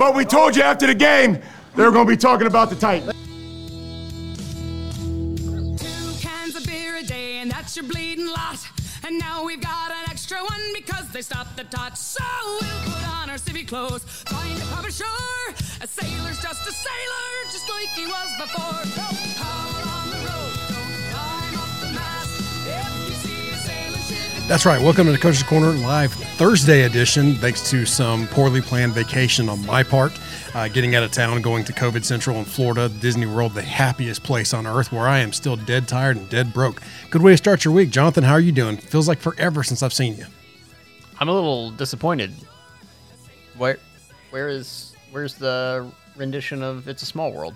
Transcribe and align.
But 0.00 0.14
we 0.14 0.24
told 0.24 0.56
you 0.56 0.62
after 0.62 0.86
the 0.86 0.94
game 0.94 1.38
they 1.76 1.84
were 1.84 1.90
going 1.90 2.06
to 2.06 2.10
be 2.10 2.16
talking 2.16 2.46
about 2.46 2.70
the 2.70 2.74
Titans. 2.76 3.12
Two 5.78 6.26
cans 6.26 6.56
of 6.56 6.64
beer 6.64 6.96
a 6.96 7.02
day, 7.02 7.36
and 7.40 7.50
that's 7.50 7.76
your 7.76 7.84
bleeding 7.84 8.26
lot. 8.26 8.66
And 9.06 9.18
now 9.18 9.44
we've 9.44 9.60
got 9.60 9.90
an 9.90 10.08
extra 10.08 10.38
one 10.38 10.72
because 10.74 11.06
they 11.10 11.20
stopped 11.20 11.54
the. 11.58 11.98
So 11.98 12.24
we'll 12.62 12.94
put 12.94 13.08
on 13.10 13.28
our 13.28 13.36
civvy 13.36 13.68
clothes, 13.68 14.02
find 14.26 14.58
a. 14.72 15.04
A 15.82 15.86
sailor's 15.86 16.40
just 16.40 16.66
a 16.66 16.72
sailor, 16.72 17.50
just 17.52 17.68
like 17.68 17.88
he 17.90 18.06
was 18.06 18.28
before. 18.40 19.79
That's 24.50 24.66
right. 24.66 24.82
Welcome 24.82 25.06
to 25.06 25.12
the 25.12 25.18
Coach's 25.18 25.44
Corner 25.44 25.70
live 25.70 26.12
Thursday 26.12 26.82
edition. 26.82 27.36
Thanks 27.36 27.70
to 27.70 27.86
some 27.86 28.26
poorly 28.26 28.60
planned 28.60 28.92
vacation 28.92 29.48
on 29.48 29.64
my 29.64 29.84
part, 29.84 30.10
uh, 30.54 30.66
getting 30.66 30.96
out 30.96 31.04
of 31.04 31.12
town, 31.12 31.40
going 31.40 31.62
to 31.62 31.72
COVID 31.72 32.02
Central 32.04 32.36
in 32.38 32.44
Florida, 32.44 32.88
Disney 32.88 33.26
World, 33.26 33.54
the 33.54 33.62
happiest 33.62 34.24
place 34.24 34.52
on 34.52 34.66
earth, 34.66 34.90
where 34.90 35.06
I 35.06 35.20
am 35.20 35.32
still 35.32 35.54
dead 35.54 35.86
tired 35.86 36.16
and 36.16 36.28
dead 36.28 36.52
broke. 36.52 36.82
Good 37.10 37.22
way 37.22 37.30
to 37.30 37.36
start 37.36 37.64
your 37.64 37.72
week, 37.72 37.90
Jonathan. 37.90 38.24
How 38.24 38.32
are 38.32 38.40
you 38.40 38.50
doing? 38.50 38.76
Feels 38.76 39.06
like 39.06 39.20
forever 39.20 39.62
since 39.62 39.84
I've 39.84 39.92
seen 39.92 40.16
you. 40.16 40.26
I'm 41.20 41.28
a 41.28 41.32
little 41.32 41.70
disappointed. 41.70 42.32
Where, 43.56 43.78
where 44.30 44.48
is, 44.48 44.96
where's 45.12 45.34
the 45.34 45.88
rendition 46.16 46.64
of 46.64 46.88
"It's 46.88 47.04
a 47.04 47.06
Small 47.06 47.32
World"? 47.32 47.54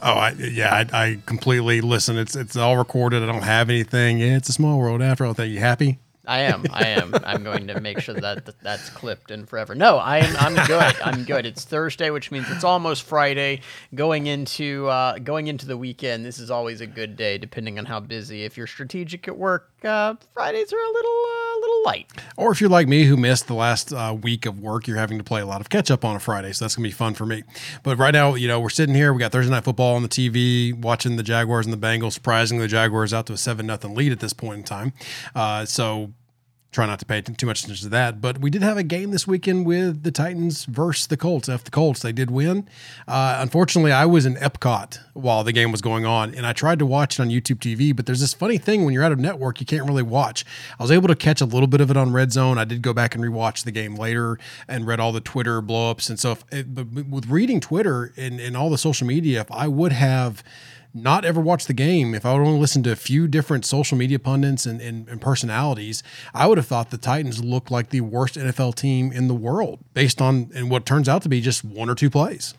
Oh, 0.00 0.14
I, 0.14 0.30
yeah, 0.30 0.86
I, 0.90 1.02
I 1.02 1.18
completely 1.26 1.82
listen. 1.82 2.16
It's 2.16 2.34
it's 2.34 2.56
all 2.56 2.78
recorded. 2.78 3.22
I 3.22 3.26
don't 3.26 3.42
have 3.42 3.68
anything. 3.68 4.20
Yeah, 4.20 4.38
it's 4.38 4.48
a 4.48 4.54
small 4.54 4.78
world 4.78 5.02
after 5.02 5.26
all. 5.26 5.34
That 5.34 5.48
you 5.48 5.60
happy? 5.60 5.98
I 6.26 6.40
am. 6.40 6.64
I 6.72 6.86
am. 6.88 7.14
I'm 7.24 7.44
going 7.44 7.66
to 7.68 7.80
make 7.80 8.00
sure 8.00 8.14
that, 8.14 8.46
that 8.46 8.60
that's 8.60 8.88
clipped 8.90 9.30
in 9.30 9.46
forever. 9.46 9.74
No, 9.74 9.98
I'm. 9.98 10.34
I'm 10.36 10.54
good. 10.66 10.94
I'm 11.04 11.24
good. 11.24 11.46
It's 11.46 11.64
Thursday, 11.64 12.10
which 12.10 12.30
means 12.30 12.50
it's 12.50 12.64
almost 12.64 13.02
Friday. 13.02 13.60
Going 13.94 14.26
into 14.26 14.88
uh, 14.88 15.18
going 15.18 15.48
into 15.48 15.66
the 15.66 15.76
weekend. 15.76 16.24
This 16.24 16.38
is 16.38 16.50
always 16.50 16.80
a 16.80 16.86
good 16.86 17.16
day, 17.16 17.38
depending 17.38 17.78
on 17.78 17.84
how 17.84 18.00
busy. 18.00 18.44
If 18.44 18.56
you're 18.56 18.66
strategic 18.66 19.28
at 19.28 19.36
work, 19.36 19.70
uh, 19.84 20.14
Fridays 20.32 20.72
are 20.72 20.76
a 20.76 20.92
little 20.92 21.22
uh, 21.26 21.60
little 21.60 21.82
light. 21.84 22.10
Or 22.36 22.52
if 22.52 22.60
you're 22.60 22.70
like 22.70 22.88
me 22.88 23.04
who 23.04 23.16
missed 23.16 23.46
the 23.46 23.54
last 23.54 23.92
uh, 23.92 24.16
week 24.20 24.46
of 24.46 24.60
work, 24.60 24.86
you're 24.86 24.96
having 24.96 25.18
to 25.18 25.24
play 25.24 25.40
a 25.40 25.46
lot 25.46 25.60
of 25.60 25.68
catch 25.68 25.90
up 25.90 26.04
on 26.04 26.16
a 26.16 26.20
Friday. 26.20 26.52
So 26.52 26.64
that's 26.64 26.74
to 26.74 26.80
be 26.80 26.90
fun 26.90 27.14
for 27.14 27.26
me. 27.26 27.42
But 27.82 27.98
right 27.98 28.12
now, 28.12 28.34
you 28.34 28.48
know, 28.48 28.60
we're 28.60 28.70
sitting 28.70 28.94
here. 28.94 29.12
We 29.12 29.20
got 29.20 29.32
Thursday 29.32 29.50
Night 29.50 29.64
Football 29.64 29.96
on 29.96 30.02
the 30.02 30.08
TV, 30.08 30.74
watching 30.74 31.16
the 31.16 31.22
Jaguars 31.22 31.66
and 31.66 31.72
the 31.72 31.86
Bengals. 31.86 32.12
Surprisingly, 32.12 32.64
the 32.64 32.68
Jaguars 32.68 33.12
out 33.12 33.26
to 33.26 33.32
a 33.32 33.36
7 33.36 33.66
nothing 33.66 33.94
lead 33.94 34.12
at 34.12 34.20
this 34.20 34.32
point 34.32 34.58
in 34.58 34.64
time. 34.64 34.92
Uh, 35.34 35.64
so 35.64 36.12
try 36.74 36.86
not 36.86 36.98
to 36.98 37.06
pay 37.06 37.20
too 37.20 37.46
much 37.46 37.62
attention 37.62 37.84
to 37.84 37.90
that. 37.90 38.20
But 38.20 38.38
we 38.38 38.50
did 38.50 38.62
have 38.62 38.76
a 38.76 38.82
game 38.82 39.12
this 39.12 39.26
weekend 39.26 39.64
with 39.64 40.02
the 40.02 40.10
Titans 40.10 40.64
versus 40.64 41.06
the 41.06 41.16
Colts. 41.16 41.48
F 41.48 41.62
the 41.62 41.70
Colts, 41.70 42.02
they 42.02 42.12
did 42.12 42.30
win. 42.30 42.68
Uh, 43.06 43.38
unfortunately, 43.40 43.92
I 43.92 44.04
was 44.06 44.26
in 44.26 44.34
Epcot 44.36 44.98
while 45.14 45.44
the 45.44 45.52
game 45.52 45.70
was 45.70 45.80
going 45.80 46.04
on, 46.04 46.34
and 46.34 46.44
I 46.44 46.52
tried 46.52 46.80
to 46.80 46.86
watch 46.86 47.18
it 47.18 47.22
on 47.22 47.28
YouTube 47.28 47.58
TV. 47.58 47.94
But 47.94 48.06
there's 48.06 48.20
this 48.20 48.34
funny 48.34 48.58
thing 48.58 48.84
when 48.84 48.92
you're 48.92 49.04
out 49.04 49.12
of 49.12 49.20
network, 49.20 49.60
you 49.60 49.66
can't 49.66 49.86
really 49.86 50.02
watch. 50.02 50.44
I 50.78 50.82
was 50.82 50.90
able 50.90 51.08
to 51.08 51.14
catch 51.14 51.40
a 51.40 51.46
little 51.46 51.68
bit 51.68 51.80
of 51.80 51.90
it 51.90 51.96
on 51.96 52.12
Red 52.12 52.32
Zone. 52.32 52.58
I 52.58 52.64
did 52.64 52.82
go 52.82 52.92
back 52.92 53.14
and 53.14 53.22
rewatch 53.22 53.64
the 53.64 53.72
game 53.72 53.94
later 53.94 54.38
and 54.66 54.86
read 54.86 54.98
all 54.98 55.12
the 55.12 55.20
Twitter 55.20 55.62
blowups 55.62 56.10
and 56.10 56.18
it, 56.50 56.74
but 56.74 56.86
with 57.06 57.28
reading 57.28 57.60
Twitter 57.60 58.12
and, 58.16 58.40
and 58.40 58.56
all 58.56 58.70
the 58.70 58.78
social 58.78 59.06
media, 59.06 59.40
if 59.42 59.52
I 59.52 59.68
would 59.68 59.92
have 59.92 60.42
not 60.94 61.24
ever 61.24 61.40
watched 61.40 61.66
the 61.66 61.74
game, 61.74 62.14
if 62.14 62.24
I 62.24 62.32
would 62.32 62.46
only 62.46 62.60
listened 62.60 62.84
to 62.84 62.92
a 62.92 62.96
few 62.96 63.26
different 63.26 63.66
social 63.66 63.98
media 63.98 64.18
pundits 64.18 64.64
and, 64.64 64.80
and, 64.80 65.08
and, 65.08 65.20
personalities, 65.20 66.02
I 66.32 66.46
would 66.46 66.56
have 66.56 66.66
thought 66.66 66.90
the 66.90 66.98
Titans 66.98 67.42
looked 67.42 67.70
like 67.70 67.90
the 67.90 68.00
worst 68.00 68.36
NFL 68.36 68.76
team 68.76 69.10
in 69.10 69.26
the 69.26 69.34
world 69.34 69.80
based 69.92 70.22
on 70.22 70.50
and 70.54 70.70
what 70.70 70.86
turns 70.86 71.08
out 71.08 71.22
to 71.22 71.28
be 71.28 71.40
just 71.40 71.64
one 71.64 71.90
or 71.90 71.96
two 71.96 72.10
plays. 72.10 72.54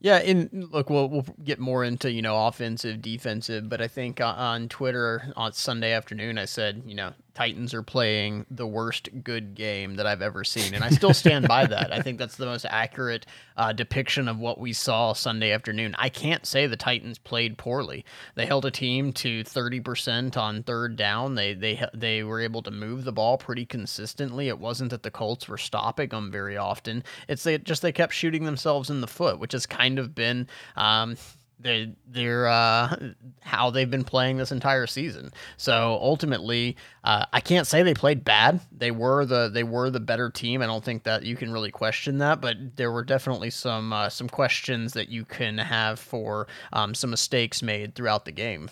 Yeah, 0.00 0.16
and 0.18 0.68
look, 0.72 0.88
we'll 0.90 1.08
we'll 1.08 1.26
get 1.42 1.58
more 1.58 1.82
into 1.84 2.10
you 2.10 2.22
know 2.22 2.46
offensive, 2.46 3.02
defensive, 3.02 3.68
but 3.68 3.80
I 3.80 3.88
think 3.88 4.20
on- 4.20 4.36
on 4.36 4.68
Twitter 4.68 5.32
on 5.36 5.52
Sunday 5.52 5.92
afternoon, 5.92 6.38
I 6.38 6.44
said 6.44 6.82
you 6.86 6.94
know 6.94 7.12
Titans 7.36 7.74
are 7.74 7.82
playing 7.82 8.46
the 8.50 8.66
worst 8.66 9.10
good 9.22 9.54
game 9.54 9.96
that 9.96 10.06
I've 10.06 10.22
ever 10.22 10.42
seen, 10.42 10.72
and 10.72 10.82
I 10.82 10.88
still 10.88 11.12
stand 11.12 11.46
by 11.46 11.66
that. 11.66 11.92
I 11.92 12.00
think 12.00 12.18
that's 12.18 12.36
the 12.36 12.46
most 12.46 12.64
accurate 12.64 13.26
uh, 13.58 13.74
depiction 13.74 14.26
of 14.26 14.38
what 14.38 14.58
we 14.58 14.72
saw 14.72 15.12
Sunday 15.12 15.52
afternoon. 15.52 15.94
I 15.98 16.08
can't 16.08 16.46
say 16.46 16.66
the 16.66 16.78
Titans 16.78 17.18
played 17.18 17.58
poorly. 17.58 18.06
They 18.36 18.46
held 18.46 18.64
a 18.64 18.70
team 18.70 19.12
to 19.14 19.44
thirty 19.44 19.80
percent 19.80 20.38
on 20.38 20.62
third 20.62 20.96
down. 20.96 21.34
They 21.34 21.52
they 21.52 21.86
they 21.92 22.22
were 22.22 22.40
able 22.40 22.62
to 22.62 22.70
move 22.70 23.04
the 23.04 23.12
ball 23.12 23.36
pretty 23.36 23.66
consistently. 23.66 24.48
It 24.48 24.58
wasn't 24.58 24.90
that 24.92 25.02
the 25.02 25.10
Colts 25.10 25.46
were 25.46 25.58
stopping 25.58 26.08
them 26.08 26.32
very 26.32 26.56
often. 26.56 27.04
It's 27.28 27.42
they 27.42 27.58
just 27.58 27.82
they 27.82 27.92
kept 27.92 28.14
shooting 28.14 28.44
themselves 28.44 28.88
in 28.88 29.02
the 29.02 29.06
foot, 29.06 29.38
which 29.38 29.52
has 29.52 29.66
kind 29.66 29.98
of 29.98 30.14
been. 30.14 30.48
Um, 30.74 31.18
they 31.58 31.92
they're 32.06 32.46
uh, 32.46 32.96
how 33.40 33.70
they've 33.70 33.90
been 33.90 34.04
playing 34.04 34.36
this 34.36 34.52
entire 34.52 34.86
season. 34.86 35.32
So 35.56 35.98
ultimately, 36.00 36.76
uh, 37.04 37.26
I 37.32 37.40
can't 37.40 37.66
say 37.66 37.82
they 37.82 37.94
played 37.94 38.24
bad. 38.24 38.60
They 38.76 38.90
were 38.90 39.24
the 39.24 39.48
they 39.48 39.64
were 39.64 39.90
the 39.90 40.00
better 40.00 40.30
team. 40.30 40.62
I 40.62 40.66
don't 40.66 40.84
think 40.84 41.04
that 41.04 41.24
you 41.24 41.36
can 41.36 41.52
really 41.52 41.70
question 41.70 42.18
that. 42.18 42.40
But 42.40 42.76
there 42.76 42.92
were 42.92 43.04
definitely 43.04 43.50
some 43.50 43.92
uh, 43.92 44.08
some 44.08 44.28
questions 44.28 44.92
that 44.94 45.08
you 45.08 45.24
can 45.24 45.58
have 45.58 45.98
for 45.98 46.46
um, 46.72 46.94
some 46.94 47.10
mistakes 47.10 47.62
made 47.62 47.94
throughout 47.94 48.24
the 48.24 48.32
game. 48.32 48.68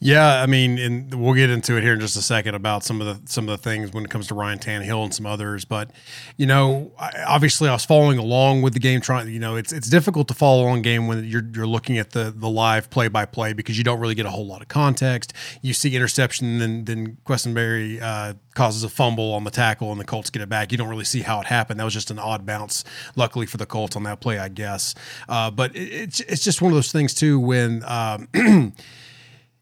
Yeah, 0.00 0.42
I 0.42 0.46
mean, 0.46 0.78
and 0.78 1.14
we'll 1.14 1.34
get 1.34 1.50
into 1.50 1.76
it 1.76 1.82
here 1.82 1.92
in 1.92 2.00
just 2.00 2.16
a 2.16 2.22
second 2.22 2.54
about 2.54 2.82
some 2.82 3.02
of 3.02 3.06
the 3.06 3.30
some 3.30 3.46
of 3.46 3.50
the 3.50 3.62
things 3.62 3.92
when 3.92 4.04
it 4.04 4.10
comes 4.10 4.26
to 4.28 4.34
Ryan 4.34 4.58
Tannehill 4.58 5.04
and 5.04 5.14
some 5.14 5.26
others. 5.26 5.66
But 5.66 5.90
you 6.38 6.46
know, 6.46 6.92
I, 6.98 7.24
obviously, 7.26 7.68
I 7.68 7.72
was 7.72 7.84
following 7.84 8.16
along 8.16 8.62
with 8.62 8.72
the 8.72 8.80
game. 8.80 9.02
Trying, 9.02 9.28
you 9.28 9.38
know, 9.38 9.56
it's 9.56 9.70
it's 9.72 9.88
difficult 9.88 10.28
to 10.28 10.34
follow 10.34 10.62
along 10.62 10.82
game 10.82 11.08
when 11.08 11.24
you're 11.24 11.44
you're 11.54 11.66
looking 11.66 11.98
at 11.98 12.12
the 12.12 12.32
the 12.34 12.48
live 12.48 12.88
play 12.88 13.08
by 13.08 13.26
play 13.26 13.52
because 13.52 13.76
you 13.76 13.84
don't 13.84 14.00
really 14.00 14.14
get 14.14 14.24
a 14.24 14.30
whole 14.30 14.46
lot 14.46 14.62
of 14.62 14.68
context. 14.68 15.34
You 15.60 15.74
see 15.74 15.94
interception, 15.94 16.58
then 16.58 16.84
then 16.86 17.18
Quessenberry 17.26 18.00
uh, 18.00 18.34
causes 18.54 18.82
a 18.82 18.88
fumble 18.88 19.34
on 19.34 19.44
the 19.44 19.50
tackle, 19.50 19.92
and 19.92 20.00
the 20.00 20.06
Colts 20.06 20.30
get 20.30 20.40
it 20.40 20.48
back. 20.48 20.72
You 20.72 20.78
don't 20.78 20.88
really 20.88 21.04
see 21.04 21.20
how 21.20 21.38
it 21.40 21.46
happened. 21.46 21.78
That 21.80 21.84
was 21.84 21.94
just 21.94 22.10
an 22.10 22.18
odd 22.18 22.46
bounce, 22.46 22.82
luckily 23.14 23.44
for 23.44 23.58
the 23.58 23.66
Colts 23.66 23.94
on 23.94 24.04
that 24.04 24.20
play, 24.20 24.38
I 24.38 24.48
guess. 24.48 24.94
Uh, 25.28 25.50
but 25.50 25.76
it, 25.76 25.92
it's 25.92 26.20
it's 26.20 26.42
just 26.42 26.62
one 26.62 26.72
of 26.72 26.76
those 26.76 26.92
things 26.92 27.12
too 27.12 27.38
when. 27.38 27.84
Um, 27.84 28.72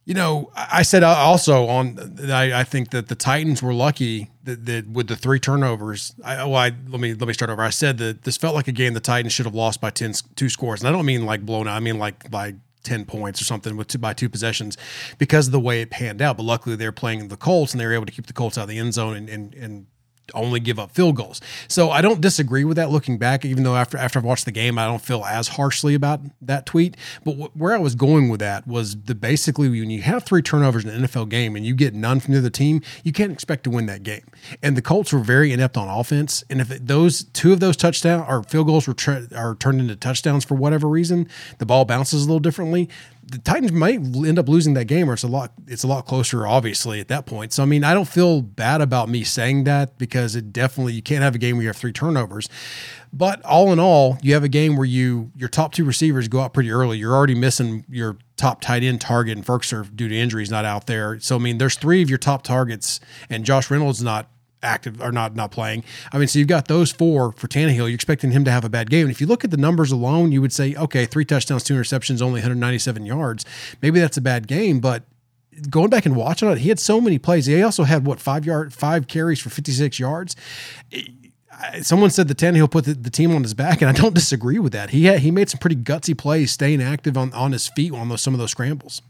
You 0.08 0.14
know, 0.14 0.50
I 0.56 0.84
said 0.84 1.02
uh, 1.02 1.10
also 1.10 1.66
on. 1.66 2.18
I, 2.30 2.60
I, 2.60 2.64
think 2.64 2.92
that 2.92 3.08
the 3.08 3.14
Titans 3.14 3.62
were 3.62 3.74
lucky 3.74 4.30
that, 4.44 4.64
that 4.64 4.88
with 4.88 5.08
the 5.08 5.16
three 5.16 5.38
turnovers. 5.38 6.14
I, 6.24 6.36
well, 6.36 6.56
I, 6.56 6.72
let 6.88 6.98
me 6.98 7.12
let 7.12 7.28
me 7.28 7.34
start 7.34 7.50
over. 7.50 7.60
I 7.60 7.68
said 7.68 7.98
that 7.98 8.22
this 8.22 8.38
felt 8.38 8.54
like 8.54 8.68
a 8.68 8.72
game 8.72 8.94
the 8.94 9.00
Titans 9.00 9.34
should 9.34 9.44
have 9.44 9.54
lost 9.54 9.82
by 9.82 9.90
10, 9.90 10.14
two 10.34 10.48
scores, 10.48 10.80
and 10.80 10.88
I 10.88 10.92
don't 10.92 11.04
mean 11.04 11.26
like 11.26 11.44
blown 11.44 11.68
out. 11.68 11.76
I 11.76 11.80
mean 11.80 11.98
like 11.98 12.30
by 12.30 12.54
10 12.84 13.04
points 13.04 13.42
or 13.42 13.44
something 13.44 13.76
with 13.76 13.88
two, 13.88 13.98
by 13.98 14.14
two 14.14 14.30
possessions 14.30 14.78
because 15.18 15.48
of 15.48 15.52
the 15.52 15.60
way 15.60 15.82
it 15.82 15.90
panned 15.90 16.22
out. 16.22 16.38
But 16.38 16.44
luckily, 16.44 16.74
they're 16.74 16.90
playing 16.90 17.28
the 17.28 17.36
Colts 17.36 17.74
and 17.74 17.80
they 17.80 17.84
were 17.84 17.92
able 17.92 18.06
to 18.06 18.12
keep 18.12 18.28
the 18.28 18.32
Colts 18.32 18.56
out 18.56 18.62
of 18.62 18.68
the 18.70 18.78
end 18.78 18.94
zone 18.94 19.14
and 19.14 19.28
and, 19.28 19.54
and 19.56 19.86
only 20.34 20.60
give 20.60 20.78
up 20.78 20.92
field 20.92 21.16
goals. 21.16 21.40
So 21.68 21.90
I 21.90 22.00
don't 22.00 22.20
disagree 22.20 22.64
with 22.64 22.76
that 22.76 22.90
looking 22.90 23.18
back, 23.18 23.44
even 23.44 23.64
though 23.64 23.76
after 23.76 23.96
after 23.96 24.18
I've 24.18 24.24
watched 24.24 24.44
the 24.44 24.52
game, 24.52 24.78
I 24.78 24.86
don't 24.86 25.02
feel 25.02 25.24
as 25.24 25.48
harshly 25.48 25.94
about 25.94 26.20
that 26.42 26.66
tweet. 26.66 26.96
But 27.24 27.32
w- 27.32 27.50
where 27.54 27.74
I 27.74 27.78
was 27.78 27.94
going 27.94 28.28
with 28.28 28.40
that 28.40 28.66
was 28.66 29.02
the 29.02 29.14
basically 29.14 29.68
when 29.68 29.90
you 29.90 30.02
have 30.02 30.24
three 30.24 30.42
turnovers 30.42 30.84
in 30.84 30.90
an 30.90 31.02
NFL 31.02 31.28
game 31.28 31.56
and 31.56 31.64
you 31.64 31.74
get 31.74 31.94
none 31.94 32.20
from 32.20 32.34
the 32.34 32.38
other 32.38 32.50
team, 32.50 32.82
you 33.04 33.12
can't 33.12 33.32
expect 33.32 33.64
to 33.64 33.70
win 33.70 33.86
that 33.86 34.02
game. 34.02 34.24
And 34.62 34.76
the 34.76 34.82
Colts 34.82 35.12
were 35.12 35.20
very 35.20 35.52
inept 35.52 35.76
on 35.76 35.88
offense. 35.88 36.44
And 36.50 36.60
if 36.60 36.70
it, 36.70 36.86
those 36.86 37.24
two 37.24 37.52
of 37.52 37.60
those 37.60 37.76
touchdowns 37.76 38.24
or 38.28 38.42
field 38.42 38.66
goals 38.66 38.86
were 38.86 38.96
are 39.36 39.54
turned 39.54 39.80
into 39.80 39.96
touchdowns 39.96 40.44
for 40.44 40.54
whatever 40.54 40.88
reason, 40.88 41.28
the 41.58 41.66
ball 41.66 41.84
bounces 41.84 42.24
a 42.24 42.26
little 42.26 42.40
differently 42.40 42.88
the 43.30 43.38
Titans 43.38 43.72
might 43.72 43.96
end 43.98 44.38
up 44.38 44.48
losing 44.48 44.74
that 44.74 44.86
game, 44.86 45.08
or 45.10 45.12
it's 45.12 45.22
a 45.22 45.28
lot. 45.28 45.52
It's 45.66 45.82
a 45.82 45.86
lot 45.86 46.06
closer, 46.06 46.46
obviously, 46.46 46.98
at 46.98 47.08
that 47.08 47.26
point. 47.26 47.52
So, 47.52 47.62
I 47.62 47.66
mean, 47.66 47.84
I 47.84 47.92
don't 47.92 48.08
feel 48.08 48.40
bad 48.40 48.80
about 48.80 49.08
me 49.08 49.22
saying 49.22 49.64
that 49.64 49.98
because 49.98 50.34
it 50.34 50.52
definitely 50.52 50.94
you 50.94 51.02
can't 51.02 51.22
have 51.22 51.34
a 51.34 51.38
game 51.38 51.56
where 51.56 51.62
you 51.62 51.68
have 51.68 51.76
three 51.76 51.92
turnovers. 51.92 52.48
But 53.12 53.44
all 53.44 53.70
in 53.72 53.78
all, 53.78 54.18
you 54.22 54.34
have 54.34 54.44
a 54.44 54.48
game 54.48 54.76
where 54.76 54.86
you 54.86 55.30
your 55.36 55.48
top 55.48 55.72
two 55.72 55.84
receivers 55.84 56.28
go 56.28 56.40
out 56.40 56.54
pretty 56.54 56.70
early. 56.70 56.98
You're 56.98 57.14
already 57.14 57.34
missing 57.34 57.84
your 57.88 58.16
top 58.36 58.60
tight 58.60 58.82
end 58.82 59.00
target, 59.00 59.36
and 59.36 59.46
Firkser 59.46 59.94
due 59.94 60.08
to 60.08 60.16
injuries 60.16 60.50
not 60.50 60.64
out 60.64 60.86
there. 60.86 61.20
So, 61.20 61.36
I 61.36 61.38
mean, 61.38 61.58
there's 61.58 61.76
three 61.76 62.02
of 62.02 62.08
your 62.08 62.18
top 62.18 62.42
targets, 62.42 62.98
and 63.28 63.44
Josh 63.44 63.70
Reynolds 63.70 64.02
not 64.02 64.30
active 64.62 65.00
or 65.00 65.12
not 65.12 65.34
not 65.34 65.50
playing. 65.50 65.84
I 66.12 66.18
mean, 66.18 66.28
so 66.28 66.38
you've 66.38 66.48
got 66.48 66.68
those 66.68 66.90
four 66.90 67.32
for 67.32 67.48
Tannehill. 67.48 67.76
You're 67.76 67.90
expecting 67.90 68.30
him 68.30 68.44
to 68.44 68.50
have 68.50 68.64
a 68.64 68.68
bad 68.68 68.90
game. 68.90 69.02
And 69.06 69.10
if 69.10 69.20
you 69.20 69.26
look 69.26 69.44
at 69.44 69.50
the 69.50 69.56
numbers 69.56 69.92
alone, 69.92 70.32
you 70.32 70.40
would 70.40 70.52
say, 70.52 70.74
okay, 70.74 71.06
three 71.06 71.24
touchdowns, 71.24 71.64
two 71.64 71.74
interceptions, 71.74 72.20
only 72.20 72.40
197 72.40 73.06
yards. 73.06 73.44
Maybe 73.82 74.00
that's 74.00 74.16
a 74.16 74.20
bad 74.20 74.46
game, 74.46 74.80
but 74.80 75.04
going 75.70 75.90
back 75.90 76.06
and 76.06 76.16
watching 76.16 76.48
it, 76.48 76.58
he 76.58 76.68
had 76.68 76.78
so 76.78 77.00
many 77.00 77.18
plays. 77.18 77.46
He 77.46 77.62
also 77.62 77.84
had 77.84 78.06
what 78.06 78.20
five 78.20 78.44
yard, 78.44 78.72
five 78.72 79.06
carries 79.06 79.40
for 79.40 79.50
56 79.50 79.98
yards. 79.98 80.36
Someone 81.82 82.10
said 82.10 82.28
that 82.28 82.38
Tannehill 82.38 82.70
put 82.70 82.84
the, 82.84 82.94
the, 82.94 83.10
team 83.10 83.34
on 83.34 83.42
his 83.42 83.52
back, 83.52 83.82
and 83.82 83.88
I 83.88 83.92
don't 83.92 84.14
disagree 84.14 84.60
with 84.60 84.72
that. 84.72 84.90
He 84.90 85.06
had, 85.06 85.20
he 85.20 85.32
made 85.32 85.50
some 85.50 85.58
pretty 85.58 85.74
gutsy 85.74 86.16
plays, 86.16 86.52
staying 86.52 86.80
active 86.80 87.18
on, 87.18 87.32
on 87.32 87.50
his 87.50 87.66
feet 87.68 87.92
on 87.92 88.08
those, 88.08 88.22
some 88.22 88.32
of 88.32 88.38
those 88.38 88.52
scrambles. 88.52 89.02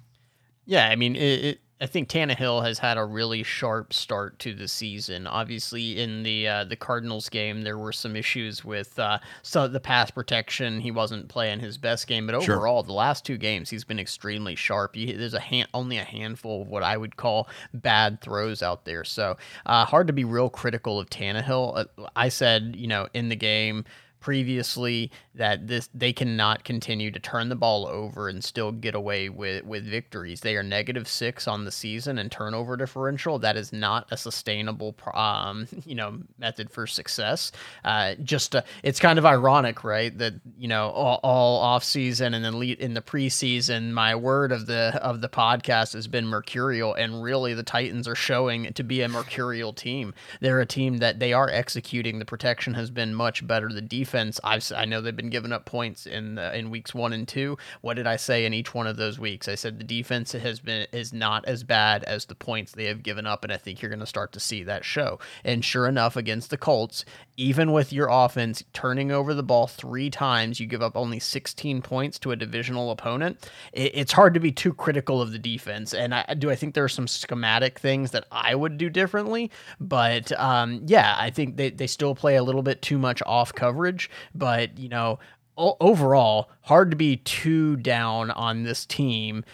Yeah, 0.64 0.88
I 0.88 0.96
mean, 0.96 1.14
it, 1.14 1.44
it 1.44 1.60
I 1.80 1.86
think 1.86 2.08
Tannehill 2.08 2.64
has 2.64 2.80
had 2.80 2.98
a 2.98 3.04
really 3.04 3.44
sharp 3.44 3.92
start 3.92 4.38
to 4.40 4.52
the 4.52 4.66
season. 4.66 5.26
Obviously, 5.28 6.00
in 6.00 6.24
the 6.24 6.48
uh, 6.48 6.64
the 6.64 6.74
Cardinals 6.74 7.28
game, 7.28 7.62
there 7.62 7.78
were 7.78 7.92
some 7.92 8.16
issues 8.16 8.64
with 8.64 8.98
uh, 8.98 9.18
so 9.42 9.68
the 9.68 9.78
pass 9.78 10.10
protection. 10.10 10.80
He 10.80 10.90
wasn't 10.90 11.28
playing 11.28 11.60
his 11.60 11.78
best 11.78 12.06
game, 12.08 12.26
but 12.26 12.42
Sure. 12.42 12.56
overall, 12.56 12.82
the 12.82 12.92
last 12.92 13.24
two 13.24 13.36
games, 13.38 13.70
he's 13.70 13.84
been 13.84 14.00
extremely 14.00 14.56
sharp. 14.56 14.96
He, 14.96 15.12
there's 15.12 15.34
a 15.34 15.40
hand, 15.40 15.68
only 15.72 15.98
a 15.98 16.04
handful 16.04 16.62
of 16.62 16.68
what 16.68 16.82
I 16.82 16.96
would 16.96 17.16
call 17.16 17.48
bad 17.72 18.20
throws 18.20 18.62
out 18.62 18.84
there. 18.84 19.04
So 19.04 19.36
uh, 19.64 19.84
hard 19.84 20.08
to 20.08 20.12
be 20.12 20.24
real 20.24 20.50
critical 20.50 20.98
of 20.98 21.08
Tannehill. 21.10 21.78
Uh, 21.98 22.08
I 22.16 22.28
said, 22.28 22.74
you 22.76 22.88
know, 22.88 23.06
in 23.14 23.28
the 23.28 23.36
game 23.36 23.84
previously 24.20 25.10
that 25.34 25.66
this 25.66 25.88
they 25.94 26.12
cannot 26.12 26.64
continue 26.64 27.10
to 27.10 27.20
turn 27.20 27.48
the 27.48 27.56
ball 27.56 27.86
over 27.86 28.28
and 28.28 28.42
still 28.42 28.72
get 28.72 28.94
away 28.94 29.28
with 29.28 29.64
with 29.64 29.84
victories. 29.84 30.40
They 30.40 30.56
are 30.56 30.62
negative 30.62 31.08
six 31.08 31.46
on 31.46 31.64
the 31.64 31.72
season 31.72 32.18
and 32.18 32.30
turnover 32.30 32.76
differential. 32.76 33.38
That 33.38 33.56
is 33.56 33.72
not 33.72 34.06
a 34.10 34.16
sustainable 34.16 34.96
um, 35.14 35.66
you 35.84 35.94
know 35.94 36.18
method 36.38 36.70
for 36.70 36.86
success. 36.86 37.52
Uh, 37.84 38.14
just 38.22 38.56
uh, 38.56 38.62
it's 38.82 39.00
kind 39.00 39.18
of 39.18 39.26
ironic, 39.26 39.84
right? 39.84 40.16
That 40.16 40.34
you 40.58 40.68
know 40.68 40.90
all, 40.90 41.20
all 41.22 41.60
off 41.60 41.84
season 41.84 42.34
and 42.34 42.44
then 42.44 42.62
in 42.62 42.94
the 42.94 43.02
preseason, 43.02 43.92
my 43.92 44.14
word 44.14 44.52
of 44.52 44.66
the 44.66 44.98
of 45.02 45.20
the 45.20 45.28
podcast 45.28 45.92
has 45.94 46.06
been 46.06 46.26
mercurial, 46.26 46.94
and 46.94 47.22
really 47.22 47.54
the 47.54 47.62
Titans 47.62 48.08
are 48.08 48.14
showing 48.14 48.72
to 48.72 48.82
be 48.82 49.02
a 49.02 49.08
mercurial 49.08 49.72
team. 49.72 50.14
They're 50.40 50.60
a 50.60 50.66
team 50.66 50.98
that 50.98 51.18
they 51.18 51.32
are 51.32 51.48
executing. 51.48 52.18
The 52.18 52.24
protection 52.24 52.74
has 52.74 52.90
been 52.90 53.14
much 53.14 53.46
better. 53.46 53.68
The 53.68 53.80
defense, 53.80 54.07
I've 54.14 54.58
s- 54.58 54.72
I 54.72 54.84
know 54.84 55.00
they've 55.00 55.14
been 55.16 55.30
giving 55.30 55.52
up 55.52 55.64
points 55.66 56.06
in 56.06 56.38
in 56.38 56.70
weeks 56.70 56.94
one 56.94 57.12
and 57.12 57.26
two. 57.26 57.58
What 57.80 57.94
did 57.94 58.06
I 58.06 58.16
say 58.16 58.44
in 58.44 58.54
each 58.54 58.74
one 58.74 58.86
of 58.86 58.96
those 58.96 59.18
weeks? 59.18 59.48
I 59.48 59.54
said 59.54 59.78
the 59.78 59.84
defense 59.84 60.32
has 60.32 60.60
been 60.60 60.86
is 60.92 61.12
not 61.12 61.44
as 61.46 61.64
bad 61.64 62.04
as 62.04 62.26
the 62.26 62.34
points 62.34 62.72
they 62.72 62.86
have 62.86 63.02
given 63.02 63.26
up, 63.26 63.44
and 63.44 63.52
I 63.52 63.56
think 63.56 63.80
you're 63.82 63.90
going 63.90 64.00
to 64.00 64.06
start 64.06 64.32
to 64.32 64.40
see 64.40 64.62
that 64.64 64.84
show. 64.84 65.18
And 65.44 65.64
sure 65.64 65.86
enough, 65.88 66.16
against 66.16 66.50
the 66.50 66.56
Colts, 66.58 67.04
even 67.36 67.72
with 67.72 67.92
your 67.92 68.08
offense 68.10 68.64
turning 68.72 69.10
over 69.12 69.34
the 69.34 69.42
ball 69.42 69.66
three 69.66 70.10
times, 70.10 70.60
you 70.60 70.66
give 70.66 70.82
up 70.82 70.96
only 70.96 71.20
16 71.20 71.82
points 71.82 72.18
to 72.20 72.32
a 72.32 72.36
divisional 72.36 72.90
opponent. 72.90 73.48
It, 73.72 73.92
it's 73.94 74.12
hard 74.12 74.34
to 74.34 74.40
be 74.40 74.52
too 74.52 74.72
critical 74.74 75.20
of 75.22 75.32
the 75.32 75.38
defense. 75.38 75.94
And 75.94 76.14
I 76.14 76.34
do 76.38 76.50
I 76.50 76.54
think 76.56 76.74
there 76.74 76.84
are 76.84 76.88
some 76.88 77.06
schematic 77.08 77.78
things 77.78 78.10
that 78.12 78.26
I 78.32 78.54
would 78.54 78.78
do 78.78 78.90
differently, 78.90 79.50
but 79.80 80.32
um, 80.38 80.82
yeah, 80.86 81.16
I 81.18 81.30
think 81.30 81.56
they, 81.56 81.70
they 81.70 81.86
still 81.86 82.14
play 82.14 82.36
a 82.36 82.42
little 82.42 82.62
bit 82.62 82.82
too 82.82 82.98
much 82.98 83.22
off 83.26 83.52
coverage. 83.54 83.97
But 84.34 84.78
you 84.78 84.88
know, 84.88 85.18
o- 85.56 85.76
overall, 85.80 86.50
hard 86.62 86.90
to 86.90 86.96
be 86.96 87.16
too 87.16 87.76
down 87.76 88.30
on 88.30 88.62
this 88.62 88.86
team 88.86 89.44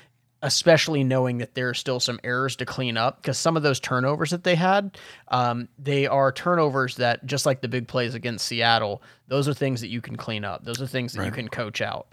especially 0.45 1.03
knowing 1.03 1.39
that 1.39 1.55
there 1.55 1.71
are 1.71 1.75
still 1.75 1.99
some 1.99 2.21
errors 2.23 2.55
to 2.55 2.67
clean 2.67 2.99
up 2.99 3.17
because 3.17 3.39
some 3.39 3.57
of 3.57 3.63
those 3.63 3.81
turnovers 3.81 4.29
that 4.31 4.45
they 4.45 4.55
had, 4.55 4.99
um, 5.29 5.67
they 5.79 6.07
are 6.07 6.31
turnovers 6.31 6.97
that 6.97 7.25
just 7.25 7.47
like 7.47 7.63
the 7.63 7.69
big 7.69 7.89
plays 7.89 8.15
against 8.15 8.45
Seattle, 8.47 9.03
those 9.27 9.49
are 9.49 9.55
things 9.55 9.81
that 9.81 9.89
you 9.89 10.03
can 10.03 10.17
clean 10.17 10.45
up. 10.45 10.63
Those 10.63 10.83
are 10.83 10.87
things 10.87 11.15
that 11.15 11.25
you 11.25 11.31
can 11.33 11.49
coach 11.49 11.81
out. 11.81 12.09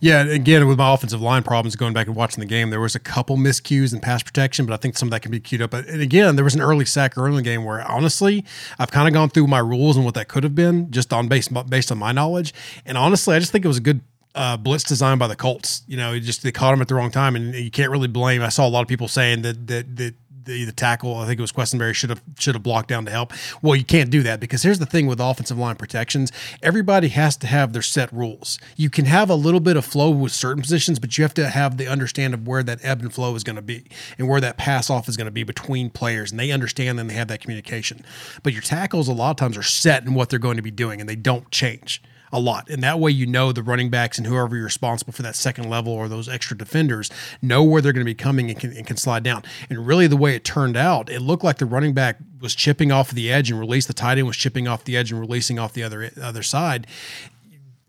Yeah, 0.00 0.22
again, 0.22 0.66
with 0.68 0.78
my 0.78 0.94
offensive 0.94 1.20
line 1.20 1.42
problems, 1.42 1.76
going 1.76 1.92
back 1.92 2.06
and 2.06 2.14
watching 2.14 2.40
the 2.40 2.46
game, 2.46 2.70
there 2.70 2.80
was 2.80 2.94
a 2.94 3.00
couple 3.00 3.36
miscues 3.36 3.92
in 3.92 4.00
pass 4.00 4.22
protection, 4.22 4.66
but 4.66 4.74
I 4.74 4.76
think 4.76 4.96
some 4.96 5.08
of 5.08 5.10
that 5.10 5.20
can 5.20 5.30
be 5.30 5.40
queued 5.40 5.62
up. 5.62 5.74
And 5.74 6.00
again, 6.00 6.36
there 6.36 6.44
was 6.44 6.54
an 6.54 6.60
early 6.60 6.84
sack 6.84 7.16
early 7.16 7.30
in 7.30 7.36
the 7.36 7.42
game 7.42 7.64
where 7.64 7.80
honestly, 7.82 8.44
I've 8.78 8.90
kind 8.90 9.08
of 9.08 9.14
gone 9.14 9.30
through 9.30 9.46
my 9.46 9.58
rules 9.58 9.96
and 9.96 10.04
what 10.04 10.14
that 10.14 10.28
could 10.28 10.44
have 10.44 10.54
been 10.54 10.90
just 10.90 11.12
on 11.12 11.28
based 11.28 11.52
based 11.68 11.90
on 11.90 11.98
my 11.98 12.12
knowledge. 12.12 12.54
And 12.86 12.96
honestly, 12.96 13.34
I 13.34 13.38
just 13.38 13.52
think 13.52 13.64
it 13.64 13.68
was 13.68 13.78
a 13.78 13.82
good 13.82 14.00
uh, 14.34 14.56
blitz 14.56 14.84
design 14.84 15.18
by 15.18 15.26
the 15.26 15.36
Colts. 15.36 15.82
You 15.86 15.96
know, 15.96 16.18
just 16.18 16.42
they 16.42 16.52
caught 16.52 16.72
him 16.72 16.80
at 16.80 16.88
the 16.88 16.94
wrong 16.94 17.10
time, 17.10 17.34
and 17.36 17.54
you 17.54 17.70
can't 17.70 17.90
really 17.90 18.08
blame. 18.08 18.42
I 18.42 18.48
saw 18.48 18.66
a 18.66 18.70
lot 18.70 18.82
of 18.82 18.88
people 18.88 19.08
saying 19.08 19.42
that 19.42 19.66
that 19.66 19.96
that 19.96 20.14
the, 20.48 20.64
the 20.64 20.72
tackle, 20.72 21.14
I 21.16 21.26
think 21.26 21.38
it 21.38 21.42
was 21.42 21.52
Quessenberry, 21.52 21.94
should 21.94 22.10
have 22.10 22.22
should 22.38 22.54
have 22.54 22.62
blocked 22.62 22.88
down 22.88 23.04
to 23.04 23.10
help. 23.10 23.32
Well, 23.62 23.76
you 23.76 23.84
can't 23.84 24.10
do 24.10 24.22
that 24.24 24.40
because 24.40 24.62
here's 24.62 24.78
the 24.78 24.86
thing 24.86 25.06
with 25.06 25.20
offensive 25.20 25.58
line 25.58 25.76
protections: 25.76 26.32
everybody 26.62 27.08
has 27.08 27.36
to 27.36 27.46
have 27.46 27.72
their 27.72 27.82
set 27.82 28.12
rules. 28.12 28.58
You 28.74 28.90
can 28.90 29.04
have 29.04 29.30
a 29.30 29.34
little 29.34 29.60
bit 29.60 29.76
of 29.76 29.84
flow 29.84 30.10
with 30.10 30.32
certain 30.32 30.62
positions, 30.62 30.98
but 30.98 31.16
you 31.16 31.22
have 31.22 31.34
to 31.34 31.48
have 31.48 31.76
the 31.76 31.86
understand 31.86 32.34
of 32.34 32.48
where 32.48 32.62
that 32.62 32.80
ebb 32.82 33.00
and 33.00 33.12
flow 33.12 33.34
is 33.34 33.44
going 33.44 33.56
to 33.56 33.62
be 33.62 33.84
and 34.18 34.28
where 34.28 34.40
that 34.40 34.56
pass 34.56 34.90
off 34.90 35.08
is 35.08 35.16
going 35.16 35.26
to 35.26 35.30
be 35.30 35.44
between 35.44 35.90
players, 35.90 36.30
and 36.30 36.40
they 36.40 36.50
understand 36.50 36.98
and 36.98 37.08
they 37.08 37.14
have 37.14 37.28
that 37.28 37.40
communication. 37.40 38.00
But 38.42 38.54
your 38.54 38.62
tackles 38.62 39.06
a 39.06 39.12
lot 39.12 39.30
of 39.30 39.36
times 39.36 39.56
are 39.56 39.62
set 39.62 40.04
in 40.04 40.14
what 40.14 40.30
they're 40.30 40.38
going 40.38 40.56
to 40.56 40.62
be 40.62 40.70
doing, 40.70 41.00
and 41.00 41.08
they 41.08 41.16
don't 41.16 41.50
change 41.50 42.02
a 42.32 42.40
lot. 42.40 42.68
And 42.68 42.82
that 42.82 42.98
way, 42.98 43.10
you 43.10 43.26
know, 43.26 43.52
the 43.52 43.62
running 43.62 43.90
backs 43.90 44.18
and 44.18 44.26
whoever 44.26 44.56
you're 44.56 44.64
responsible 44.64 45.12
for 45.12 45.22
that 45.22 45.36
second 45.36 45.68
level 45.68 45.92
or 45.92 46.08
those 46.08 46.28
extra 46.28 46.56
defenders 46.56 47.10
know 47.42 47.62
where 47.62 47.80
they're 47.80 47.92
going 47.92 48.04
to 48.04 48.10
be 48.10 48.14
coming 48.14 48.50
and 48.50 48.58
can, 48.58 48.72
and 48.72 48.86
can 48.86 48.96
slide 48.96 49.22
down. 49.22 49.42
And 49.70 49.86
really, 49.86 50.06
the 50.06 50.16
way 50.16 50.34
it 50.34 50.44
turned 50.44 50.76
out, 50.76 51.10
it 51.10 51.20
looked 51.20 51.44
like 51.44 51.58
the 51.58 51.66
running 51.66 51.94
back 51.94 52.18
was 52.40 52.54
chipping 52.54 52.92
off 52.92 53.10
the 53.10 53.32
edge 53.32 53.50
and 53.50 53.58
released. 53.58 53.88
The 53.88 53.94
tight 53.94 54.18
end 54.18 54.26
was 54.26 54.36
chipping 54.36 54.68
off 54.68 54.84
the 54.84 54.96
edge 54.96 55.10
and 55.10 55.20
releasing 55.20 55.58
off 55.58 55.72
the 55.72 55.82
other 55.82 56.10
other 56.20 56.42
side. 56.42 56.86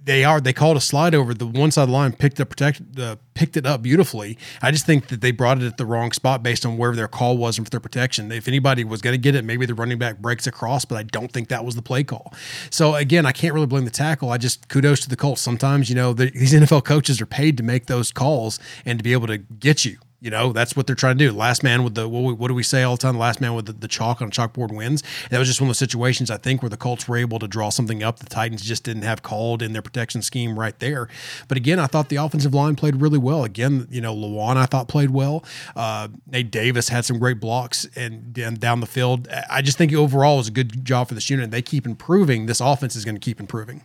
They 0.02 0.24
are. 0.24 0.42
They 0.42 0.54
called 0.54 0.78
a 0.78 0.82
slide 0.82 1.14
over. 1.14 1.34
The 1.34 1.46
one 1.46 1.72
side 1.72 1.84
of 1.84 1.90
the 1.90 1.94
line 1.94 2.14
picked 2.14 2.40
up 2.40 2.50
protect 2.50 2.82
uh, 2.98 3.18
picked 3.40 3.56
it 3.56 3.66
up 3.66 3.82
beautifully. 3.82 4.38
I 4.62 4.70
just 4.70 4.86
think 4.86 5.08
that 5.08 5.22
they 5.22 5.32
brought 5.32 5.62
it 5.62 5.66
at 5.66 5.78
the 5.78 5.86
wrong 5.86 6.12
spot 6.12 6.44
based 6.44 6.66
on 6.66 6.78
where 6.78 6.94
their 6.94 7.08
call 7.08 7.38
was 7.38 7.58
and 7.58 7.66
for 7.66 7.72
their 7.72 7.80
protection. 7.80 8.34
If 8.34 8.50
anybody 8.50 8.84
was 8.84 9.02
going 9.02 9.14
to 9.14 9.18
get 9.18 9.34
it, 9.34 9.46
maybe 9.46 9.66
the 9.66 9.74
running 9.74 9.98
back 9.98 10.18
breaks 10.18 10.46
across, 10.46 10.84
but 10.84 10.98
I 10.98 11.04
don't 11.04 11.32
think 11.32 11.48
that 11.48 11.64
was 11.64 11.76
the 11.76 11.82
play 11.82 12.04
call. 12.04 12.34
So 12.70 12.96
again, 12.96 13.26
I 13.26 13.32
can't 13.32 13.54
really 13.54 13.66
blame 13.66 13.86
the 13.86 13.92
tackle. 13.92 14.30
I 14.30 14.38
just 14.38 14.68
kudos 14.68 15.00
to 15.02 15.10
the 15.10 15.16
Colts. 15.16 15.40
Sometimes 15.40 15.90
you 15.90 15.96
know 15.96 16.12
the, 16.12 16.30
these 16.32 16.54
NFL 16.54 16.84
coaches 16.84 17.22
are 17.22 17.26
paid 17.26 17.56
to 17.56 17.64
make 17.64 17.86
those 17.86 18.12
calls 18.12 18.60
and 18.86 19.00
to 19.00 19.04
be 19.04 19.14
able 19.14 19.28
to 19.28 19.38
get 19.38 19.86
you. 19.86 20.00
You 20.22 20.32
know, 20.32 20.52
that's 20.52 20.76
what 20.76 20.86
they're 20.86 20.98
trying 20.98 21.18
to 21.18 21.30
do. 21.30 21.32
Last 21.32 21.64
man 21.64 21.84
with 21.84 21.96
the 21.96 22.08
what, 22.10 22.50
do 22.50 22.54
we 22.54 22.64
say 22.64 22.84
all 22.84 22.98
the 22.98 23.02
time? 23.02 23.18
Last 23.18 23.40
man 23.40 23.54
with 23.54 23.68
the, 23.68 23.74
the 23.74 23.88
chalk 23.88 24.22
on 24.22 24.28
a 24.28 24.32
chalkboard 24.32 24.76
wins. 24.76 25.02
That 25.30 25.40
was 25.40 25.48
just 25.48 25.62
one 25.62 25.68
of 25.68 25.70
those 25.70 25.78
situations 25.78 26.30
I 26.30 26.38
think 26.38 26.62
where 26.62 26.70
the 26.70 26.78
Colts 26.78 27.08
were 27.08 27.16
able 27.16 27.40
to 27.40 27.48
draw 27.48 27.70
something 27.70 28.04
up. 28.04 28.20
The 28.20 28.26
Titans 28.26 28.62
just 28.62 28.84
didn't 28.84 29.04
have 29.04 29.24
called 29.24 29.62
in 29.62 29.72
their 29.72 29.82
protection 29.82 30.22
scheme 30.22 30.60
right 30.60 30.78
there. 30.80 31.08
But 31.48 31.58
again, 31.58 31.80
I 31.80 31.88
thought 31.88 32.10
the 32.10 32.18
offensive 32.18 32.54
line 32.54 32.76
played 32.76 32.98
really 32.98 33.18
well. 33.18 33.29
Again, 33.44 33.88
you 33.90 34.02
know, 34.02 34.14
Lewan 34.14 34.58
I 34.58 34.66
thought 34.66 34.88
played 34.88 35.12
well. 35.12 35.44
Uh, 35.76 36.10
Nate 36.28 36.52
Davis 36.52 36.90
had 36.90 37.06
some 37.06 37.20
great 37.20 37.40
blocks 37.40 37.88
and, 37.96 38.38
and 38.38 38.60
down 38.60 38.80
the 38.80 38.88
field. 38.88 39.28
I 39.50 39.62
just 39.62 39.78
think 39.78 39.94
overall 39.94 40.36
it 40.36 40.38
was 40.38 40.48
a 40.48 40.52
good 40.52 40.84
job 40.84 41.08
for 41.08 41.14
this 41.16 41.30
unit. 41.30 41.52
They 41.52 41.62
keep 41.62 41.86
improving. 41.86 42.46
This 42.46 42.60
offense 42.60 42.96
is 42.96 43.06
going 43.06 43.16
to 43.16 43.22
keep 43.22 43.40
improving. 43.40 43.84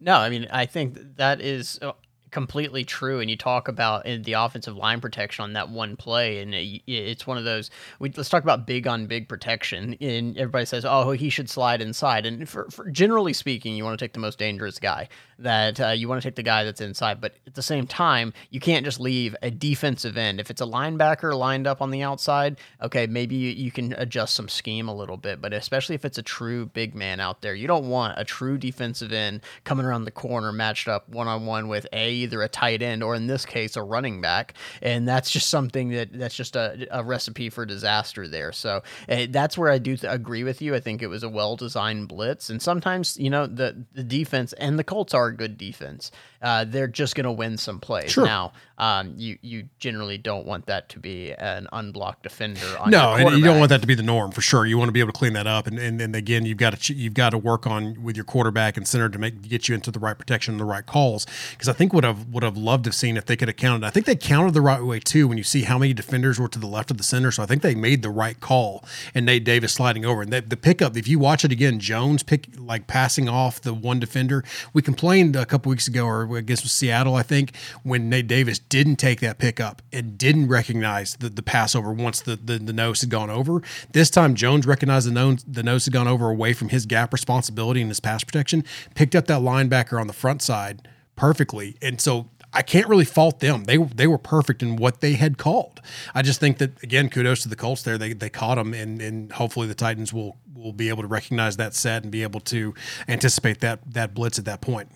No, 0.00 0.16
I 0.16 0.30
mean, 0.30 0.48
I 0.50 0.66
think 0.66 1.16
that 1.16 1.40
is 1.40 1.78
uh, 1.80 1.92
completely 2.32 2.84
true. 2.84 3.20
And 3.20 3.30
you 3.30 3.36
talk 3.36 3.68
about 3.68 4.06
in 4.06 4.22
the 4.22 4.32
offensive 4.32 4.76
line 4.76 5.00
protection 5.00 5.44
on 5.44 5.52
that 5.52 5.68
one 5.68 5.96
play, 5.96 6.40
and 6.40 6.54
it, 6.54 6.82
it's 6.86 7.26
one 7.26 7.38
of 7.38 7.44
those. 7.44 7.70
We, 8.00 8.10
let's 8.16 8.28
talk 8.28 8.42
about 8.42 8.66
big 8.66 8.86
on 8.86 9.06
big 9.06 9.28
protection. 9.28 9.96
And 10.00 10.36
everybody 10.36 10.64
says, 10.64 10.84
"Oh, 10.84 11.12
he 11.12 11.30
should 11.30 11.48
slide 11.48 11.80
inside." 11.80 12.26
And 12.26 12.48
for, 12.48 12.68
for 12.70 12.90
generally 12.90 13.32
speaking, 13.32 13.76
you 13.76 13.84
want 13.84 13.98
to 13.98 14.04
take 14.04 14.14
the 14.14 14.20
most 14.20 14.38
dangerous 14.38 14.78
guy. 14.78 15.08
That 15.38 15.80
uh, 15.80 15.88
you 15.88 16.08
want 16.08 16.22
to 16.22 16.26
take 16.26 16.36
the 16.36 16.42
guy 16.42 16.64
that's 16.64 16.80
inside. 16.80 17.20
But 17.20 17.34
at 17.46 17.54
the 17.54 17.62
same 17.62 17.86
time, 17.86 18.32
you 18.50 18.60
can't 18.60 18.84
just 18.84 19.00
leave 19.00 19.34
a 19.42 19.50
defensive 19.50 20.16
end. 20.16 20.40
If 20.40 20.50
it's 20.50 20.60
a 20.60 20.66
linebacker 20.66 21.36
lined 21.36 21.66
up 21.66 21.82
on 21.82 21.90
the 21.90 22.02
outside, 22.02 22.58
okay, 22.80 23.06
maybe 23.06 23.34
you, 23.34 23.50
you 23.50 23.70
can 23.70 23.92
adjust 23.94 24.34
some 24.34 24.48
scheme 24.48 24.88
a 24.88 24.94
little 24.94 25.16
bit. 25.16 25.40
But 25.40 25.52
especially 25.52 25.94
if 25.94 26.04
it's 26.04 26.18
a 26.18 26.22
true 26.22 26.66
big 26.66 26.94
man 26.94 27.20
out 27.20 27.42
there, 27.42 27.54
you 27.54 27.66
don't 27.66 27.88
want 27.88 28.18
a 28.18 28.24
true 28.24 28.56
defensive 28.56 29.12
end 29.12 29.42
coming 29.64 29.84
around 29.84 30.04
the 30.04 30.10
corner 30.10 30.52
matched 30.52 30.88
up 30.88 31.08
one 31.08 31.26
on 31.26 31.44
one 31.44 31.68
with 31.68 31.86
a 31.92 32.21
either 32.22 32.42
a 32.42 32.48
tight 32.48 32.82
end 32.82 33.02
or 33.02 33.14
in 33.14 33.26
this 33.26 33.44
case 33.44 33.76
a 33.76 33.82
running 33.82 34.20
back, 34.20 34.54
and 34.80 35.06
that's 35.06 35.30
just 35.30 35.50
something 35.50 35.90
that 35.90 36.12
that's 36.12 36.34
just 36.34 36.56
a, 36.56 36.86
a 36.90 37.02
recipe 37.04 37.50
for 37.50 37.66
disaster 37.66 38.26
there. 38.26 38.52
So 38.52 38.82
uh, 39.08 39.26
that's 39.30 39.58
where 39.58 39.70
I 39.70 39.78
do 39.78 39.96
th- 39.96 40.12
agree 40.12 40.44
with 40.44 40.62
you. 40.62 40.74
I 40.74 40.80
think 40.80 41.02
it 41.02 41.08
was 41.08 41.22
a 41.22 41.28
well 41.28 41.56
designed 41.56 42.08
blitz, 42.08 42.50
and 42.50 42.60
sometimes 42.60 43.18
you 43.18 43.30
know 43.30 43.46
the 43.46 43.84
the 43.94 44.04
defense 44.04 44.52
and 44.54 44.78
the 44.78 44.84
Colts 44.84 45.14
are 45.14 45.26
a 45.26 45.36
good 45.36 45.58
defense. 45.58 46.10
Uh, 46.40 46.64
they're 46.64 46.88
just 46.88 47.14
going 47.14 47.24
to 47.24 47.32
win 47.32 47.56
some 47.56 47.78
plays. 47.78 48.10
Sure. 48.10 48.24
Now, 48.24 48.52
um, 48.82 49.14
you 49.16 49.38
you 49.42 49.68
generally 49.78 50.18
don't 50.18 50.44
want 50.44 50.66
that 50.66 50.88
to 50.88 50.98
be 50.98 51.32
an 51.34 51.68
unblocked 51.72 52.24
defender. 52.24 52.66
On 52.80 52.90
No, 52.90 53.14
and 53.14 53.38
you 53.38 53.44
don't 53.44 53.60
want 53.60 53.68
that 53.68 53.80
to 53.80 53.86
be 53.86 53.94
the 53.94 54.02
norm 54.02 54.32
for 54.32 54.40
sure. 54.40 54.66
You 54.66 54.76
want 54.76 54.88
to 54.88 54.92
be 54.92 54.98
able 54.98 55.12
to 55.12 55.18
clean 55.18 55.34
that 55.34 55.46
up, 55.46 55.68
and 55.68 55.78
and, 55.78 56.00
and 56.00 56.16
again, 56.16 56.44
you've 56.44 56.58
got 56.58 56.76
to 56.76 56.92
you've 56.92 57.14
got 57.14 57.30
to 57.30 57.38
work 57.38 57.64
on 57.64 58.02
with 58.02 58.16
your 58.16 58.24
quarterback 58.24 58.76
and 58.76 58.86
center 58.88 59.08
to 59.08 59.20
make 59.20 59.48
get 59.48 59.68
you 59.68 59.76
into 59.76 59.92
the 59.92 60.00
right 60.00 60.18
protection 60.18 60.54
and 60.54 60.60
the 60.60 60.64
right 60.64 60.84
calls. 60.84 61.28
Because 61.52 61.68
I 61.68 61.74
think 61.74 61.92
what 61.92 62.04
I've 62.04 62.26
would 62.30 62.42
have 62.42 62.56
loved 62.56 62.82
to 62.84 62.88
have 62.88 62.96
seen 62.96 63.16
if 63.16 63.24
they 63.24 63.36
could 63.36 63.46
have 63.46 63.56
counted. 63.56 63.86
I 63.86 63.90
think 63.90 64.04
they 64.04 64.16
counted 64.16 64.52
the 64.52 64.60
right 64.60 64.82
way 64.82 64.98
too. 64.98 65.28
When 65.28 65.38
you 65.38 65.44
see 65.44 65.62
how 65.62 65.78
many 65.78 65.94
defenders 65.94 66.40
were 66.40 66.48
to 66.48 66.58
the 66.58 66.66
left 66.66 66.90
of 66.90 66.96
the 66.96 67.04
center, 67.04 67.30
so 67.30 67.44
I 67.44 67.46
think 67.46 67.62
they 67.62 67.76
made 67.76 68.02
the 68.02 68.10
right 68.10 68.40
call. 68.40 68.84
And 69.14 69.24
Nate 69.26 69.44
Davis 69.44 69.72
sliding 69.72 70.04
over, 70.04 70.22
and 70.22 70.32
the, 70.32 70.40
the 70.40 70.56
pickup. 70.56 70.96
If 70.96 71.06
you 71.06 71.20
watch 71.20 71.44
it 71.44 71.52
again, 71.52 71.78
Jones 71.78 72.24
pick 72.24 72.48
like 72.58 72.88
passing 72.88 73.28
off 73.28 73.60
the 73.60 73.74
one 73.74 74.00
defender. 74.00 74.42
We 74.72 74.82
complained 74.82 75.36
a 75.36 75.46
couple 75.46 75.70
weeks 75.70 75.86
ago, 75.86 76.04
or 76.04 76.36
I 76.36 76.40
guess 76.40 76.58
it 76.58 76.64
was 76.64 76.72
Seattle, 76.72 77.14
I 77.14 77.22
think, 77.22 77.54
when 77.84 78.08
Nate 78.08 78.26
Davis 78.26 78.58
didn't 78.72 78.96
take 78.96 79.20
that 79.20 79.36
pickup 79.36 79.82
and 79.92 80.16
didn't 80.16 80.48
recognize 80.48 81.14
the, 81.16 81.28
the 81.28 81.42
pass 81.42 81.74
over 81.74 81.92
once 81.92 82.22
the, 82.22 82.36
the, 82.36 82.56
the 82.56 82.72
nose 82.72 83.02
had 83.02 83.10
gone 83.10 83.28
over. 83.28 83.60
This 83.92 84.08
time, 84.08 84.34
Jones 84.34 84.66
recognized 84.66 85.06
the 85.06 85.12
nose, 85.12 85.44
the 85.46 85.62
nose 85.62 85.84
had 85.84 85.92
gone 85.92 86.08
over 86.08 86.30
away 86.30 86.54
from 86.54 86.70
his 86.70 86.86
gap 86.86 87.12
responsibility 87.12 87.82
and 87.82 87.90
his 87.90 88.00
pass 88.00 88.24
protection, 88.24 88.64
picked 88.94 89.14
up 89.14 89.26
that 89.26 89.42
linebacker 89.42 90.00
on 90.00 90.06
the 90.06 90.14
front 90.14 90.40
side 90.40 90.88
perfectly. 91.16 91.76
And 91.82 92.00
so 92.00 92.30
I 92.54 92.62
can't 92.62 92.88
really 92.88 93.04
fault 93.04 93.40
them. 93.40 93.64
They 93.64 93.76
they 93.76 94.06
were 94.06 94.16
perfect 94.16 94.62
in 94.62 94.76
what 94.76 95.02
they 95.02 95.14
had 95.14 95.36
called. 95.36 95.82
I 96.14 96.22
just 96.22 96.40
think 96.40 96.56
that 96.56 96.82
again, 96.82 97.10
kudos 97.10 97.42
to 97.42 97.50
the 97.50 97.56
Colts 97.56 97.82
there. 97.82 97.98
They 97.98 98.14
they 98.14 98.30
caught 98.30 98.54
them, 98.54 98.72
and 98.72 99.02
and 99.02 99.32
hopefully 99.32 99.66
the 99.66 99.74
Titans 99.74 100.14
will 100.14 100.38
will 100.54 100.72
be 100.72 100.88
able 100.88 101.02
to 101.02 101.08
recognize 101.08 101.58
that 101.58 101.74
set 101.74 102.04
and 102.04 102.10
be 102.10 102.22
able 102.22 102.40
to 102.40 102.72
anticipate 103.06 103.60
that 103.60 103.80
that 103.92 104.14
blitz 104.14 104.38
at 104.38 104.46
that 104.46 104.62
point. 104.62 104.90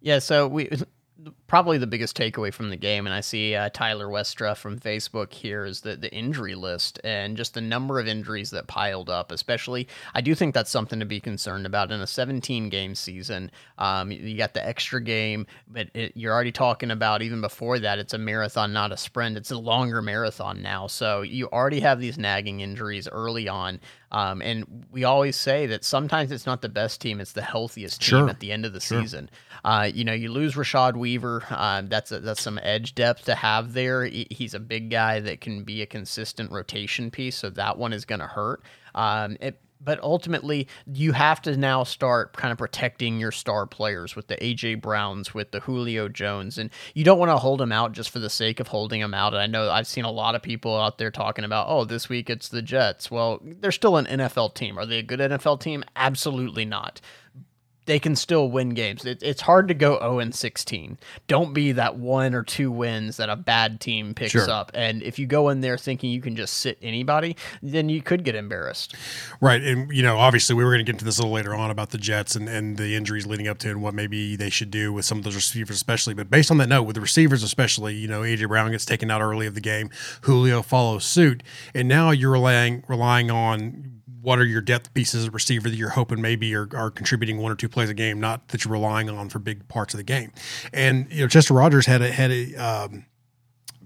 Yeah, 0.00 0.20
so 0.20 0.48
we 0.48 0.70
probably 1.48 1.78
the 1.78 1.86
biggest 1.86 2.16
takeaway 2.16 2.52
from 2.52 2.70
the 2.70 2.76
game, 2.76 3.06
and 3.06 3.14
I 3.14 3.20
see 3.20 3.56
uh, 3.56 3.70
Tyler 3.70 4.06
Westra 4.06 4.56
from 4.56 4.78
Facebook 4.78 5.32
here 5.32 5.64
is 5.64 5.80
the 5.80 5.96
the 5.96 6.12
injury 6.14 6.54
list 6.54 7.00
and 7.02 7.36
just 7.36 7.54
the 7.54 7.60
number 7.60 7.98
of 7.98 8.06
injuries 8.06 8.50
that 8.50 8.68
piled 8.68 9.10
up. 9.10 9.32
Especially, 9.32 9.88
I 10.14 10.20
do 10.20 10.34
think 10.34 10.54
that's 10.54 10.70
something 10.70 11.00
to 11.00 11.06
be 11.06 11.18
concerned 11.18 11.66
about 11.66 11.90
in 11.90 12.00
a 12.00 12.06
17 12.06 12.68
game 12.68 12.94
season. 12.94 13.50
Um, 13.78 14.12
you 14.12 14.36
got 14.36 14.54
the 14.54 14.64
extra 14.64 15.02
game, 15.02 15.46
but 15.66 15.88
it, 15.94 16.12
you're 16.14 16.32
already 16.32 16.52
talking 16.52 16.90
about 16.90 17.22
even 17.22 17.40
before 17.40 17.78
that. 17.80 17.98
It's 17.98 18.14
a 18.14 18.18
marathon, 18.18 18.72
not 18.72 18.92
a 18.92 18.96
sprint. 18.96 19.36
It's 19.36 19.50
a 19.50 19.58
longer 19.58 20.00
marathon 20.02 20.62
now, 20.62 20.86
so 20.86 21.22
you 21.22 21.48
already 21.48 21.80
have 21.80 21.98
these 21.98 22.18
nagging 22.18 22.60
injuries 22.60 23.08
early 23.08 23.48
on. 23.48 23.80
Um, 24.10 24.40
and 24.40 24.86
we 24.90 25.04
always 25.04 25.36
say 25.36 25.66
that 25.66 25.84
sometimes 25.84 26.32
it's 26.32 26.46
not 26.46 26.62
the 26.62 26.68
best 26.68 27.00
team; 27.00 27.20
it's 27.20 27.32
the 27.32 27.42
healthiest 27.42 28.00
team 28.00 28.08
Sure. 28.20 28.28
at 28.28 28.40
the 28.40 28.52
end 28.52 28.64
of 28.64 28.72
the 28.72 28.80
season. 28.80 29.28
Uh, 29.64 29.90
you 29.92 30.04
know, 30.04 30.12
you 30.12 30.30
lose 30.30 30.54
Rashad 30.54 30.96
Weaver. 30.96 31.37
Uh, 31.50 31.82
that's 31.84 32.12
a, 32.12 32.20
that's 32.20 32.42
some 32.42 32.58
edge 32.62 32.94
depth 32.94 33.24
to 33.26 33.34
have 33.34 33.72
there. 33.72 34.04
He's 34.04 34.54
a 34.54 34.60
big 34.60 34.90
guy 34.90 35.20
that 35.20 35.40
can 35.40 35.64
be 35.64 35.82
a 35.82 35.86
consistent 35.86 36.50
rotation 36.50 37.10
piece, 37.10 37.36
so 37.36 37.50
that 37.50 37.78
one 37.78 37.92
is 37.92 38.04
going 38.04 38.20
to 38.20 38.26
hurt. 38.26 38.62
Um, 38.94 39.36
it, 39.40 39.60
but 39.80 40.00
ultimately, 40.02 40.66
you 40.92 41.12
have 41.12 41.40
to 41.42 41.56
now 41.56 41.84
start 41.84 42.36
kind 42.36 42.50
of 42.50 42.58
protecting 42.58 43.20
your 43.20 43.30
star 43.30 43.64
players 43.66 44.16
with 44.16 44.26
the 44.26 44.36
AJ 44.36 44.80
Browns, 44.80 45.34
with 45.34 45.52
the 45.52 45.60
Julio 45.60 46.08
Jones, 46.08 46.58
and 46.58 46.70
you 46.94 47.04
don't 47.04 47.18
want 47.18 47.30
to 47.30 47.36
hold 47.36 47.60
them 47.60 47.70
out 47.70 47.92
just 47.92 48.10
for 48.10 48.18
the 48.18 48.30
sake 48.30 48.58
of 48.60 48.68
holding 48.68 49.00
them 49.00 49.14
out. 49.14 49.34
And 49.34 49.42
I 49.42 49.46
know 49.46 49.70
I've 49.70 49.86
seen 49.86 50.04
a 50.04 50.10
lot 50.10 50.34
of 50.34 50.42
people 50.42 50.76
out 50.76 50.98
there 50.98 51.10
talking 51.10 51.44
about, 51.44 51.66
oh, 51.68 51.84
this 51.84 52.08
week 52.08 52.28
it's 52.28 52.48
the 52.48 52.62
Jets. 52.62 53.10
Well, 53.10 53.40
they're 53.42 53.70
still 53.70 53.96
an 53.96 54.06
NFL 54.06 54.54
team. 54.54 54.78
Are 54.78 54.86
they 54.86 54.98
a 54.98 55.02
good 55.02 55.20
NFL 55.20 55.60
team? 55.60 55.84
Absolutely 55.94 56.64
not 56.64 57.00
they 57.88 57.98
can 57.98 58.14
still 58.14 58.50
win 58.50 58.68
games. 58.70 59.06
It, 59.06 59.22
it's 59.22 59.40
hard 59.40 59.66
to 59.68 59.74
go 59.74 59.98
0 59.98 60.18
and 60.18 60.34
16. 60.34 60.98
Don't 61.26 61.54
be 61.54 61.72
that 61.72 61.96
one 61.96 62.34
or 62.34 62.42
two 62.42 62.70
wins 62.70 63.16
that 63.16 63.30
a 63.30 63.34
bad 63.34 63.80
team 63.80 64.14
picks 64.14 64.32
Sure. 64.32 64.48
up. 64.48 64.70
And 64.74 65.02
if 65.02 65.18
you 65.18 65.26
go 65.26 65.48
in 65.48 65.62
there 65.62 65.78
thinking 65.78 66.10
you 66.10 66.20
can 66.20 66.36
just 66.36 66.58
sit 66.58 66.78
anybody, 66.82 67.34
then 67.62 67.88
you 67.88 68.02
could 68.02 68.24
get 68.24 68.34
embarrassed. 68.34 68.94
Right. 69.40 69.62
And, 69.62 69.90
you 69.90 70.02
know, 70.02 70.18
obviously 70.18 70.54
we 70.54 70.64
were 70.64 70.70
going 70.70 70.84
to 70.84 70.84
get 70.84 70.96
into 70.96 71.06
this 71.06 71.18
a 71.18 71.22
little 71.22 71.34
later 71.34 71.54
on 71.54 71.70
about 71.70 71.88
the 71.90 71.98
Jets 71.98 72.36
and, 72.36 72.46
and 72.46 72.76
the 72.76 72.94
injuries 72.94 73.26
leading 73.26 73.48
up 73.48 73.58
to 73.60 73.70
and 73.70 73.82
what 73.82 73.94
maybe 73.94 74.36
they 74.36 74.50
should 74.50 74.70
do 74.70 74.92
with 74.92 75.06
some 75.06 75.16
of 75.16 75.24
those 75.24 75.34
receivers, 75.34 75.74
especially. 75.76 76.12
But 76.12 76.28
based 76.28 76.50
on 76.50 76.58
that 76.58 76.68
note, 76.68 76.82
with 76.82 76.94
the 76.94 77.00
receivers, 77.00 77.42
especially, 77.42 77.94
you 77.94 78.06
know, 78.06 78.20
AJ 78.20 78.48
Brown 78.48 78.70
gets 78.70 78.84
taken 78.84 79.10
out 79.10 79.22
early 79.22 79.46
of 79.46 79.54
the 79.54 79.62
game, 79.62 79.88
Julio 80.22 80.60
follows 80.60 81.06
suit. 81.06 81.42
And 81.74 81.88
now 81.88 82.10
you're 82.10 82.32
relying, 82.32 82.84
relying 82.86 83.30
on 83.30 83.97
what 84.20 84.38
are 84.38 84.44
your 84.44 84.60
depth 84.60 84.92
pieces 84.94 85.26
of 85.26 85.34
receiver 85.34 85.68
that 85.68 85.76
you're 85.76 85.90
hoping 85.90 86.20
maybe 86.20 86.54
are, 86.54 86.68
are 86.74 86.90
contributing 86.90 87.38
one 87.38 87.52
or 87.52 87.54
two 87.54 87.68
plays 87.68 87.90
a 87.90 87.94
game, 87.94 88.20
not 88.20 88.48
that 88.48 88.64
you're 88.64 88.72
relying 88.72 89.08
on 89.08 89.28
for 89.28 89.38
big 89.38 89.66
parts 89.68 89.94
of 89.94 89.98
the 89.98 90.04
game. 90.04 90.32
And, 90.72 91.06
you 91.10 91.22
know, 91.22 91.28
Chester 91.28 91.54
Rogers 91.54 91.86
had 91.86 92.02
a, 92.02 92.10
had 92.10 92.30
a, 92.30 92.54
um, 92.56 93.06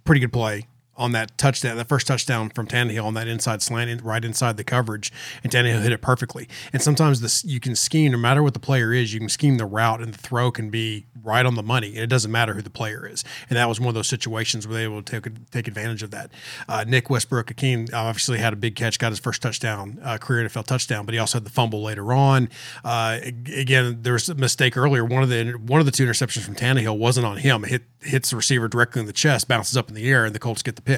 pretty 0.05 0.21
good 0.21 0.33
play 0.33 0.67
on 1.03 1.13
that 1.13 1.37
touchdown, 1.37 1.77
that 1.77 1.89
first 1.89 2.07
touchdown 2.07 2.49
from 2.51 2.69
Tannehill 2.69 3.05
on 3.05 3.15
that 3.15 3.27
inside 3.27 3.61
slant, 3.61 4.01
right 4.03 4.25
inside 4.25 4.57
the 4.57 4.65
coverage, 4.65 5.13
and 5.43 5.53
Tannehill 5.53 5.83
hit 5.83 5.93
it 5.93 6.01
perfectly. 6.01 6.49
And 6.73 6.81
sometimes 6.81 7.21
this 7.21 7.45
you 7.45 7.59
can 7.59 7.75
scheme, 7.75 8.13
no 8.13 8.19
matter 8.19 8.43
what 8.43 8.55
the 8.55 8.61
player 8.61 8.93
is, 8.93 9.13
you 9.13 9.19
can 9.19 9.29
scheme 9.29 9.57
the 9.57 9.67
route, 9.67 10.01
and 10.01 10.15
the 10.15 10.19
throw 10.19 10.53
can 10.53 10.71
be 10.71 11.07
right 11.23 11.45
on 11.45 11.57
the 11.57 11.63
money, 11.63 11.89
and 11.89 11.99
it 11.99 12.07
doesn't 12.07 12.31
matter 12.31 12.55
who 12.55 12.63
the 12.63 12.71
player 12.71 13.07
is. 13.07 13.25
And 13.51 13.57
that 13.57 13.69
was 13.69 13.81
one 13.81 13.89
of 13.89 13.95
those 13.95 14.07
situations 14.07 14.67
where 14.67 14.77
they 14.79 14.87
were 14.87 14.95
able 14.95 15.03
to 15.03 15.21
take 15.21 15.51
take 15.51 15.69
advantage 15.69 16.03
of 16.03 16.13
that. 16.13 16.31
Uh, 16.69 16.85
Nick 16.87 17.11
Westbrook-Ikhine 17.11 17.93
obviously 17.93 18.39
had 18.39 18.53
a 18.53 18.57
big 18.57 18.77
catch, 18.77 18.99
got 18.99 19.11
his 19.11 19.19
first 19.19 19.43
touchdown, 19.43 19.99
uh, 20.03 20.19
career 20.19 20.49
NFL 20.49 20.67
touchdown, 20.67 21.05
but 21.05 21.15
he 21.15 21.19
also 21.19 21.39
had 21.39 21.45
the 21.45 21.51
fumble 21.51 21.83
later 21.83 22.13
on. 22.13 22.49
Uh, 22.85 23.19
again, 23.57 23.99
there 24.03 24.13
was 24.13 24.29
a 24.29 24.37
mistake 24.37 24.77
earlier. 24.77 25.05
One 25.05 25.25
of 25.25 25.29
the 25.29 25.53
one 25.53 25.81
of 25.81 25.87
the 25.87 25.93
two 25.93 26.07
interceptions 26.07 26.43
from 26.43 26.55
Tannehill 26.55 26.97
wasn't 26.97 27.27
on 27.27 27.39
him. 27.39 27.65
It 27.65 27.71
hit 27.71 27.83
hits 28.03 28.31
the 28.31 28.37
receiver 28.37 28.69
directly 28.69 29.01
in 29.01 29.07
the 29.07 29.13
chest, 29.13 29.49
bounces 29.49 29.77
up 29.77 29.89
in 29.89 29.95
the 29.95 30.09
air, 30.09 30.25
and 30.25 30.35
the 30.35 30.39
Colts 30.39 30.63
get 30.63 30.77
the 30.77 30.83
pick. 30.83 30.92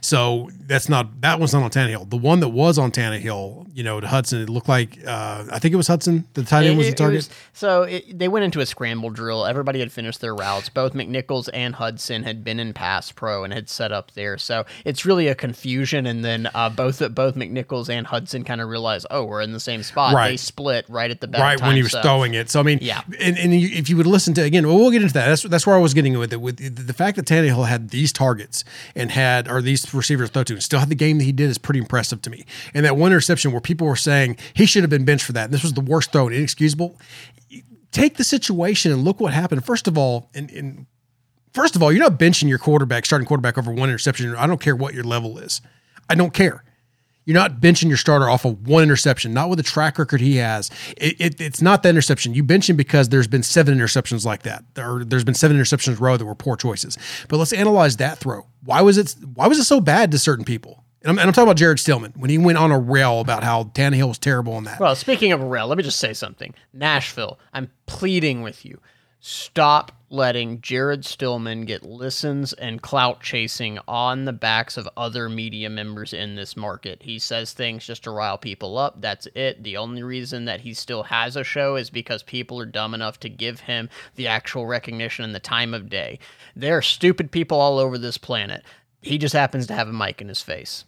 So 0.00 0.50
that's 0.66 0.88
not 0.88 1.20
that 1.22 1.38
one's 1.38 1.52
not 1.52 1.62
on 1.62 1.70
Tannehill. 1.70 2.10
The 2.10 2.16
one 2.16 2.40
that 2.40 2.48
was 2.48 2.78
on 2.78 2.90
Tannehill, 2.90 3.68
you 3.74 3.82
know, 3.82 4.00
to 4.00 4.06
Hudson, 4.06 4.42
it 4.42 4.48
looked 4.48 4.68
like 4.68 4.98
uh, 5.06 5.44
I 5.52 5.58
think 5.58 5.74
it 5.74 5.76
was 5.76 5.88
Hudson. 5.88 6.26
The 6.34 6.42
tight 6.44 6.66
end 6.66 6.78
was 6.78 6.88
the 6.88 6.94
target. 6.94 7.16
was- 7.16 7.30
so 7.52 7.82
it, 7.82 8.18
they 8.18 8.28
went 8.28 8.44
into 8.44 8.60
a 8.60 8.66
scramble 8.66 9.10
drill. 9.10 9.46
Everybody 9.46 9.80
had 9.80 9.92
finished 9.92 10.20
their 10.20 10.34
routes. 10.34 10.68
Both 10.68 10.92
McNichols 10.94 11.48
and 11.54 11.74
Hudson 11.74 12.22
had 12.24 12.44
been 12.44 12.58
in 12.60 12.72
pass 12.72 13.12
pro 13.12 13.44
and 13.44 13.52
had 13.52 13.68
set 13.68 13.92
up 13.92 14.12
there. 14.12 14.38
So 14.38 14.64
it's 14.84 15.04
really 15.04 15.28
a 15.28 15.34
confusion. 15.34 16.06
And 16.06 16.24
then 16.24 16.48
uh, 16.54 16.68
both 16.70 16.98
both 17.14 17.34
McNichols 17.34 17.88
and 17.88 18.06
Hudson 18.06 18.44
kind 18.44 18.60
of 18.60 18.68
realized, 18.68 19.06
oh, 19.10 19.24
we're 19.24 19.40
in 19.42 19.52
the 19.52 19.60
same 19.60 19.82
spot. 19.82 20.14
They 20.30 20.36
split 20.36 20.84
right 20.88 21.10
at 21.10 21.20
the 21.20 21.28
back. 21.28 21.40
right 21.40 21.60
when 21.60 21.76
he 21.76 21.82
was 21.82 21.92
throwing 22.02 22.34
it. 22.34 22.50
So 22.50 22.60
I 22.60 22.62
mean, 22.62 22.78
Yeah. 22.82 23.02
And, 23.20 23.36
and 23.38 23.54
you, 23.54 23.68
if 23.72 23.88
you 23.88 23.96
would 23.96 24.06
listen 24.06 24.34
to 24.34 24.42
again, 24.42 24.66
well, 24.66 24.76
we'll 24.76 24.90
get 24.90 25.02
into 25.02 25.14
that. 25.14 25.26
That's 25.28 25.42
that's 25.42 25.66
where 25.66 25.76
I 25.76 25.80
was 25.80 25.94
getting 25.94 26.18
with 26.18 26.32
it. 26.32 26.40
With 26.40 26.56
the, 26.58 26.68
the 26.82 26.92
fact 26.92 27.16
that 27.16 27.26
Tannehill 27.26 27.66
had 27.68 27.90
these 27.90 28.12
targets 28.12 28.64
and 28.94 29.10
had 29.14 29.48
or 29.48 29.62
these 29.62 29.92
receivers 29.94 30.30
throw 30.30 30.44
to, 30.44 30.52
and 30.52 30.62
still 30.62 30.78
had 30.78 30.88
the 30.88 30.94
game 30.94 31.18
that 31.18 31.24
he 31.24 31.32
did 31.32 31.50
is 31.50 31.58
pretty 31.58 31.80
impressive 31.80 32.20
to 32.22 32.30
me. 32.30 32.44
And 32.74 32.84
that 32.84 32.96
one 32.96 33.10
interception 33.10 33.52
where 33.52 33.60
people 33.60 33.86
were 33.86 33.96
saying 33.96 34.36
he 34.52 34.66
should 34.66 34.82
have 34.82 34.90
been 34.90 35.04
benched 35.04 35.24
for 35.24 35.32
that, 35.32 35.46
and 35.46 35.52
this 35.54 35.62
was 35.62 35.72
the 35.72 35.80
worst 35.80 36.12
throw 36.12 36.26
and 36.26 36.36
inexcusable. 36.36 36.98
Take 37.90 38.16
the 38.16 38.24
situation 38.24 38.92
and 38.92 39.04
look 39.04 39.20
what 39.20 39.32
happened. 39.32 39.64
First 39.64 39.88
of 39.88 39.96
all, 39.96 40.30
and, 40.34 40.50
and 40.50 40.86
first 41.52 41.76
of 41.76 41.82
all, 41.82 41.92
you're 41.92 42.02
not 42.02 42.18
benching 42.18 42.48
your 42.48 42.58
quarterback, 42.58 43.06
starting 43.06 43.26
quarterback 43.26 43.56
over 43.56 43.72
one 43.72 43.88
interception. 43.88 44.34
I 44.36 44.46
don't 44.46 44.60
care 44.60 44.76
what 44.76 44.94
your 44.94 45.04
level 45.04 45.38
is. 45.38 45.60
I 46.08 46.14
don't 46.14 46.34
care. 46.34 46.64
You're 47.24 47.34
not 47.34 47.60
benching 47.60 47.88
your 47.88 47.96
starter 47.96 48.28
off 48.28 48.44
of 48.44 48.66
one 48.66 48.82
interception, 48.82 49.32
not 49.32 49.48
with 49.48 49.58
the 49.58 49.62
track 49.62 49.98
record 49.98 50.20
he 50.20 50.36
has. 50.36 50.70
It, 50.96 51.16
it, 51.18 51.40
it's 51.40 51.62
not 51.62 51.82
the 51.82 51.88
interception. 51.88 52.34
You 52.34 52.42
bench 52.42 52.68
him 52.68 52.76
because 52.76 53.08
there's 53.08 53.26
been 53.26 53.42
seven 53.42 53.78
interceptions 53.78 54.24
like 54.24 54.42
that. 54.42 54.64
There, 54.74 55.04
there's 55.04 55.24
been 55.24 55.34
seven 55.34 55.56
interceptions 55.56 55.96
in 55.96 55.96
row 55.96 56.16
that 56.16 56.24
were 56.24 56.34
poor 56.34 56.56
choices. 56.56 56.98
But 57.28 57.38
let's 57.38 57.52
analyze 57.52 57.96
that 57.96 58.18
throw. 58.18 58.46
Why 58.62 58.82
was 58.82 58.98
it? 58.98 59.16
Why 59.34 59.46
was 59.46 59.58
it 59.58 59.64
so 59.64 59.80
bad 59.80 60.10
to 60.12 60.18
certain 60.18 60.44
people? 60.44 60.84
And 61.02 61.10
I'm, 61.10 61.18
and 61.18 61.28
I'm 61.28 61.32
talking 61.34 61.48
about 61.48 61.56
Jared 61.56 61.78
Stillman 61.78 62.12
when 62.16 62.30
he 62.30 62.38
went 62.38 62.56
on 62.56 62.70
a 62.70 62.78
rail 62.78 63.20
about 63.20 63.44
how 63.44 63.64
Tannehill 63.64 64.08
was 64.08 64.18
terrible 64.18 64.56
in 64.56 64.64
that. 64.64 64.80
Well, 64.80 64.96
speaking 64.96 65.32
of 65.32 65.42
a 65.42 65.46
rail, 65.46 65.66
let 65.66 65.76
me 65.76 65.84
just 65.84 65.98
say 66.00 66.14
something. 66.14 66.54
Nashville, 66.72 67.38
I'm 67.52 67.70
pleading 67.86 68.42
with 68.42 68.64
you. 68.64 68.80
Stop 69.20 69.92
letting 70.14 70.60
Jared 70.60 71.04
Stillman 71.04 71.66
get 71.66 71.82
listens 71.82 72.52
and 72.54 72.80
clout 72.80 73.20
chasing 73.20 73.78
on 73.88 74.24
the 74.24 74.32
backs 74.32 74.76
of 74.76 74.88
other 74.96 75.28
media 75.28 75.68
members 75.68 76.12
in 76.14 76.36
this 76.36 76.56
market. 76.56 77.02
He 77.02 77.18
says 77.18 77.52
things 77.52 77.84
just 77.84 78.04
to 78.04 78.10
rile 78.10 78.38
people 78.38 78.78
up. 78.78 79.00
That's 79.00 79.26
it. 79.34 79.62
The 79.62 79.76
only 79.76 80.02
reason 80.02 80.44
that 80.44 80.60
he 80.60 80.72
still 80.72 81.02
has 81.02 81.36
a 81.36 81.44
show 81.44 81.76
is 81.76 81.90
because 81.90 82.22
people 82.22 82.60
are 82.60 82.66
dumb 82.66 82.94
enough 82.94 83.18
to 83.20 83.28
give 83.28 83.60
him 83.60 83.90
the 84.14 84.28
actual 84.28 84.66
recognition 84.66 85.24
and 85.24 85.34
the 85.34 85.40
time 85.40 85.74
of 85.74 85.90
day. 85.90 86.20
There 86.54 86.78
are 86.78 86.82
stupid 86.82 87.32
people 87.32 87.58
all 87.58 87.78
over 87.78 87.98
this 87.98 88.16
planet. 88.16 88.62
He 89.02 89.18
just 89.18 89.34
happens 89.34 89.66
to 89.66 89.74
have 89.74 89.88
a 89.88 89.92
mic 89.92 90.22
in 90.22 90.28
his 90.28 90.40
face. 90.40 90.84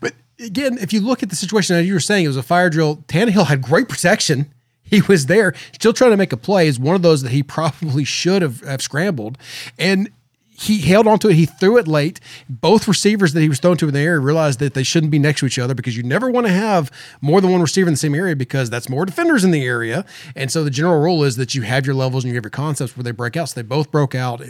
But 0.00 0.14
again, 0.40 0.78
if 0.78 0.92
you 0.92 1.00
look 1.00 1.22
at 1.22 1.30
the 1.30 1.36
situation, 1.36 1.76
as 1.76 1.86
you 1.86 1.94
were 1.94 2.00
saying, 2.00 2.24
it 2.24 2.28
was 2.28 2.36
a 2.36 2.42
fire 2.42 2.70
drill. 2.70 2.96
Tannehill 3.06 3.46
had 3.46 3.62
great 3.62 3.88
protection. 3.88 4.52
He 4.84 5.00
was 5.02 5.26
there, 5.26 5.54
still 5.72 5.92
trying 5.92 6.10
to 6.10 6.16
make 6.16 6.32
a 6.32 6.36
play. 6.36 6.68
Is 6.68 6.78
one 6.78 6.94
of 6.94 7.02
those 7.02 7.22
that 7.22 7.32
he 7.32 7.42
probably 7.42 8.04
should 8.04 8.42
have, 8.42 8.60
have 8.60 8.82
scrambled, 8.82 9.38
and 9.78 10.10
he 10.56 10.80
held 10.80 11.06
onto 11.06 11.28
it. 11.28 11.34
He 11.34 11.46
threw 11.46 11.78
it 11.78 11.88
late. 11.88 12.20
Both 12.48 12.86
receivers 12.86 13.32
that 13.32 13.40
he 13.40 13.48
was 13.48 13.58
thrown 13.58 13.76
to 13.78 13.88
in 13.88 13.94
the 13.94 14.00
area 14.00 14.20
realized 14.20 14.60
that 14.60 14.74
they 14.74 14.84
shouldn't 14.84 15.10
be 15.10 15.18
next 15.18 15.40
to 15.40 15.46
each 15.46 15.58
other 15.58 15.74
because 15.74 15.96
you 15.96 16.04
never 16.04 16.30
want 16.30 16.46
to 16.46 16.52
have 16.52 16.92
more 17.20 17.40
than 17.40 17.50
one 17.50 17.60
receiver 17.60 17.88
in 17.88 17.94
the 17.94 17.98
same 17.98 18.14
area 18.14 18.36
because 18.36 18.70
that's 18.70 18.88
more 18.88 19.04
defenders 19.04 19.42
in 19.42 19.50
the 19.50 19.64
area. 19.64 20.04
And 20.36 20.52
so 20.52 20.62
the 20.62 20.70
general 20.70 21.00
rule 21.00 21.24
is 21.24 21.36
that 21.36 21.56
you 21.56 21.62
have 21.62 21.86
your 21.86 21.96
levels 21.96 22.22
and 22.22 22.30
you 22.30 22.36
have 22.36 22.44
your 22.44 22.50
concepts 22.50 22.96
where 22.96 23.02
they 23.02 23.10
break 23.10 23.36
out. 23.36 23.48
So 23.48 23.60
they 23.60 23.66
both 23.66 23.90
broke 23.90 24.14
out 24.14 24.42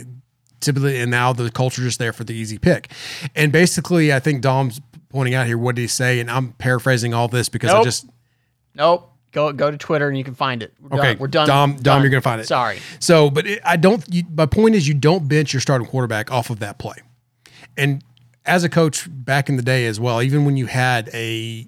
typically, 0.59 0.99
and 0.99 1.09
now 1.09 1.33
the 1.33 1.49
culture 1.49 1.81
just 1.81 1.99
there 1.99 2.13
for 2.13 2.23
the 2.23 2.33
easy 2.33 2.57
pick. 2.57 2.91
And 3.35 3.51
basically, 3.51 4.13
I 4.13 4.19
think 4.19 4.41
Dom's 4.41 4.81
pointing 5.09 5.33
out 5.33 5.47
here, 5.47 5.57
what 5.57 5.75
did 5.75 5.81
he 5.81 5.87
say? 5.87 6.19
And 6.19 6.29
I'm 6.29 6.53
paraphrasing 6.53 7.13
all 7.13 7.27
this 7.27 7.49
because 7.49 7.71
I 7.71 7.83
just 7.83 8.07
Nope. 8.73 9.11
Go 9.35 9.51
go 9.51 9.69
to 9.69 9.77
Twitter 9.77 10.07
and 10.07 10.17
you 10.17 10.23
can 10.23 10.33
find 10.33 10.63
it. 10.63 10.73
We're 10.79 10.97
okay. 10.97 11.11
done. 11.11 11.19
We're 11.19 11.27
done. 11.27 11.47
Dom, 11.47 11.73
Dom, 11.73 11.83
Done. 11.83 12.01
you're 12.03 12.09
gonna 12.09 12.21
find 12.21 12.39
it. 12.39 12.47
Sorry. 12.47 12.79
So, 12.99 13.29
but 13.29 13.45
it, 13.45 13.59
I 13.65 13.75
don't. 13.75 14.01
You, 14.09 14.23
my 14.33 14.45
point 14.45 14.75
is, 14.75 14.87
you 14.87 14.93
don't 14.93 15.27
bench 15.27 15.51
your 15.51 15.59
starting 15.59 15.85
quarterback 15.85 16.31
off 16.31 16.49
of 16.49 16.59
that 16.59 16.77
play. 16.77 16.95
And 17.75 18.01
as 18.45 18.63
a 18.63 18.69
coach 18.69 19.09
back 19.09 19.49
in 19.49 19.57
the 19.57 19.61
day 19.61 19.87
as 19.87 19.99
well, 19.99 20.21
even 20.21 20.45
when 20.45 20.55
you 20.55 20.67
had 20.67 21.09
a 21.13 21.67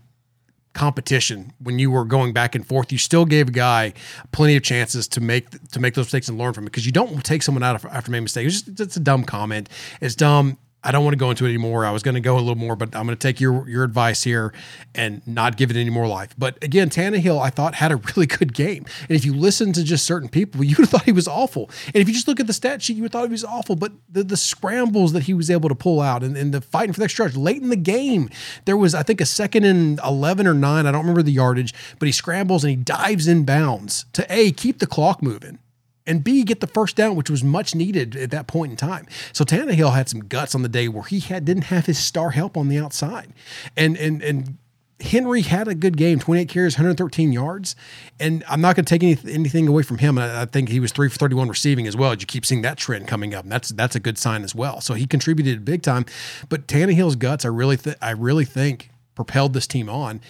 competition 0.74 1.52
when 1.60 1.78
you 1.78 1.90
were 1.90 2.06
going 2.06 2.32
back 2.32 2.54
and 2.54 2.64
forth 2.64 2.92
you 2.92 3.00
still 3.00 3.26
gave 3.26 3.48
a 3.48 3.52
guy 3.52 3.92
plenty 4.32 4.56
of 4.56 4.62
chances 4.62 5.08
to 5.08 5.20
make 5.20 5.50
to 5.72 5.80
make 5.80 5.96
those 5.96 6.06
mistakes 6.06 6.30
and 6.30 6.38
learn 6.38 6.54
from 6.54 6.66
it 6.66 6.68
because 6.68 6.86
you 6.86 6.92
don't 6.92 7.26
take 7.26 7.42
someone 7.42 7.64
out 7.64 7.84
after 7.86 8.12
making 8.12 8.26
mistakes 8.26 8.54
it's, 8.54 8.62
just, 8.62 8.80
it's 8.80 8.96
a 8.96 9.00
dumb 9.00 9.24
comment 9.24 9.70
it's 10.02 10.14
dumb 10.14 10.56
I 10.84 10.92
don't 10.92 11.04
want 11.04 11.14
to 11.14 11.18
go 11.18 11.32
into 11.32 11.46
it 11.46 11.50
anymore. 11.50 11.86
I 11.86 11.92
was 11.92 12.04
going 12.04 12.16
to 12.16 12.22
go 12.22 12.36
a 12.36 12.40
little 12.40 12.56
more, 12.56 12.76
but 12.76 12.96
I'm 12.96 13.06
going 13.06 13.18
to 13.18 13.28
take 13.28 13.42
your 13.42 13.68
your 13.68 13.84
advice 13.84 14.24
here 14.24 14.54
and 14.94 15.26
not 15.28 15.58
give 15.58 15.72
it 15.72 15.76
any 15.76 15.90
more 15.90 16.08
life. 16.08 16.36
But 16.38 16.64
again, 16.64 16.90
Tannehill, 16.90 17.42
I 17.42 17.50
thought 17.50 17.76
had 17.76 17.92
a 17.92 17.98
really 17.98 18.28
good 18.28 18.54
game. 18.54 18.86
And 19.02 19.12
if 19.12 19.26
you 19.26 19.34
listen 19.34 19.74
to 19.74 19.84
just 19.84 20.06
certain 20.06 20.30
people, 20.30 20.64
you 20.64 20.76
would 20.78 20.86
have 20.86 20.90
thought 20.90 21.04
he 21.04 21.12
was 21.12 21.28
awful. 21.28 21.70
And 21.88 21.96
if 21.96 22.08
you 22.08 22.14
just 22.14 22.28
look 22.28 22.40
at 22.40 22.48
the 22.48 22.54
stat 22.54 22.82
sheet, 22.82 22.96
you 22.96 23.04
would 23.04 23.12
have 23.12 23.22
thought 23.22 23.28
he 23.28 23.32
was 23.32 23.44
awful. 23.44 23.76
But 23.76 23.94
the, 24.10 24.24
the 24.24 24.38
scrambles 24.38 25.14
that 25.14 25.24
he 25.24 25.34
was 25.34 25.50
able 25.50 25.68
to 25.70 25.76
pull 25.76 26.00
out 26.00 26.24
and, 26.24 26.38
and 26.38 26.54
the 26.54 26.62
fighting 26.62 26.94
for 26.94 27.00
the 27.00 27.06
next 27.06 27.36
late 27.36 27.62
in 27.62 27.70
the 27.70 27.76
game, 27.76 28.30
there 28.66 28.78
was 28.78 28.94
I 28.94 29.04
think 29.04 29.20
a 29.20 29.26
second 29.26 29.64
and 29.64 30.00
eleven 30.06 30.46
or 30.46 30.54
nine. 30.54 30.86
I 30.86 30.92
don't 30.92 31.02
remember 31.02 31.24
the 31.24 31.32
yardage, 31.32 31.74
but 32.00 32.06
he 32.06 32.12
scrambles 32.12 32.64
and 32.64 32.72
he 32.72 32.78
dives 32.78 33.28
in 33.28 33.46
bounds 33.46 34.06
to 34.14 34.26
a 34.30 34.52
keep 34.52 34.80
the 34.80 34.88
clock 34.88 35.24
moving 35.24 35.60
and 36.08 36.24
B, 36.24 36.44
get 36.44 36.62
the 36.62 36.68
first 36.68 36.96
down, 36.96 37.16
which 37.16 37.30
was 37.30 37.44
much 37.44 37.76
needed 37.76 38.16
at 38.16 38.32
that 38.32 38.48
point 38.48 38.72
in 38.72 38.78
time. 38.78 39.06
So 39.34 39.44
Tannehill 39.44 39.94
had 39.94 40.10
some 40.10 40.22
guts 40.22 40.56
on 40.56 40.64
the 40.64 40.70
day 40.70 40.88
where 40.88 41.04
he 41.04 41.20
had 41.20 41.46
didn't 41.46 41.66
have 41.66 41.86
his 41.86 42.00
star 42.00 42.32
help 42.32 42.58
on 42.58 42.70
the 42.70 42.80
outside. 42.80 43.34
And 43.76 43.98
and 43.98 44.24
and 44.24 44.58
Henry 45.00 45.42
had 45.42 45.68
a 45.68 45.76
good 45.76 45.96
game, 45.96 46.20
28 46.20 46.50
carries, 46.50 46.76
113 46.76 47.32
yards. 47.32 47.76
And 48.20 48.44
I'm 48.50 48.62
not 48.62 48.76
going 48.76 48.86
to 48.86 48.90
take 48.90 49.04
any, 49.04 49.18
anything 49.32 49.68
away 49.68 49.84
from 49.84 50.00
him. 50.00 50.18
I, 50.18 50.42
I 50.42 50.46
think 50.46 50.70
he 50.70 50.80
was 50.80 50.92
three 50.92 51.08
for 51.08 51.18
31 51.18 51.50
receiving 51.50 51.86
as 51.86 51.96
well. 51.96 52.16
You 52.16 52.26
keep 52.26 52.46
seeing 52.46 52.64
that 52.64 52.78
trend 52.78 53.08
coming 53.08 53.36
up. 53.36 53.44
And 53.44 53.52
that's 53.52 53.70
that's 53.70 53.96
a 53.96 54.00
good 54.00 54.18
sign 54.18 54.44
as 54.44 54.56
well. 54.56 54.82
So 54.82 54.96
he 54.96 55.06
contributed 55.06 55.64
big 55.64 55.84
time. 55.84 56.06
But 56.50 56.68
Tannehill's 56.68 57.16
guts, 57.16 57.46
I 57.46 57.50
really 57.50 57.78
th- 57.78 57.98
I 58.02 58.12
really 58.12 58.46
think 58.46 58.90
propelled 59.14 59.54
this 59.54 59.68
team 59.68 59.90
on. 59.90 60.22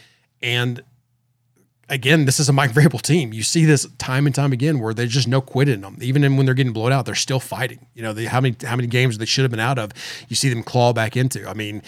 And 0.41 0.83
again, 1.89 2.25
this 2.25 2.39
is 2.39 2.49
a 2.49 2.53
Mike 2.53 2.71
Vrabel 2.71 3.01
team. 3.01 3.33
You 3.33 3.43
see 3.43 3.65
this 3.65 3.87
time 3.97 4.25
and 4.25 4.35
time 4.35 4.51
again 4.53 4.79
where 4.79 4.93
there's 4.93 5.13
just 5.13 5.27
no 5.27 5.41
quit 5.41 5.69
in 5.69 5.81
them. 5.81 5.97
Even 6.01 6.21
when 6.37 6.45
they're 6.45 6.55
getting 6.55 6.73
blown 6.73 6.91
out, 6.91 7.05
they're 7.05 7.15
still 7.15 7.39
fighting. 7.39 7.85
You 7.93 8.03
know, 8.03 8.13
they, 8.13 8.25
how 8.25 8.41
many 8.41 8.55
how 8.63 8.75
many 8.75 8.87
games 8.87 9.17
they 9.17 9.25
should 9.25 9.43
have 9.43 9.51
been 9.51 9.59
out 9.59 9.79
of, 9.79 9.91
you 10.27 10.35
see 10.35 10.49
them 10.49 10.63
claw 10.63 10.93
back 10.93 11.15
into. 11.17 11.47
I 11.47 11.53
mean, 11.53 11.81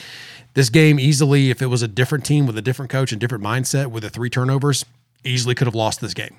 this 0.53 0.70
game 0.70 1.00
easily, 1.00 1.50
if 1.50 1.62
it 1.62 1.68
was 1.68 1.82
a 1.82 1.88
different 1.88 2.25
team 2.25 2.46
with 2.48 2.58
a 2.58 2.62
different 2.62 2.91
coach 2.91 3.12
and 3.12 3.20
different 3.22 3.44
mindset 3.44 3.88
with 3.88 4.03
the 4.03 4.10
three 4.10 4.29
turnovers, 4.29 4.86
easily 5.24 5.56
could 5.56 5.68
have 5.68 5.75
lost 5.75 6.01
this 6.01 6.13
game 6.13 6.38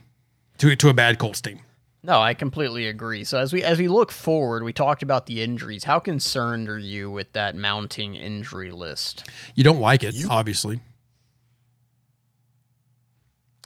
to 0.58 0.74
to 0.74 0.88
a 0.88 0.94
bad 0.94 1.18
Colts 1.18 1.40
team. 1.40 1.60
No, 2.02 2.18
I 2.18 2.32
completely 2.32 2.86
agree. 2.86 3.24
So 3.24 3.38
as 3.38 3.52
we 3.52 3.62
as 3.62 3.78
we 3.78 3.86
look 3.86 4.10
forward, 4.10 4.62
we 4.62 4.72
talked 4.72 5.02
about 5.02 5.26
the 5.26 5.42
injuries. 5.42 5.84
How 5.84 5.98
concerned 5.98 6.68
are 6.70 6.78
you 6.78 7.10
with 7.10 7.30
that 7.34 7.54
mounting 7.56 8.14
injury 8.14 8.70
list? 8.70 9.28
You 9.54 9.64
don't 9.64 9.80
like 9.80 10.02
it, 10.02 10.14
you- 10.14 10.28
obviously. 10.30 10.80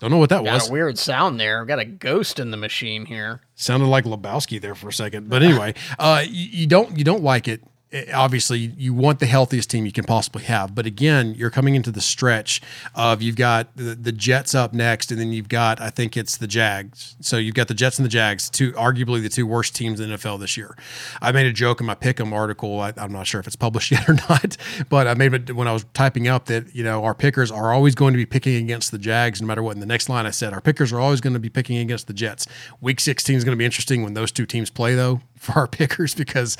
Don't 0.04 0.10
know 0.10 0.18
what 0.18 0.28
that 0.28 0.44
Got 0.44 0.52
was. 0.52 0.68
A 0.68 0.72
weird 0.72 0.98
sound 0.98 1.40
there. 1.40 1.64
Got 1.64 1.78
a 1.78 1.86
ghost 1.86 2.38
in 2.38 2.50
the 2.50 2.58
machine 2.58 3.06
here. 3.06 3.40
Sounded 3.54 3.86
like 3.86 4.04
Lebowski 4.04 4.60
there 4.60 4.74
for 4.74 4.88
a 4.88 4.92
second, 4.92 5.30
but 5.30 5.42
anyway, 5.42 5.72
uh, 5.98 6.22
you, 6.28 6.48
you 6.50 6.66
don't 6.66 6.98
you 6.98 7.04
don't 7.04 7.22
like 7.22 7.48
it 7.48 7.62
Eh, 7.94 8.10
obviously 8.12 8.58
you 8.58 8.92
want 8.92 9.20
the 9.20 9.26
healthiest 9.26 9.70
team 9.70 9.86
you 9.86 9.92
can 9.92 10.04
possibly 10.04 10.42
have. 10.42 10.74
But 10.74 10.84
again, 10.84 11.34
you're 11.34 11.50
coming 11.50 11.76
into 11.76 11.92
the 11.92 12.00
stretch 12.00 12.60
of 12.94 13.22
you've 13.22 13.36
got 13.36 13.74
the, 13.76 13.94
the, 13.94 14.12
Jets 14.12 14.54
up 14.54 14.72
next, 14.72 15.10
and 15.10 15.20
then 15.20 15.32
you've 15.32 15.48
got 15.48 15.80
I 15.80 15.90
think 15.90 16.16
it's 16.16 16.36
the 16.36 16.46
Jags. 16.46 17.16
So 17.20 17.36
you've 17.36 17.54
got 17.54 17.68
the 17.68 17.74
Jets 17.74 17.98
and 17.98 18.04
the 18.04 18.10
Jags, 18.10 18.50
two 18.50 18.72
arguably 18.72 19.22
the 19.22 19.28
two 19.28 19.46
worst 19.46 19.74
teams 19.76 20.00
in 20.00 20.10
the 20.10 20.16
NFL 20.16 20.40
this 20.40 20.56
year. 20.56 20.76
I 21.22 21.30
made 21.30 21.46
a 21.46 21.52
joke 21.52 21.80
in 21.80 21.86
my 21.86 21.94
Pick'em 21.94 22.32
article. 22.32 22.80
I, 22.80 22.92
am 22.96 23.12
not 23.12 23.26
sure 23.26 23.40
if 23.40 23.46
it's 23.46 23.56
published 23.56 23.90
yet 23.92 24.08
or 24.08 24.14
not, 24.14 24.56
but 24.88 25.06
I 25.06 25.14
made 25.14 25.34
it 25.34 25.54
when 25.54 25.68
I 25.68 25.72
was 25.72 25.84
typing 25.94 26.26
up 26.26 26.46
that 26.46 26.74
you 26.74 26.82
know 26.82 27.04
our 27.04 27.14
pickers 27.14 27.50
are 27.50 27.72
always 27.72 27.94
going 27.94 28.12
to 28.12 28.18
be 28.18 28.26
picking 28.26 28.56
against 28.56 28.90
the 28.90 28.98
Jags 28.98 29.40
no 29.40 29.46
matter 29.46 29.62
what. 29.62 29.74
In 29.74 29.80
the 29.80 29.86
next 29.86 30.08
line, 30.08 30.26
I 30.26 30.30
said 30.30 30.52
our 30.52 30.60
pickers 30.60 30.92
are 30.92 31.00
always 31.00 31.20
going 31.20 31.34
to 31.34 31.40
be 31.40 31.50
picking 31.50 31.78
against 31.78 32.06
the 32.06 32.14
Jets. 32.14 32.46
Week 32.80 32.98
16 32.98 33.36
is 33.36 33.44
going 33.44 33.56
to 33.56 33.58
be 33.58 33.64
interesting 33.64 34.02
when 34.02 34.14
those 34.14 34.32
two 34.32 34.46
teams 34.46 34.70
play 34.70 34.94
though 34.94 35.20
for 35.44 35.52
our 35.52 35.66
pickers 35.68 36.14
because 36.14 36.56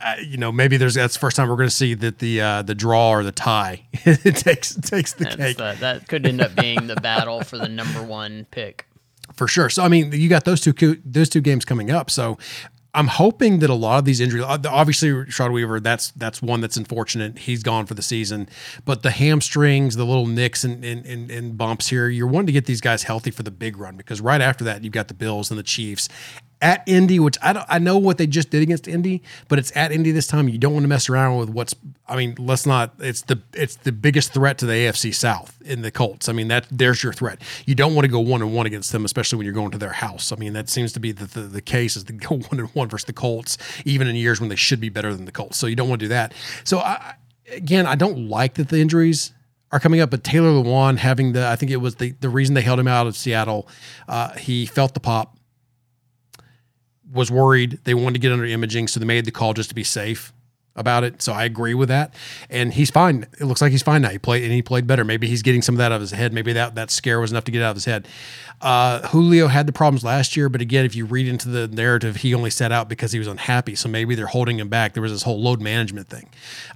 uh, 0.00 0.14
you 0.24 0.36
know 0.36 0.52
maybe 0.52 0.76
there's 0.76 0.94
that's 0.94 1.14
the 1.14 1.20
first 1.20 1.36
time 1.36 1.48
we're 1.48 1.56
going 1.56 1.68
to 1.68 1.74
see 1.74 1.94
that 1.94 2.18
the 2.18 2.40
uh, 2.40 2.62
the 2.62 2.74
draw 2.74 3.10
or 3.10 3.22
the 3.22 3.32
tie 3.32 3.82
it 4.04 4.36
takes 4.36 4.74
takes 4.74 5.12
the 5.14 5.24
that's 5.24 5.36
cake. 5.36 5.56
The, 5.56 5.76
that 5.80 6.08
could 6.08 6.26
end 6.26 6.40
up 6.40 6.54
being 6.54 6.86
the 6.86 6.96
battle 6.96 7.42
for 7.42 7.58
the 7.58 7.68
number 7.68 8.02
one 8.02 8.46
pick 8.50 8.86
for 9.34 9.48
sure. 9.48 9.70
So 9.70 9.82
I 9.82 9.88
mean, 9.88 10.12
you 10.12 10.28
got 10.28 10.44
those 10.44 10.60
two 10.60 10.72
those 11.04 11.28
two 11.28 11.40
games 11.40 11.64
coming 11.64 11.90
up. 11.90 12.10
So 12.10 12.38
I'm 12.94 13.06
hoping 13.06 13.58
that 13.60 13.70
a 13.70 13.74
lot 13.74 13.98
of 13.98 14.04
these 14.06 14.20
injuries, 14.20 14.44
uh, 14.44 14.58
obviously 14.66 15.10
Rashad 15.10 15.52
Weaver, 15.52 15.78
that's 15.78 16.10
that's 16.12 16.40
one 16.40 16.60
that's 16.60 16.76
unfortunate. 16.76 17.38
He's 17.38 17.62
gone 17.62 17.86
for 17.86 17.94
the 17.94 18.02
season. 18.02 18.48
But 18.84 19.02
the 19.02 19.10
hamstrings, 19.10 19.96
the 19.96 20.04
little 20.04 20.26
nicks 20.26 20.64
and, 20.64 20.84
and, 20.84 21.04
and, 21.04 21.30
and 21.30 21.56
bumps 21.56 21.88
here, 21.88 22.08
you're 22.08 22.26
wanting 22.26 22.46
to 22.46 22.52
get 22.52 22.66
these 22.66 22.80
guys 22.80 23.04
healthy 23.04 23.30
for 23.30 23.42
the 23.42 23.50
big 23.50 23.76
run 23.76 23.96
because 23.96 24.20
right 24.20 24.40
after 24.40 24.64
that 24.64 24.82
you've 24.82 24.92
got 24.92 25.08
the 25.08 25.14
Bills 25.14 25.50
and 25.50 25.58
the 25.58 25.64
Chiefs 25.64 26.08
at 26.60 26.82
Indy, 26.86 27.20
which 27.20 27.36
I 27.40 27.52
don't, 27.52 27.66
I 27.68 27.78
know 27.78 27.98
what 27.98 28.18
they 28.18 28.26
just 28.26 28.50
did 28.50 28.62
against 28.62 28.88
Indy, 28.88 29.22
but 29.48 29.58
it's 29.58 29.74
at 29.76 29.92
Indy 29.92 30.10
this 30.10 30.26
time. 30.26 30.48
You 30.48 30.58
don't 30.58 30.72
want 30.72 30.84
to 30.84 30.88
mess 30.88 31.08
around 31.08 31.38
with 31.38 31.50
what's. 31.50 31.74
I 32.08 32.16
mean, 32.16 32.34
let's 32.38 32.66
not. 32.66 32.94
It's 32.98 33.22
the 33.22 33.40
it's 33.52 33.76
the 33.76 33.92
biggest 33.92 34.32
threat 34.32 34.58
to 34.58 34.66
the 34.66 34.72
AFC 34.72 35.14
South 35.14 35.56
in 35.64 35.82
the 35.82 35.90
Colts. 35.90 36.28
I 36.28 36.32
mean, 36.32 36.48
that 36.48 36.66
there's 36.70 37.02
your 37.02 37.12
threat. 37.12 37.40
You 37.66 37.74
don't 37.74 37.94
want 37.94 38.06
to 38.06 38.10
go 38.10 38.18
one 38.20 38.42
and 38.42 38.54
one 38.54 38.66
against 38.66 38.92
them, 38.92 39.04
especially 39.04 39.36
when 39.36 39.44
you're 39.44 39.54
going 39.54 39.70
to 39.70 39.78
their 39.78 39.92
house. 39.92 40.32
I 40.32 40.36
mean, 40.36 40.52
that 40.54 40.68
seems 40.68 40.92
to 40.94 41.00
be 41.00 41.12
the 41.12 41.26
the, 41.26 41.40
the 41.42 41.62
case 41.62 41.96
is 41.96 42.04
to 42.04 42.12
go 42.12 42.36
one 42.50 42.58
and 42.58 42.68
one 42.70 42.88
versus 42.88 43.04
the 43.04 43.12
Colts, 43.12 43.56
even 43.84 44.08
in 44.08 44.16
years 44.16 44.40
when 44.40 44.48
they 44.48 44.56
should 44.56 44.80
be 44.80 44.88
better 44.88 45.14
than 45.14 45.26
the 45.26 45.32
Colts. 45.32 45.58
So 45.58 45.66
you 45.66 45.76
don't 45.76 45.88
want 45.88 46.00
to 46.00 46.06
do 46.06 46.08
that. 46.08 46.34
So 46.64 46.80
I, 46.80 47.14
again, 47.52 47.86
I 47.86 47.94
don't 47.94 48.28
like 48.28 48.54
that 48.54 48.68
the 48.68 48.80
injuries 48.80 49.32
are 49.70 49.78
coming 49.78 50.00
up, 50.00 50.10
but 50.10 50.24
Taylor 50.24 50.48
Lewan 50.48 50.96
having 50.96 51.34
the 51.34 51.46
I 51.46 51.54
think 51.54 51.70
it 51.70 51.76
was 51.76 51.96
the 51.96 52.12
the 52.20 52.28
reason 52.28 52.54
they 52.54 52.62
held 52.62 52.80
him 52.80 52.88
out 52.88 53.06
of 53.06 53.16
Seattle. 53.16 53.68
Uh, 54.08 54.32
he 54.32 54.66
felt 54.66 54.94
the 54.94 55.00
pop 55.00 55.37
was 57.12 57.30
worried. 57.30 57.80
They 57.84 57.94
wanted 57.94 58.14
to 58.14 58.18
get 58.20 58.32
under 58.32 58.44
imaging, 58.44 58.88
so 58.88 59.00
they 59.00 59.06
made 59.06 59.24
the 59.24 59.30
call 59.30 59.54
just 59.54 59.68
to 59.70 59.74
be 59.74 59.84
safe 59.84 60.32
about 60.78 61.04
it. 61.04 61.20
So 61.20 61.32
I 61.32 61.44
agree 61.44 61.74
with 61.74 61.88
that. 61.88 62.14
And 62.48 62.72
he's 62.72 62.90
fine. 62.90 63.26
It 63.40 63.44
looks 63.44 63.60
like 63.60 63.72
he's 63.72 63.82
fine 63.82 64.02
now. 64.02 64.10
He 64.10 64.18
played 64.18 64.44
and 64.44 64.52
he 64.52 64.62
played 64.62 64.86
better. 64.86 65.04
Maybe 65.04 65.26
he's 65.26 65.42
getting 65.42 65.60
some 65.60 65.74
of 65.74 65.78
that 65.78 65.92
out 65.92 65.96
of 65.96 66.00
his 66.00 66.12
head. 66.12 66.32
Maybe 66.32 66.52
that 66.52 66.76
that 66.76 66.90
scare 66.90 67.20
was 67.20 67.32
enough 67.32 67.44
to 67.44 67.52
get 67.52 67.62
out 67.62 67.70
of 67.70 67.76
his 67.76 67.84
head. 67.84 68.06
Uh, 68.60 69.06
Julio 69.08 69.46
had 69.48 69.66
the 69.66 69.72
problems 69.72 70.02
last 70.02 70.36
year, 70.36 70.48
but 70.48 70.60
again, 70.60 70.84
if 70.84 70.96
you 70.96 71.04
read 71.04 71.28
into 71.28 71.48
the 71.48 71.68
narrative, 71.68 72.16
he 72.16 72.34
only 72.34 72.50
sat 72.50 72.72
out 72.72 72.88
because 72.88 73.12
he 73.12 73.18
was 73.18 73.28
unhappy. 73.28 73.74
So 73.74 73.88
maybe 73.88 74.14
they're 74.14 74.26
holding 74.26 74.58
him 74.58 74.68
back. 74.68 74.94
There 74.94 75.02
was 75.02 75.12
this 75.12 75.22
whole 75.22 75.40
load 75.40 75.60
management 75.60 76.08
thing. 76.08 76.28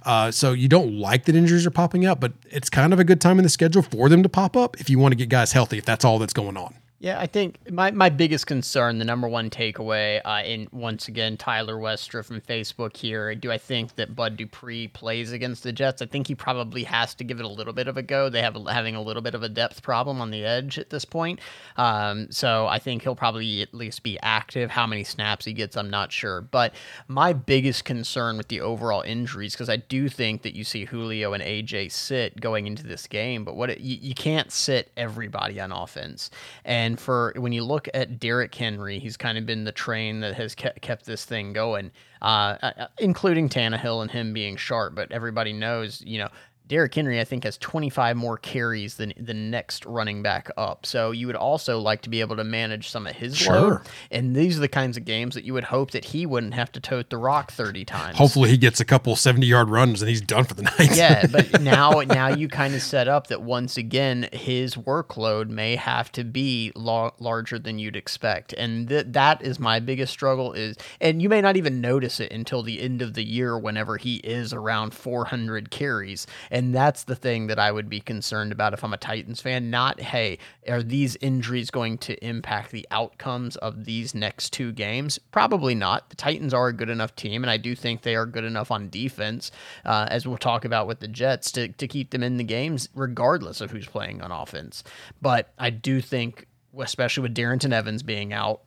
Uh, 0.03 0.31
so 0.31 0.51
you 0.53 0.67
don't 0.67 0.97
like 0.97 1.25
that 1.25 1.35
injuries 1.35 1.65
are 1.65 1.71
popping 1.71 2.05
up, 2.05 2.19
but 2.19 2.33
it's 2.49 2.69
kind 2.69 2.93
of 2.93 2.99
a 2.99 3.03
good 3.03 3.19
time 3.19 3.39
in 3.39 3.43
the 3.43 3.49
schedule 3.49 3.81
for 3.81 4.09
them 4.09 4.23
to 4.23 4.29
pop 4.29 4.55
up 4.55 4.79
if 4.79 4.89
you 4.89 4.99
want 4.99 5.13
to 5.13 5.17
get 5.17 5.29
guys 5.29 5.53
healthy. 5.53 5.77
If 5.77 5.85
that's 5.85 6.05
all 6.05 6.19
that's 6.19 6.33
going 6.33 6.57
on. 6.57 6.75
Yeah, 7.03 7.19
I 7.19 7.27
think 7.27 7.69
my, 7.69 7.91
my 7.91 8.07
biggest 8.07 8.47
concern, 8.47 8.97
the 8.97 9.03
number 9.03 9.27
one 9.27 9.49
takeaway, 9.49 10.21
uh, 10.23 10.41
in 10.45 10.69
once 10.71 11.09
again 11.09 11.35
Tyler 11.35 11.75
Westra 11.75 12.23
from 12.23 12.39
Facebook 12.39 12.95
here. 12.95 13.35
Do 13.35 13.51
I 13.51 13.57
think 13.57 13.97
that 13.97 14.15
Bud 14.15 14.37
Dupree 14.37 14.87
plays 14.87 15.33
against 15.33 15.63
the 15.63 15.73
Jets? 15.73 16.01
I 16.01 16.05
think 16.05 16.27
he 16.27 16.35
probably 16.35 16.85
has 16.85 17.13
to 17.15 17.25
give 17.25 17.41
it 17.41 17.45
a 17.45 17.49
little 17.49 17.73
bit 17.73 17.89
of 17.89 17.97
a 17.97 18.01
go. 18.01 18.29
They 18.29 18.41
have 18.41 18.55
having 18.69 18.95
a 18.95 19.01
little 19.01 19.21
bit 19.21 19.35
of 19.35 19.43
a 19.43 19.49
depth 19.49 19.83
problem 19.83 20.21
on 20.21 20.31
the 20.31 20.45
edge 20.45 20.79
at 20.79 20.91
this 20.91 21.03
point, 21.03 21.41
um, 21.75 22.31
so 22.31 22.67
I 22.67 22.79
think 22.79 23.03
he'll 23.03 23.17
probably 23.17 23.61
at 23.61 23.73
least 23.73 24.01
be 24.03 24.17
active. 24.21 24.71
How 24.71 24.87
many 24.87 25.03
snaps 25.03 25.43
he 25.43 25.51
gets, 25.51 25.75
I'm 25.75 25.89
not 25.89 26.13
sure. 26.13 26.39
But 26.39 26.73
my 27.09 27.33
biggest 27.33 27.83
concern 27.83 28.37
with 28.37 28.47
the 28.47 28.61
overall 28.61 29.01
injuries, 29.01 29.55
because 29.55 29.67
I 29.67 29.75
do 29.75 30.07
think 30.07 30.43
that 30.43 30.55
you 30.55 30.63
see 30.63 30.85
Julio 30.85 31.33
and 31.33 31.43
AJ 31.43 31.91
sit 31.91 32.39
going 32.39 32.65
into 32.65 32.87
this 32.87 33.07
game, 33.07 33.43
but 33.43 33.57
what 33.57 33.69
it, 33.69 33.81
you, 33.81 33.97
you 33.99 34.15
can't 34.15 34.53
sit 34.53 34.89
everybody 34.95 35.59
on 35.59 35.73
offense 35.73 36.29
and 36.63 36.92
and 36.93 36.99
for 36.99 37.33
when 37.37 37.53
you 37.53 37.63
look 37.63 37.89
at 37.95 38.19
Derrick 38.19 38.53
Henry, 38.53 38.99
he's 38.99 39.17
kind 39.17 39.35
of 39.35 39.47
been 39.47 39.63
the 39.63 39.71
train 39.71 40.19
that 40.19 40.35
has 40.35 40.53
kept, 40.53 40.79
kept 40.81 41.07
this 41.07 41.25
thing 41.25 41.51
going, 41.51 41.89
uh, 42.21 42.55
uh 42.61 42.87
including 42.99 43.49
Tannehill 43.49 44.03
and 44.03 44.11
him 44.11 44.31
being 44.31 44.55
sharp. 44.55 44.93
But 44.93 45.11
everybody 45.11 45.53
knows, 45.53 46.03
you 46.05 46.19
know, 46.19 46.29
Derrick 46.67 46.95
Henry, 46.95 47.19
I 47.19 47.25
think, 47.25 47.43
has 47.43 47.57
25 47.57 48.15
more 48.15 48.37
carries 48.37 48.95
than 48.95 49.13
the 49.19 49.33
next 49.33 49.85
running 49.85 50.23
back 50.23 50.49
up. 50.57 50.85
So 50.85 51.11
you 51.11 51.27
would 51.27 51.35
also 51.35 51.79
like 51.79 52.01
to 52.03 52.09
be 52.09 52.21
able 52.21 52.37
to 52.37 52.43
manage 52.43 52.89
some 52.89 53.05
of 53.05 53.15
his 53.15 53.35
sure. 53.35 53.53
load. 53.53 53.81
And 54.09 54.33
these 54.33 54.57
are 54.57 54.61
the 54.61 54.69
kinds 54.69 54.95
of 54.95 55.03
games 55.03 55.35
that 55.35 55.43
you 55.43 55.53
would 55.53 55.65
hope 55.65 55.91
that 55.91 56.05
he 56.05 56.25
wouldn't 56.25 56.53
have 56.53 56.71
to 56.71 56.79
tote 56.79 57.09
the 57.09 57.17
rock 57.17 57.51
30 57.51 57.83
times. 57.83 58.17
Hopefully 58.17 58.49
he 58.49 58.57
gets 58.57 58.79
a 58.79 58.85
couple 58.85 59.15
70 59.15 59.45
yard 59.45 59.69
runs 59.69 60.01
and 60.01 60.07
he's 60.07 60.21
done 60.21 60.45
for 60.45 60.53
the 60.53 60.63
night. 60.79 60.95
yeah, 60.95 61.27
but 61.27 61.61
now 61.61 62.01
now 62.01 62.29
you 62.29 62.47
kind 62.47 62.73
of 62.73 62.81
set 62.81 63.09
up 63.09 63.27
that 63.27 63.41
once 63.41 63.75
again 63.75 64.29
his 64.31 64.75
workload 64.75 65.49
may 65.49 65.75
have 65.75 66.11
to 66.13 66.23
be 66.23 66.71
lo- 66.75 67.13
larger 67.19 67.59
than 67.59 67.77
you'd 67.77 67.97
expect. 67.97 68.53
And 68.53 68.87
th- 68.87 69.07
that 69.09 69.41
is 69.41 69.59
my 69.59 69.81
biggest 69.81 70.13
struggle 70.13 70.53
is 70.53 70.77
and 71.01 71.21
you 71.21 71.27
may 71.27 71.41
not 71.41 71.57
even 71.57 71.81
notice 71.81 72.21
it 72.21 72.31
until 72.31 72.63
the 72.63 72.81
end 72.81 73.01
of 73.01 73.15
the 73.15 73.23
year 73.23 73.57
whenever 73.57 73.97
he 73.97 74.15
is 74.17 74.53
around 74.53 74.93
400 74.93 75.69
carries 75.69 76.25
and 76.53 76.73
that's 76.73 77.05
the 77.05 77.15
thing 77.15 77.47
that 77.47 77.57
I 77.57 77.71
would 77.71 77.89
be 77.89 77.99
concerned 77.99 78.51
about 78.51 78.73
if 78.73 78.83
I'm 78.83 78.93
a 78.93 78.97
Titans 78.97 79.41
fan. 79.41 79.71
Not, 79.71 79.99
hey, 79.99 80.37
are 80.69 80.83
these 80.83 81.17
injuries 81.19 81.71
going 81.71 81.97
to 81.97 82.23
impact 82.23 82.69
the 82.69 82.87
outcomes 82.91 83.55
of 83.55 83.85
these 83.85 84.13
next 84.13 84.53
two 84.53 84.71
games? 84.71 85.17
Probably 85.31 85.73
not. 85.73 86.11
The 86.11 86.15
Titans 86.15 86.53
are 86.53 86.67
a 86.67 86.73
good 86.73 86.91
enough 86.91 87.15
team, 87.15 87.43
and 87.43 87.49
I 87.49 87.57
do 87.57 87.73
think 87.75 88.03
they 88.03 88.15
are 88.15 88.27
good 88.27 88.43
enough 88.43 88.69
on 88.69 88.89
defense, 88.89 89.51
uh, 89.83 90.05
as 90.11 90.27
we'll 90.27 90.37
talk 90.37 90.63
about 90.63 90.85
with 90.85 90.99
the 90.99 91.07
Jets, 91.07 91.51
to, 91.53 91.69
to 91.69 91.87
keep 91.87 92.11
them 92.11 92.21
in 92.21 92.37
the 92.37 92.43
games, 92.43 92.87
regardless 92.93 93.59
of 93.59 93.71
who's 93.71 93.87
playing 93.87 94.21
on 94.21 94.31
offense. 94.31 94.83
But 95.23 95.51
I 95.57 95.71
do 95.71 96.01
think, 96.01 96.45
especially 96.77 97.23
with 97.23 97.33
Darrynton 97.33 97.73
Evans 97.73 98.03
being 98.03 98.31
out, 98.31 98.61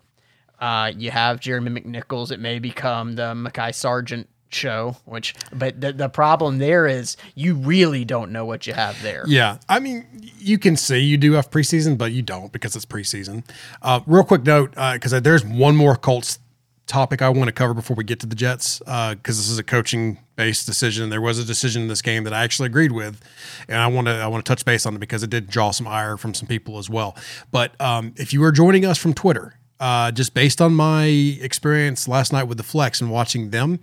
uh, 0.58 0.90
you 0.96 1.12
have 1.12 1.38
Jeremy 1.38 1.80
McNichols. 1.80 2.32
It 2.32 2.40
may 2.40 2.58
become 2.58 3.14
the 3.14 3.34
Mekhi 3.34 3.72
Sargent 3.72 4.28
show. 4.50 4.96
Which, 5.04 5.34
but 5.52 5.80
the 5.80 5.92
the 5.92 6.08
problem 6.08 6.58
there 6.58 6.86
is 6.86 7.16
you 7.34 7.54
really 7.54 8.04
don't 8.04 8.32
know 8.32 8.44
what 8.44 8.66
you 8.66 8.72
have 8.72 9.00
there. 9.02 9.24
Yeah, 9.26 9.58
I 9.68 9.80
mean, 9.80 10.06
you 10.38 10.58
can 10.58 10.76
see 10.76 10.98
you 10.98 11.16
do 11.16 11.32
have 11.32 11.50
preseason, 11.50 11.98
but 11.98 12.12
you 12.12 12.22
don't 12.22 12.52
because 12.52 12.76
it's 12.76 12.86
preseason. 12.86 13.44
Uh, 13.82 14.00
real 14.06 14.24
quick 14.24 14.44
note, 14.44 14.70
because 14.70 15.12
there's 15.22 15.44
one 15.44 15.76
more 15.76 15.96
Colts 15.96 16.38
topic 16.86 17.20
I 17.20 17.28
want 17.28 17.48
to 17.48 17.52
cover 17.52 17.74
before 17.74 17.96
we 17.96 18.04
get 18.04 18.20
to 18.20 18.26
the 18.26 18.36
Jets, 18.36 18.78
because 18.78 19.36
this 19.36 19.50
is 19.50 19.58
a 19.58 19.64
coaching 19.64 20.18
based 20.36 20.66
decision. 20.66 21.10
There 21.10 21.20
was 21.20 21.38
a 21.38 21.44
decision 21.44 21.82
in 21.82 21.88
this 21.88 22.02
game 22.02 22.24
that 22.24 22.32
I 22.32 22.44
actually 22.44 22.66
agreed 22.66 22.92
with, 22.92 23.20
and 23.68 23.78
I 23.78 23.86
want 23.88 24.06
to 24.06 24.14
I 24.14 24.26
want 24.28 24.44
to 24.44 24.48
touch 24.48 24.64
base 24.64 24.86
on 24.86 24.94
it 24.94 24.98
because 24.98 25.22
it 25.22 25.30
did 25.30 25.48
draw 25.48 25.70
some 25.70 25.86
ire 25.86 26.16
from 26.16 26.34
some 26.34 26.46
people 26.48 26.78
as 26.78 26.88
well. 26.88 27.16
But 27.50 27.78
um, 27.80 28.14
if 28.16 28.32
you 28.32 28.42
are 28.44 28.52
joining 28.52 28.84
us 28.84 28.98
from 28.98 29.14
Twitter, 29.14 29.58
uh, 29.80 30.10
just 30.10 30.32
based 30.32 30.60
on 30.60 30.74
my 30.74 31.04
experience 31.04 32.08
last 32.08 32.32
night 32.32 32.44
with 32.44 32.58
the 32.58 32.64
Flex 32.64 33.00
and 33.00 33.10
watching 33.10 33.50
them, 33.50 33.80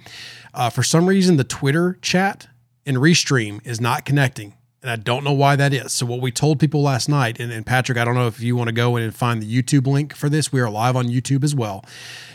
uh, 0.53 0.69
for 0.69 0.83
some 0.83 1.07
reason 1.07 1.37
the 1.37 1.43
Twitter 1.43 1.97
chat 2.01 2.47
and 2.85 2.97
restream 2.97 3.65
is 3.65 3.79
not 3.79 4.05
connecting. 4.05 4.53
And 4.81 4.91
I 4.91 4.97
don't 4.97 5.23
know 5.23 5.31
why 5.31 5.55
that 5.55 5.73
is. 5.73 5.93
So, 5.93 6.05
what 6.05 6.19
we 6.19 6.29
told 6.29 6.59
people 6.59 6.81
last 6.81 7.07
night, 7.07 7.39
and, 7.39 7.53
and 7.53 7.65
Patrick, 7.65 7.97
I 7.97 8.03
don't 8.03 8.15
know 8.15 8.27
if 8.27 8.41
you 8.41 8.57
want 8.57 8.67
to 8.67 8.73
go 8.73 8.97
in 8.97 9.03
and 9.03 9.15
find 9.15 9.41
the 9.41 9.61
YouTube 9.61 9.87
link 9.87 10.13
for 10.13 10.27
this. 10.27 10.51
We 10.51 10.59
are 10.59 10.69
live 10.69 10.97
on 10.97 11.07
YouTube 11.07 11.45
as 11.45 11.55
well. 11.55 11.85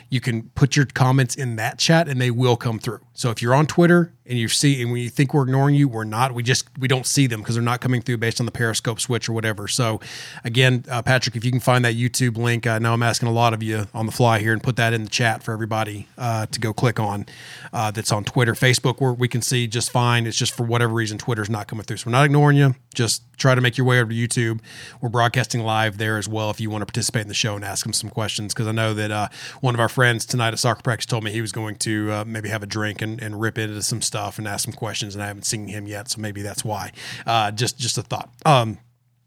You 0.08 0.22
can 0.22 0.48
put 0.50 0.74
your 0.74 0.86
comments 0.86 1.34
in 1.34 1.56
that 1.56 1.78
chat 1.78 2.08
and 2.08 2.18
they 2.18 2.30
will 2.30 2.56
come 2.56 2.78
through. 2.78 3.00
So 3.18 3.30
if 3.30 3.42
you're 3.42 3.52
on 3.52 3.66
Twitter 3.66 4.12
and 4.26 4.38
you 4.38 4.46
see 4.46 4.80
and 4.80 4.92
when 4.92 5.00
you 5.00 5.10
think 5.10 5.34
we're 5.34 5.42
ignoring 5.42 5.74
you, 5.74 5.88
we're 5.88 6.04
not. 6.04 6.34
We 6.34 6.44
just 6.44 6.68
we 6.78 6.86
don't 6.86 7.04
see 7.04 7.26
them 7.26 7.40
because 7.40 7.56
they're 7.56 7.64
not 7.64 7.80
coming 7.80 8.00
through 8.00 8.18
based 8.18 8.38
on 8.38 8.46
the 8.46 8.52
Periscope 8.52 9.00
switch 9.00 9.28
or 9.28 9.32
whatever. 9.32 9.66
So 9.66 9.98
again, 10.44 10.84
uh, 10.88 11.02
Patrick, 11.02 11.34
if 11.34 11.44
you 11.44 11.50
can 11.50 11.58
find 11.58 11.84
that 11.84 11.96
YouTube 11.96 12.36
link, 12.36 12.68
I 12.68 12.78
know 12.78 12.92
I'm 12.92 13.02
asking 13.02 13.28
a 13.28 13.32
lot 13.32 13.54
of 13.54 13.60
you 13.60 13.88
on 13.92 14.06
the 14.06 14.12
fly 14.12 14.38
here 14.38 14.52
and 14.52 14.62
put 14.62 14.76
that 14.76 14.92
in 14.92 15.02
the 15.02 15.10
chat 15.10 15.42
for 15.42 15.52
everybody 15.52 16.06
uh, 16.16 16.46
to 16.46 16.60
go 16.60 16.72
click 16.72 17.00
on. 17.00 17.26
Uh, 17.72 17.90
that's 17.90 18.12
on 18.12 18.22
Twitter, 18.22 18.54
Facebook, 18.54 19.00
where 19.00 19.12
we 19.12 19.26
can 19.26 19.42
see 19.42 19.66
just 19.66 19.90
fine. 19.90 20.24
It's 20.24 20.38
just 20.38 20.54
for 20.54 20.62
whatever 20.62 20.94
reason 20.94 21.18
Twitter's 21.18 21.50
not 21.50 21.66
coming 21.66 21.84
through. 21.84 21.96
So 21.96 22.06
we're 22.06 22.12
not 22.12 22.24
ignoring 22.24 22.56
you. 22.56 22.76
Just 22.94 23.22
try 23.36 23.56
to 23.56 23.60
make 23.60 23.76
your 23.76 23.86
way 23.86 24.00
over 24.00 24.10
to 24.10 24.16
YouTube. 24.16 24.60
We're 25.00 25.08
broadcasting 25.08 25.62
live 25.62 25.98
there 25.98 26.18
as 26.18 26.28
well 26.28 26.50
if 26.50 26.60
you 26.60 26.70
want 26.70 26.82
to 26.82 26.86
participate 26.86 27.22
in 27.22 27.28
the 27.28 27.34
show 27.34 27.56
and 27.56 27.64
ask 27.64 27.84
them 27.84 27.92
some 27.92 28.10
questions 28.10 28.54
because 28.54 28.68
I 28.68 28.72
know 28.72 28.94
that 28.94 29.10
uh, 29.10 29.28
one 29.60 29.74
of 29.74 29.80
our 29.80 29.88
friends 29.88 30.24
tonight 30.24 30.52
at 30.52 30.60
soccer 30.60 30.82
practice 30.82 31.06
told 31.06 31.24
me 31.24 31.32
he 31.32 31.40
was 31.40 31.52
going 31.52 31.76
to 31.76 32.12
uh, 32.12 32.24
maybe 32.24 32.48
have 32.48 32.62
a 32.62 32.66
drink 32.66 33.02
and, 33.02 33.07
and 33.20 33.40
rip 33.40 33.58
into 33.58 33.82
some 33.82 34.02
stuff 34.02 34.38
and 34.38 34.46
ask 34.46 34.64
some 34.64 34.74
questions, 34.74 35.14
and 35.14 35.22
I 35.22 35.28
haven't 35.28 35.44
seen 35.44 35.68
him 35.68 35.86
yet, 35.86 36.10
so 36.10 36.20
maybe 36.20 36.42
that's 36.42 36.64
why. 36.64 36.92
Uh, 37.26 37.50
just 37.50 37.78
just 37.78 37.98
a 37.98 38.02
thought. 38.02 38.30
Um, 38.44 38.78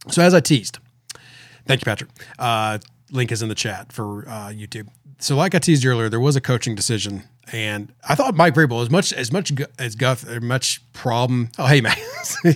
so 0.10 0.22
as 0.22 0.34
I 0.34 0.40
teased, 0.40 0.80
thank 1.66 1.82
you, 1.82 1.86
Patrick. 1.86 2.12
Uh, 2.38 2.80
link 3.12 3.32
is 3.32 3.42
in 3.42 3.50
the 3.50 3.56
chat 3.56 3.92
for 3.92 4.28
uh, 4.28 4.50
YouTube. 4.50 4.88
So 5.20 5.36
like 5.36 5.54
I 5.54 5.60
teased 5.60 5.86
earlier, 5.86 6.10
there 6.10 6.20
was 6.20 6.36
a 6.36 6.42
coaching 6.42 6.76
decision, 6.76 7.24
and 7.52 7.94
I 8.08 8.16
thought 8.16 8.36
Mike 8.36 8.56
Vrabel 8.56 8.82
as 8.82 8.90
much 8.90 9.14
as 9.14 9.32
much 9.32 9.52
as 9.78 9.96
Guff 9.96 10.28
much 10.42 10.82
problem. 10.94 11.50
Oh 11.58 11.66
hey 11.66 11.82
man, 11.82 11.98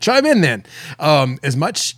chime 0.00 0.26
in 0.26 0.40
then. 0.40 0.64
Um, 0.98 1.38
as 1.42 1.56
much 1.56 1.96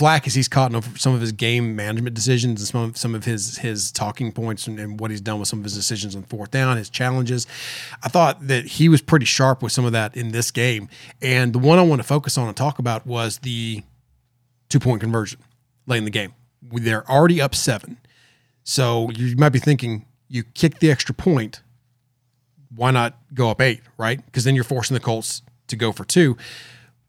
flack 0.00 0.26
as 0.26 0.34
he's 0.34 0.48
caught 0.48 0.72
in 0.72 0.80
some 0.96 1.14
of 1.14 1.20
his 1.20 1.30
game 1.30 1.76
management 1.76 2.14
decisions 2.14 2.58
and 2.58 2.66
some 2.66 2.80
of, 2.80 2.96
some 2.96 3.14
of 3.14 3.26
his 3.26 3.58
his 3.58 3.92
talking 3.92 4.32
points 4.32 4.66
and, 4.66 4.80
and, 4.80 4.98
what 4.98 5.10
he's 5.10 5.20
done 5.20 5.38
with 5.38 5.46
some 5.46 5.58
of 5.58 5.64
his 5.64 5.74
decisions 5.74 6.16
on 6.16 6.22
fourth 6.22 6.50
down, 6.50 6.78
his 6.78 6.88
challenges. 6.88 7.46
I 8.02 8.08
thought 8.08 8.46
that 8.46 8.64
he 8.64 8.88
was 8.88 9.02
pretty 9.02 9.26
sharp 9.26 9.62
with 9.62 9.72
some 9.72 9.84
of 9.84 9.92
that 9.92 10.16
in 10.16 10.32
this 10.32 10.50
game. 10.50 10.88
And 11.20 11.52
the 11.52 11.58
one 11.58 11.78
I 11.78 11.82
want 11.82 12.00
to 12.00 12.08
focus 12.08 12.38
on 12.38 12.48
and 12.48 12.56
talk 12.56 12.78
about 12.78 13.06
was 13.06 13.40
the 13.40 13.82
two 14.70 14.80
point 14.80 15.02
conversion 15.02 15.38
late 15.86 15.98
in 15.98 16.04
the 16.04 16.10
game. 16.10 16.32
They're 16.62 17.06
already 17.06 17.42
up 17.42 17.54
seven. 17.54 17.98
So 18.64 19.10
you 19.10 19.36
might 19.36 19.50
be 19.50 19.58
thinking, 19.58 20.06
you 20.28 20.44
kick 20.44 20.78
the 20.78 20.90
extra 20.90 21.14
point, 21.14 21.60
why 22.74 22.90
not 22.90 23.18
go 23.34 23.50
up 23.50 23.60
eight, 23.60 23.82
right? 23.98 24.24
Because 24.24 24.44
then 24.44 24.54
you're 24.54 24.64
forcing 24.64 24.94
the 24.94 25.00
Colts 25.00 25.42
to 25.66 25.76
go 25.76 25.92
for 25.92 26.06
two. 26.06 26.38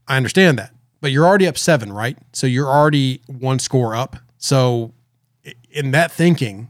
I 0.10 0.18
understand 0.18 0.60
that 0.60 0.74
but 1.02 1.12
you're 1.12 1.26
already 1.26 1.48
up 1.48 1.58
seven, 1.58 1.92
right? 1.92 2.18
So 2.32 2.48
you're 2.48 2.70
already 2.70 3.22
one 3.28 3.60
score 3.60 3.96
up. 3.96 4.16
So 4.38 4.94
in 5.72 5.92
that 5.92 6.12
thinking, 6.12 6.70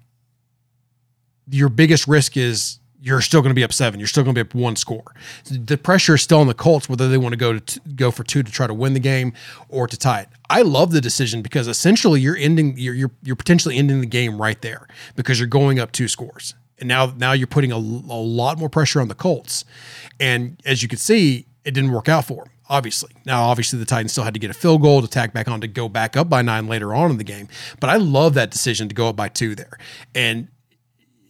your 1.49 1.69
biggest 1.69 2.07
risk 2.07 2.37
is 2.37 2.79
you're 3.03 3.21
still 3.21 3.41
going 3.41 3.49
to 3.49 3.55
be 3.55 3.63
up 3.63 3.73
seven. 3.73 3.99
You're 3.99 4.07
still 4.07 4.23
going 4.23 4.35
to 4.35 4.43
be 4.43 4.47
up 4.47 4.55
one 4.55 4.75
score. 4.75 5.13
The 5.49 5.77
pressure 5.77 6.15
is 6.15 6.21
still 6.21 6.39
on 6.39 6.47
the 6.47 6.53
Colts 6.53 6.87
whether 6.87 7.09
they 7.09 7.17
want 7.17 7.33
to 7.33 7.37
go 7.37 7.53
to 7.53 7.59
t- 7.59 7.81
go 7.95 8.11
for 8.11 8.23
two 8.23 8.43
to 8.43 8.51
try 8.51 8.67
to 8.67 8.73
win 8.73 8.93
the 8.93 8.99
game 8.99 9.33
or 9.69 9.87
to 9.87 9.97
tie 9.97 10.21
it. 10.21 10.29
I 10.49 10.61
love 10.61 10.91
the 10.91 11.01
decision 11.01 11.41
because 11.41 11.67
essentially 11.67 12.21
you're 12.21 12.37
ending 12.37 12.75
you're 12.77 12.93
you're, 12.93 13.11
you're 13.23 13.35
potentially 13.35 13.77
ending 13.77 14.01
the 14.01 14.07
game 14.07 14.39
right 14.39 14.61
there 14.61 14.87
because 15.15 15.39
you're 15.39 15.47
going 15.47 15.79
up 15.79 15.91
two 15.91 16.07
scores. 16.07 16.53
And 16.77 16.87
now 16.87 17.13
now 17.17 17.33
you're 17.33 17.47
putting 17.47 17.71
a, 17.71 17.77
a 17.77 17.77
lot 17.77 18.59
more 18.59 18.69
pressure 18.69 19.01
on 19.01 19.07
the 19.07 19.15
Colts. 19.15 19.65
And 20.19 20.61
as 20.63 20.83
you 20.83 20.87
can 20.87 20.99
see, 20.99 21.47
it 21.65 21.71
didn't 21.71 21.91
work 21.91 22.07
out 22.07 22.25
for 22.25 22.45
them 22.45 22.53
obviously. 22.69 23.11
Now, 23.25 23.43
obviously, 23.43 23.79
the 23.79 23.85
Titans 23.85 24.11
still 24.11 24.23
had 24.23 24.33
to 24.33 24.39
get 24.39 24.49
a 24.49 24.53
field 24.53 24.81
goal 24.81 25.01
to 25.01 25.07
tack 25.07 25.33
back 25.33 25.47
on 25.47 25.61
to 25.61 25.67
go 25.67 25.89
back 25.89 26.15
up 26.17 26.29
by 26.29 26.41
nine 26.41 26.67
later 26.67 26.93
on 26.93 27.11
in 27.11 27.17
the 27.17 27.23
game. 27.23 27.47
But 27.79 27.89
I 27.89 27.97
love 27.97 28.33
that 28.35 28.51
decision 28.51 28.89
to 28.89 28.95
go 28.95 29.09
up 29.09 29.15
by 29.15 29.29
two 29.29 29.55
there. 29.55 29.77
And 30.15 30.47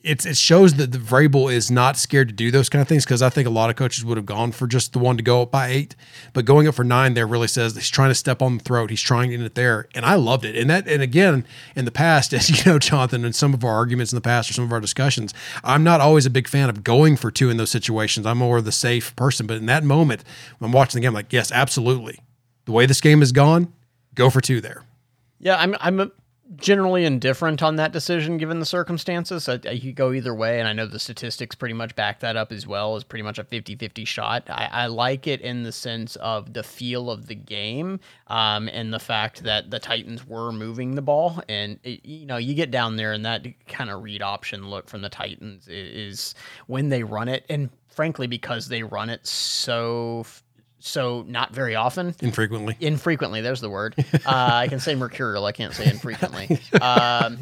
it's 0.04 0.26
it 0.26 0.38
shows 0.38 0.76
that 0.76 0.92
the 0.92 0.98
Vrabel 0.98 1.52
is 1.52 1.70
not 1.70 1.98
scared 1.98 2.28
to 2.30 2.34
do 2.34 2.50
those 2.50 2.70
kind 2.70 2.82
of 2.82 2.88
things 2.88 3.06
because 3.06 3.22
I 3.22 3.30
think 3.30 3.48
a 3.48 3.52
lot 3.52 3.70
of 3.70 3.76
coaches 3.76 4.04
would 4.04 4.18
have 4.18 4.26
gone 4.26 4.52
for 4.52 4.68
just 4.68 4.94
the 4.94 5.00
one 5.00 5.18
to 5.18 5.24
go 5.24 5.44
up 5.44 5.52
by 5.52 5.68
eight, 5.68 5.96
but 6.34 6.46
going 6.46 6.68
up 6.68 6.76
for 6.76 6.84
nine 6.84 7.14
there 7.14 7.28
really 7.28 7.48
says 7.48 7.76
he's 7.76 7.90
trying 7.90 8.10
to 8.10 8.16
step 8.16 8.42
on 8.42 8.58
the 8.58 8.64
throat. 8.64 8.90
He's 8.90 9.02
trying 9.02 9.30
to 9.30 9.46
it 9.46 9.56
there, 9.56 9.88
and 9.94 10.06
I 10.06 10.16
loved 10.16 10.46
it. 10.46 10.56
And 10.56 10.70
that 10.70 10.88
and 10.88 11.02
again 11.02 11.46
in 11.76 11.86
the 11.86 11.92
past, 11.92 12.34
as 12.34 12.50
you 12.50 12.72
know, 12.72 12.80
Jonathan, 12.80 13.24
in 13.26 13.34
some 13.34 13.54
of 13.54 13.64
our 13.64 13.74
arguments 13.74 14.12
in 14.12 14.18
the 14.18 14.22
past 14.22 14.50
or 14.50 14.54
some 14.54 14.66
of 14.66 14.72
our 14.72 14.82
discussions, 14.82 15.34
I'm 15.64 15.84
not 15.84 16.02
always 16.02 16.26
a 16.26 16.32
big 16.32 16.48
fan 16.48 16.70
of 16.70 16.84
going 16.84 17.16
for 17.16 17.30
two 17.30 17.50
in 17.50 17.58
those 17.58 17.72
situations. 17.72 18.26
I'm 18.26 18.40
more 18.40 18.62
the 18.62 18.72
safe 18.72 19.16
person, 19.16 19.46
but 19.48 19.58
in 19.58 19.68
that 19.68 19.84
moment, 19.84 20.24
when 20.58 20.70
I'm 20.70 20.74
watching 20.74 21.00
the 21.00 21.06
game, 21.06 21.10
I'm 21.10 21.16
like 21.16 21.34
yes, 21.34 21.52
absolutely. 21.52 22.20
The 22.66 22.72
way 22.72 22.86
this 22.86 23.02
game 23.02 23.20
has 23.20 23.32
gone, 23.32 23.74
go 24.16 24.30
for 24.30 24.42
two 24.42 24.62
there. 24.62 24.84
Yeah, 25.40 25.58
I'm 25.58 25.76
I'm 25.80 26.12
generally 26.56 27.06
indifferent 27.06 27.64
on 27.64 27.78
that 27.78 27.92
decision 27.92 28.38
given 28.38 28.60
the 28.60 28.66
circumstances. 28.66 29.48
I, 29.48 29.54
I 29.54 29.80
could 29.80 29.96
go 29.96 30.12
either 30.12 30.34
way, 30.34 30.60
and 30.60 30.68
I 30.68 30.74
know 30.74 30.86
the 30.86 31.00
statistics 31.00 31.56
pretty 31.56 31.74
much 31.74 31.96
back 31.96 32.20
that 32.20 32.36
up 32.36 32.52
as 32.52 32.68
well 32.68 32.96
as 32.96 33.04
pretty 33.04 33.24
much 33.24 33.40
a 33.40 33.44
50 33.44 33.76
50 33.76 34.06
shot. 34.06 34.50
I, 34.50 34.70
I, 34.72 34.86
like 34.88 35.28
it 35.28 35.42
in 35.42 35.64
the 35.64 35.72
sense 35.72 36.16
of 36.18 36.54
the 36.54 36.64
feel 36.64 37.10
of 37.10 37.28
the 37.28 37.36
game 37.36 38.00
um, 38.28 38.68
and 38.70 38.94
the 38.94 39.00
fact 39.00 39.44
that 39.44 39.72
the 39.72 39.80
Titans 39.80 40.28
were 40.28 40.52
moving 40.52 40.96
the 40.96 41.02
ball. 41.02 41.42
And, 41.48 41.80
it, 41.84 42.06
you 42.06 42.26
know, 42.26 42.38
you 42.38 42.54
get 42.54 42.72
down 42.72 42.98
there 42.98 43.14
and 43.14 43.26
that 43.26 43.46
kind 43.68 43.90
of 43.90 44.04
read 44.04 44.22
option 44.22 44.70
look 44.70 44.90
from 44.90 45.02
the 45.02 45.10
Titans 45.10 45.68
is 45.68 46.36
when 46.68 46.90
they 46.90 47.04
run 47.04 47.30
it. 47.30 47.46
And 47.50 47.70
frankly, 47.88 48.28
because 48.28 48.68
they 48.68 48.84
run 48.84 49.10
it 49.10 49.26
so 49.26 50.26
so 50.82 51.24
not 51.28 51.54
very 51.54 51.76
often. 51.76 52.16
Infrequently. 52.22 52.76
Infrequently, 52.80 53.42
there's 53.42 53.62
the 53.62 53.70
word. 53.70 53.96
Uh, 54.24 54.50
I 54.54 54.68
can 54.68 54.80
say 54.80 54.94
mercurial. 54.94 55.46
I 55.46 55.52
can't 55.52 55.74
say 55.74 55.86
infrequently. 55.90 56.60
Um, 56.82 57.40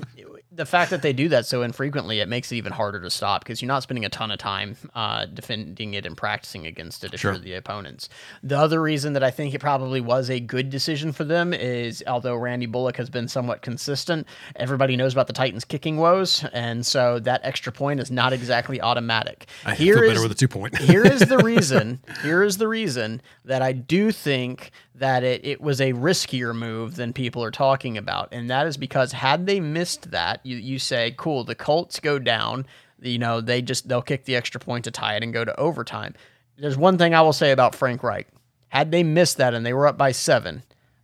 the 0.60 0.66
fact 0.66 0.92
that 0.92 1.02
they 1.02 1.14
do 1.14 1.30
that 1.30 1.46
so 1.46 1.62
infrequently, 1.62 2.20
it 2.20 2.28
makes 2.28 2.52
it 2.52 2.58
even 2.58 2.74
harder 2.74 3.00
to 3.00 3.10
stop 3.10 3.42
because 3.42 3.62
you're 3.62 3.68
not 3.68 3.82
spending 3.82 4.04
a 4.04 4.10
ton 4.10 4.30
of 4.30 4.40
time 4.40 4.76
uh, 4.94 5.26
defending 5.26 5.94
it 5.94 6.06
and 6.06 6.18
practicing 6.18 6.68
against 6.68 7.06
it 7.06 7.14
if 7.14 7.22
sure. 7.22 7.32
you're 7.32 7.42
the 7.42 7.54
opponents. 7.54 8.10
The 8.44 8.60
other 8.60 8.82
reason 8.82 9.14
that 9.14 9.24
I 9.24 9.32
think 9.32 9.54
it 9.54 9.60
probably 9.60 10.02
was 10.02 10.30
a 10.30 10.42
good 10.42 10.70
decision 10.70 11.14
for 11.14 11.24
them 11.24 11.54
is 11.54 12.04
although 12.06 12.36
Randy 12.36 12.66
Bullock 12.66 12.98
has 12.98 13.10
been 13.10 13.30
somewhat 13.30 13.62
consistent, 13.62 14.28
everybody 14.58 14.98
knows 14.98 15.14
about 15.14 15.28
the 15.28 15.34
Titans' 15.34 15.64
kicking 15.64 15.96
woes, 15.96 16.44
and 16.52 16.86
so 16.86 17.20
that 17.20 17.40
extra 17.46 17.72
point 17.72 18.02
is 18.02 18.12
not 18.12 18.34
exactly 18.34 18.82
automatic. 18.82 19.48
I 19.64 19.76
here 19.76 19.96
feel 19.96 20.04
is, 20.04 20.10
better 20.10 20.24
with 20.24 20.34
a 20.34 20.36
two 20.36 20.50
point. 20.50 20.78
here 20.80 21.06
is 21.06 21.22
the 21.22 21.38
reason. 21.44 22.02
Here 22.22 22.44
is 22.44 22.58
the 22.58 22.68
reason 22.68 23.22
that 23.46 23.62
I 23.62 23.72
do 23.72 24.12
think 24.12 24.72
that 25.00 25.24
it, 25.24 25.46
it 25.46 25.62
was 25.62 25.82
a 25.82 25.94
riskier 25.94 26.54
move 26.56 26.96
than 26.96 27.14
people 27.14 27.44
are 27.44 27.52
talking 27.52 27.98
about. 27.98 28.30
And 28.32 28.50
that 28.50 28.68
is 28.68 28.78
because 28.78 29.14
had 29.14 29.46
they 29.46 29.60
missed 29.60 30.12
that, 30.12 30.42
you, 30.50 30.58
you 30.58 30.80
say, 30.80 31.14
cool, 31.18 31.44
the 31.44 31.56
Colts 31.56 32.00
go 32.00 32.18
down, 32.18 32.66
you 33.02 33.20
know, 33.20 33.40
they 33.40 33.62
just 33.62 33.88
they'll 33.88 34.02
kick 34.02 34.26
the 34.26 34.36
extra 34.36 34.60
point 34.60 34.86
to 34.86 34.92
tie 34.92 35.16
it 35.16 35.24
and 35.24 35.32
go 35.32 35.46
to 35.46 35.58
overtime. 35.60 36.16
There's 36.58 36.78
one 36.78 36.98
thing 36.98 37.14
I 37.14 37.22
will 37.22 37.34
say 37.34 37.52
about 37.52 37.76
Frank 37.76 38.04
Reich. 38.04 38.28
Had 38.70 38.92
they 38.92 39.04
missed 39.04 39.38
that 39.38 39.54
and 39.54 39.66
they 39.66 39.74
were 39.74 39.88
up 39.88 39.98
by 39.98 40.12
seven, 40.12 40.64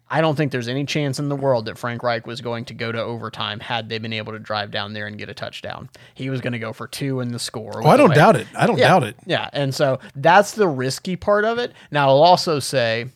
I 0.09 0.21
don't 0.21 0.35
think 0.35 0.51
there's 0.51 0.67
any 0.67 0.85
chance 0.85 1.17
in 1.17 1.29
the 1.29 1.35
world 1.35 1.65
that 1.65 1.77
Frank 1.77 2.03
Reich 2.03 2.27
was 2.27 2.41
going 2.41 2.65
to 2.65 2.73
go 2.73 2.91
to 2.91 3.01
overtime 3.01 3.59
had 3.59 3.89
they 3.89 3.97
been 3.97 4.13
able 4.13 4.33
to 4.33 4.39
drive 4.39 4.71
down 4.71 4.93
there 4.93 5.07
and 5.07 5.17
get 5.17 5.29
a 5.29 5.33
touchdown. 5.33 5.89
He 6.13 6.29
was 6.29 6.41
going 6.41 6.53
to 6.53 6.59
go 6.59 6.73
for 6.73 6.87
two 6.87 7.21
in 7.21 7.31
the 7.31 7.39
score. 7.39 7.81
Oh, 7.83 7.89
I 7.89 7.97
don't 7.97 8.13
doubt 8.13 8.35
it. 8.35 8.47
I 8.55 8.67
don't 8.67 8.77
yeah, 8.77 8.87
doubt 8.87 9.03
it. 9.03 9.15
Yeah. 9.25 9.49
And 9.53 9.73
so 9.73 9.99
that's 10.15 10.51
the 10.51 10.67
risky 10.67 11.15
part 11.15 11.45
of 11.45 11.57
it. 11.57 11.73
Now, 11.89 12.09
I'll 12.09 12.23
also 12.23 12.59
say 12.59 13.07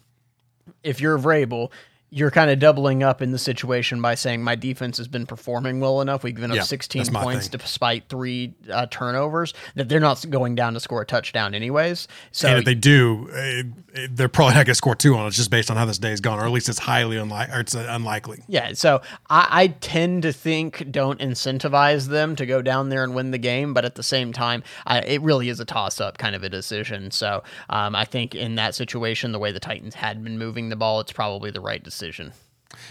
if 0.83 0.99
you're 1.01 1.19
Vrabel, 1.19 1.71
you're 2.11 2.31
kind 2.31 2.49
of 2.49 2.57
doubling 2.57 3.03
up 3.03 3.21
in 3.21 3.31
the 3.31 3.37
situation 3.37 4.01
by 4.01 4.15
saying 4.15 4.43
my 4.43 4.55
defense 4.55 4.97
has 4.97 5.07
been 5.07 5.27
performing 5.27 5.79
well 5.79 6.01
enough. 6.01 6.23
We've 6.23 6.33
given 6.33 6.49
up 6.51 6.57
Yeah, 6.57 6.63
16 6.63 7.05
points 7.07 7.47
thing. 7.47 7.59
despite 7.59 8.09
three 8.09 8.53
uh, 8.71 8.87
turnovers 8.89 9.53
that 9.75 9.89
they're 9.89 9.99
not 9.99 10.25
going 10.29 10.55
down 10.55 10.73
to 10.73 10.79
score 10.79 11.01
a 11.01 11.05
touchdown 11.05 11.53
anyways. 11.53 12.07
So 12.31 12.47
and 12.47 12.57
if 12.57 12.65
they 12.65 12.73
do, 12.73 13.29
eh, 13.31 13.63
eh, 13.93 14.07
they're 14.09 14.27
probably 14.27 14.55
not 14.55 14.65
going 14.65 14.73
to 14.73 14.75
score 14.75 14.95
two 14.95 15.15
on 15.15 15.27
it 15.27 15.31
just 15.31 15.51
based 15.51 15.69
on 15.69 15.77
how 15.77 15.85
this 15.85 15.99
day's 15.99 16.19
gone, 16.19 16.39
or 16.39 16.45
at 16.45 16.51
least 16.51 16.67
it's 16.67 16.79
highly 16.79 17.17
unlikely, 17.17 17.55
or 17.55 17.59
it's 17.59 17.75
uh, 17.75 17.85
unlikely. 17.89 18.43
Yeah, 18.47 18.73
so 18.73 19.01
I, 19.29 19.47
I 19.51 19.67
tend 19.67 20.23
to 20.23 20.33
think 20.33 20.89
don't 20.89 21.19
incentivize 21.19 22.07
them 22.07 22.35
to 22.37 22.45
go 22.47 22.63
down 22.63 22.89
there 22.89 23.03
and 23.03 23.13
win 23.13 23.29
the 23.29 23.37
game, 23.37 23.75
but 23.75 23.85
at 23.85 23.93
the 23.93 24.03
same 24.03 24.33
time, 24.33 24.63
I, 24.87 25.01
it 25.01 25.21
really 25.21 25.49
is 25.49 25.59
a 25.59 25.65
toss 25.65 26.01
up 26.01 26.17
kind 26.17 26.35
of 26.35 26.43
a 26.43 26.49
decision. 26.49 27.11
So 27.11 27.43
um, 27.69 27.95
I 27.95 28.05
think 28.05 28.33
in 28.33 28.55
that 28.55 28.73
situation, 28.73 29.31
the 29.31 29.39
way 29.39 29.51
the 29.51 29.59
Titans 29.59 29.93
had 29.93 30.23
been 30.23 30.39
moving 30.39 30.69
the 30.69 30.75
ball, 30.75 31.01
it's 31.01 31.11
probably 31.11 31.51
the 31.51 31.61
right 31.61 31.83
decision. 31.83 31.98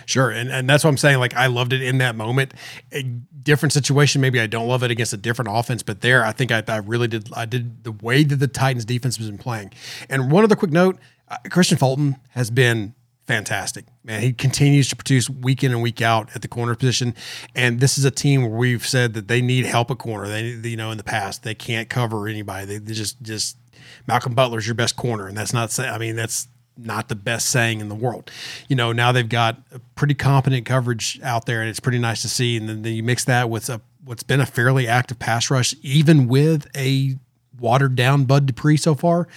Sure, 0.07 0.31
and 0.31 0.51
and 0.51 0.69
that's 0.69 0.83
what 0.83 0.91
I'm 0.91 0.97
saying. 0.97 1.19
Like 1.19 1.35
I 1.35 1.47
loved 1.47 1.73
it 1.73 1.83
in 1.83 1.99
that 1.99 2.17
moment. 2.17 2.53
A 2.93 3.03
different 3.03 3.73
situation, 3.73 4.21
maybe 4.21 4.41
I 4.41 4.47
don't 4.47 4.67
love 4.67 4.83
it 4.83 4.91
against 4.91 5.13
a 5.13 5.17
different 5.17 5.51
offense, 5.53 5.83
but 5.83 6.01
there, 6.01 6.25
I 6.25 6.33
think 6.33 6.51
I, 6.51 6.63
I 6.67 6.79
really 6.79 7.09
did. 7.09 7.31
I 7.33 7.45
did 7.45 7.85
the 7.85 7.93
way 7.93 8.25
that 8.25 8.37
the 8.37 8.49
Titans 8.49 8.85
defense 8.85 9.17
has 9.19 9.29
been 9.29 9.39
playing. 9.39 9.73
And 10.09 10.33
one 10.33 10.45
other 10.45 10.57
quick 10.57 10.73
note: 10.73 10.99
uh, 11.29 11.37
Kristian 11.47 11.79
Fulton 11.79 12.17
has 12.31 12.51
been 12.51 12.95
fantastic. 13.27 13.85
Man, 14.03 14.21
he 14.21 14.33
continues 14.33 14.89
to 14.89 14.97
produce 14.97 15.31
week 15.31 15.63
in 15.63 15.71
and 15.71 15.83
week 15.83 16.03
out 16.03 16.35
at 16.35 16.43
the 16.43 16.49
corner 16.49 16.75
position. 16.75 17.15
And 17.55 17.79
this 17.79 17.99
is 17.99 18.05
a 18.05 18.11
team 18.11 18.43
where 18.43 18.51
we've 18.51 18.87
said 18.87 19.15
that 19.15 19.29
they 19.29 19.43
need 19.43 19.67
help 19.67 19.91
at 19.91 19.99
corner. 19.99 20.27
They, 20.29 20.43
you 20.69 20.77
know, 20.77 20.91
in 20.91 20.99
the 20.99 21.05
past 21.05 21.45
they 21.45 21.55
can't 21.55 21.89
cover 21.89 22.27
anybody. 22.27 22.67
They, 22.67 22.79
they 22.79 22.95
just 22.95 23.23
just 23.23 23.59
Malcolm 24.07 24.35
Butler's 24.35 24.67
your 24.67 24.75
best 24.75 24.97
corner, 24.97 25.29
and 25.29 25.37
that's 25.37 25.53
not. 25.53 25.79
I 25.79 25.99
mean, 25.99 26.17
that's 26.17 26.49
not 26.79 27.09
the 27.09 27.15
best 27.17 27.49
saying 27.49 27.81
in 27.81 27.89
the 27.89 27.95
world. 27.95 28.31
You 28.69 28.77
know, 28.77 28.93
now 28.93 29.13
they've 29.13 29.29
got 29.29 29.61
a 29.73 29.81
pretty 29.97 30.15
competent 30.15 30.65
coverage 30.65 31.21
out 31.23 31.47
there, 31.47 31.61
and 31.61 31.69
it's 31.69 31.81
pretty 31.81 31.99
nice 31.99 32.23
to 32.23 32.29
see. 32.29 32.57
And 32.57 32.69
then, 32.69 32.83
then 32.83 32.95
you 32.95 33.03
mix 33.03 33.25
that 33.25 33.51
with 33.51 33.69
a 33.69 33.81
what's 34.05 34.23
been 34.23 34.41
a 34.41 34.47
fairly 34.47 34.87
active 34.89 35.19
pass 35.19 35.51
rush, 35.51 35.75
even 35.83 36.29
with 36.29 36.67
a 36.77 37.17
watered 37.59 37.97
down 37.97 38.25
Bud 38.25 38.47
Dupree 38.47 38.77
so 38.77 38.95
far. 38.95 39.29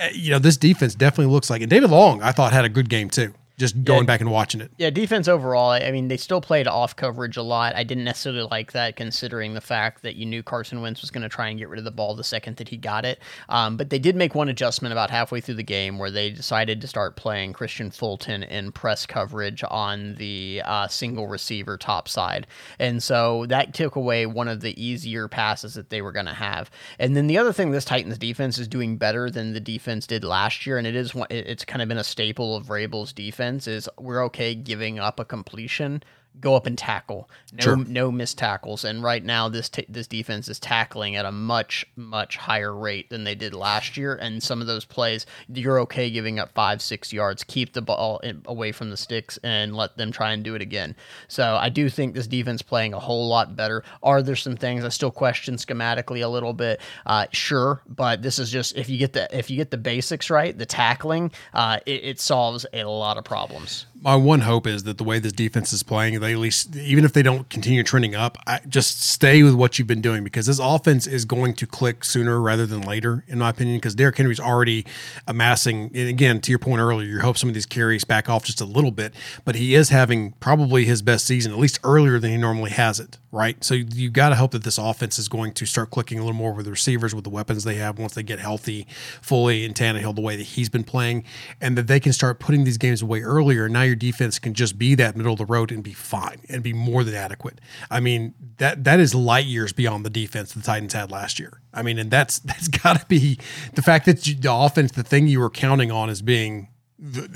Uh, 0.00 0.08
You 0.12 0.30
know, 0.30 0.38
this 0.38 0.56
defense 0.56 0.94
definitely 0.94 1.32
looks 1.32 1.50
like. 1.50 1.60
And 1.60 1.68
David 1.68 1.90
Long, 1.90 2.22
I 2.22 2.32
thought 2.32 2.52
had 2.52 2.64
a 2.64 2.70
good 2.70 2.88
game 2.88 3.10
too. 3.10 3.34
Just 3.58 3.82
going 3.82 4.06
back 4.06 4.20
and 4.20 4.30
watching 4.30 4.60
it. 4.60 4.70
Yeah, 4.78 4.90
defense 4.90 5.26
overall, 5.26 5.70
I 5.70 5.90
mean, 5.90 6.06
they 6.06 6.16
still 6.16 6.40
played 6.40 6.68
off 6.68 6.94
coverage 6.94 7.36
a 7.36 7.42
lot. 7.42 7.74
I 7.74 7.82
didn't 7.82 8.04
necessarily 8.04 8.46
like 8.48 8.70
that 8.70 8.94
considering 8.94 9.54
the 9.54 9.60
fact 9.60 10.02
that 10.02 10.14
you 10.14 10.26
knew 10.26 10.44
Carson 10.44 10.80
Wentz 10.80 11.00
was 11.00 11.10
going 11.10 11.24
to 11.24 11.28
try 11.28 11.48
and 11.48 11.58
get 11.58 11.68
rid 11.68 11.78
of 11.78 11.84
the 11.84 11.90
ball 11.90 12.14
the 12.14 12.22
second 12.22 12.56
that 12.58 12.68
he 12.68 12.76
got 12.76 13.04
it. 13.04 13.18
Um, 13.48 13.76
but 13.76 13.90
they 13.90 13.98
did 13.98 14.14
make 14.14 14.36
one 14.36 14.48
adjustment 14.48 14.92
about 14.92 15.10
halfway 15.10 15.40
through 15.40 15.56
the 15.56 15.64
game 15.64 15.98
where 15.98 16.12
they 16.12 16.30
decided 16.30 16.80
to 16.80 16.86
start 16.86 17.16
playing 17.16 17.52
Kristian 17.52 17.92
Fulton 17.92 18.44
in 18.44 18.70
press 18.70 19.06
coverage 19.06 19.64
on 19.68 20.14
the 20.14 20.62
uh, 20.64 20.86
single 20.86 21.26
receiver 21.26 21.76
top 21.76 22.08
side. 22.08 22.46
And 22.78 23.02
so 23.02 23.44
that 23.46 23.74
took 23.74 23.96
away 23.96 24.26
one 24.26 24.46
of 24.46 24.60
the 24.60 24.80
easier 24.80 25.26
passes 25.26 25.74
that 25.74 25.90
they 25.90 26.00
were 26.00 26.12
going 26.12 26.26
to 26.26 26.32
have. 26.32 26.70
And 27.00 27.16
then 27.16 27.26
the 27.26 27.38
other 27.38 27.52
thing 27.52 27.72
this 27.72 27.84
Titans 27.84 28.18
defense 28.18 28.56
is 28.56 28.68
doing 28.68 28.98
better 28.98 29.30
than 29.30 29.52
the 29.52 29.58
defense 29.58 30.06
did 30.06 30.22
last 30.22 30.64
year, 30.64 30.78
and 30.78 30.86
it 30.86 30.94
is 30.94 31.12
it's 31.28 31.64
kind 31.64 31.82
of 31.82 31.88
been 31.88 31.98
a 31.98 32.04
staple 32.04 32.54
of 32.54 32.66
Vrabel's 32.66 33.12
defense 33.12 33.47
is 33.56 33.88
we're 33.98 34.24
okay 34.24 34.54
giving 34.54 34.98
up 34.98 35.18
a 35.18 35.24
completion, 35.24 36.02
go 36.40 36.54
up 36.54 36.66
and 36.66 36.76
tackle. 36.78 37.28
No 37.52 37.62
Sure. 37.62 37.76
no 37.76 38.10
missed 38.12 38.38
tackles. 38.38 38.84
And 38.84 39.02
right 39.02 39.24
now 39.24 39.48
this 39.48 39.68
t- 39.68 39.86
this 39.88 40.06
defense 40.06 40.48
is 40.48 40.58
tackling 40.60 41.16
at 41.16 41.24
a 41.24 41.32
much 41.32 41.84
much 41.96 42.36
higher 42.36 42.74
rate 42.74 43.10
than 43.10 43.24
they 43.24 43.34
did 43.34 43.54
last 43.54 43.96
year. 43.96 44.14
And 44.14 44.42
some 44.42 44.60
of 44.60 44.66
those 44.66 44.84
plays 44.84 45.26
you're 45.52 45.80
okay 45.80 46.10
giving 46.10 46.38
up 46.38 46.52
five 46.54 46.80
six 46.82 47.12
yards, 47.12 47.44
keep 47.44 47.72
the 47.72 47.82
ball 47.82 48.18
in, 48.18 48.42
away 48.46 48.72
from 48.72 48.90
the 48.90 48.96
sticks, 48.96 49.38
and 49.42 49.76
let 49.76 49.96
them 49.96 50.12
try 50.12 50.32
and 50.32 50.42
do 50.44 50.54
it 50.54 50.62
again. 50.62 50.94
So 51.28 51.56
I 51.56 51.68
do 51.68 51.88
think 51.88 52.14
this 52.14 52.26
defense 52.26 52.62
playing 52.62 52.94
a 52.94 53.00
whole 53.00 53.28
lot 53.28 53.56
better. 53.56 53.82
Are 54.02 54.22
there 54.22 54.36
some 54.36 54.56
things 54.56 54.84
I 54.84 54.88
still 54.90 55.10
question 55.10 55.56
schematically 55.56 56.22
a 56.22 56.28
little 56.28 56.52
bit? 56.52 56.80
Uh, 57.06 57.26
sure, 57.32 57.82
but 57.88 58.22
this 58.22 58.38
is 58.38 58.50
just 58.50 58.76
if 58.76 58.88
you 58.88 58.98
get 58.98 59.12
the 59.12 59.36
if 59.36 59.50
you 59.50 59.56
get 59.56 59.70
the 59.70 59.76
basics 59.76 60.30
right, 60.30 60.56
the 60.56 60.66
tackling, 60.66 61.32
uh, 61.54 61.78
it, 61.86 62.04
it 62.04 62.20
solves 62.20 62.66
a 62.72 62.84
lot 62.84 63.16
of 63.16 63.24
problems. 63.24 63.86
my 64.00 64.14
one 64.14 64.40
hope 64.40 64.66
is 64.66 64.84
that 64.84 64.98
the 64.98 65.04
way 65.04 65.18
this 65.18 65.32
defense 65.32 65.72
is 65.72 65.82
playing, 65.82 66.20
they 66.20 66.27
at 66.32 66.38
least, 66.38 66.76
even 66.76 67.04
if 67.04 67.12
they 67.12 67.22
don't 67.22 67.48
continue 67.48 67.82
trending 67.82 68.14
up, 68.14 68.38
I 68.46 68.60
just 68.68 69.02
stay 69.02 69.42
with 69.42 69.54
what 69.54 69.78
you've 69.78 69.88
been 69.88 70.00
doing 70.00 70.24
because 70.24 70.46
this 70.46 70.58
offense 70.58 71.06
is 71.06 71.24
going 71.24 71.54
to 71.54 71.66
click 71.66 72.04
sooner 72.04 72.40
rather 72.40 72.66
than 72.66 72.82
later, 72.82 73.24
in 73.28 73.38
my 73.38 73.50
opinion. 73.50 73.78
Because 73.78 73.94
Derrick 73.94 74.16
Henry's 74.16 74.40
already 74.40 74.86
amassing, 75.26 75.90
and 75.94 76.08
again, 76.08 76.40
to 76.40 76.50
your 76.50 76.58
point 76.58 76.80
earlier, 76.80 77.08
you 77.08 77.20
hope 77.20 77.38
some 77.38 77.48
of 77.48 77.54
these 77.54 77.66
carries 77.66 78.04
back 78.04 78.28
off 78.28 78.44
just 78.44 78.60
a 78.60 78.64
little 78.64 78.90
bit, 78.90 79.14
but 79.44 79.54
he 79.54 79.74
is 79.74 79.88
having 79.88 80.32
probably 80.40 80.84
his 80.84 81.02
best 81.02 81.26
season, 81.26 81.52
at 81.52 81.58
least 81.58 81.78
earlier 81.84 82.18
than 82.18 82.30
he 82.30 82.36
normally 82.36 82.70
has 82.70 83.00
it, 83.00 83.18
right? 83.30 83.62
So 83.62 83.74
you 83.74 84.10
got 84.10 84.30
to 84.30 84.36
hope 84.36 84.52
that 84.52 84.64
this 84.64 84.78
offense 84.78 85.18
is 85.18 85.28
going 85.28 85.52
to 85.54 85.66
start 85.66 85.90
clicking 85.90 86.18
a 86.18 86.22
little 86.22 86.36
more 86.36 86.52
with 86.52 86.64
the 86.64 86.70
receivers, 86.70 87.14
with 87.14 87.24
the 87.24 87.30
weapons 87.30 87.64
they 87.64 87.74
have 87.74 87.98
once 87.98 88.14
they 88.14 88.22
get 88.22 88.38
healthy 88.38 88.86
fully 89.20 89.64
in 89.64 89.74
Tannehill 89.74 90.14
the 90.14 90.20
way 90.20 90.36
that 90.36 90.44
he's 90.44 90.68
been 90.68 90.84
playing, 90.84 91.24
and 91.60 91.76
that 91.76 91.86
they 91.86 92.00
can 92.00 92.12
start 92.12 92.38
putting 92.38 92.64
these 92.64 92.78
games 92.78 93.02
away 93.02 93.20
earlier. 93.22 93.68
Now 93.68 93.82
your 93.82 93.96
defense 93.96 94.38
can 94.38 94.54
just 94.54 94.78
be 94.78 94.94
that 94.94 95.16
middle 95.16 95.32
of 95.32 95.38
the 95.38 95.46
road 95.46 95.70
and 95.70 95.82
be 95.82 95.92
fine 95.92 96.40
and 96.48 96.62
be 96.62 96.72
more 96.72 97.04
than 97.04 97.14
adequate. 97.14 97.60
I 97.90 98.00
mean 98.00 98.34
that 98.58 98.84
that 98.84 99.00
is 99.00 99.14
light 99.14 99.46
years 99.46 99.72
beyond 99.72 100.04
the 100.04 100.10
defense 100.10 100.52
the 100.52 100.62
Titans 100.62 100.94
had 100.94 101.10
last 101.10 101.38
year. 101.38 101.60
I 101.74 101.82
mean, 101.82 101.98
and 101.98 102.10
that's 102.10 102.38
that's 102.48 102.68
got 102.68 103.00
to 103.00 103.06
be 103.06 103.38
the 103.74 103.82
fact 103.82 104.06
that 104.06 104.26
you, 104.26 104.34
the 104.34 104.52
offense, 104.52 104.92
the 104.92 105.02
thing 105.02 105.26
you 105.28 105.40
were 105.40 105.50
counting 105.50 105.90
on 105.90 106.08
as 106.08 106.22
being 106.22 106.68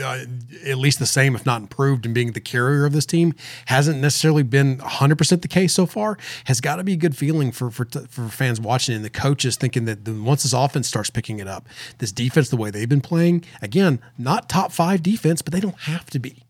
uh, 0.01 0.25
at 0.66 0.79
least 0.79 0.98
the 0.98 1.07
same, 1.07 1.37
if 1.37 1.46
not 1.46 1.61
improved, 1.61 2.05
in 2.05 2.12
being 2.12 2.33
the 2.33 2.40
carrier 2.40 2.85
of 2.85 2.92
this 2.92 3.07
team 3.07 3.35
hasn't 3.66 4.01
necessarily 4.01 4.42
been 4.42 4.79
100% 4.79 5.42
the 5.42 5.48
case 5.48 5.72
so 5.72 5.87
far. 5.87 6.18
Has 6.46 6.61
got 6.61 6.77
to 6.77 6.85
be 6.85 6.94
a 6.94 6.96
good 6.96 7.16
feeling 7.16 7.53
for 7.53 7.70
for, 7.70 7.85
for 7.85 8.29
fans 8.29 8.61
watching 8.61 8.96
and 8.96 9.05
the 9.05 9.11
coaches 9.11 9.57
thinking 9.57 9.85
that 9.85 10.05
the, 10.05 10.14
once 10.14 10.42
this 10.42 10.53
offense 10.53 10.88
starts 10.88 11.11
picking 11.11 11.38
it 11.38 11.46
up, 11.46 11.68
this 11.98 12.12
defense, 12.12 12.48
the 12.48 12.57
way 12.57 12.70
they've 12.70 12.88
been 12.88 13.01
playing, 13.01 13.44
again, 13.61 14.01
not 14.18 14.48
top 14.48 14.72
five 14.72 15.03
defense, 15.03 15.42
but 15.42 15.53
they 15.53 15.61
don't 15.61 15.81
have 15.83 16.07
to 16.11 16.18
be. 16.18 16.44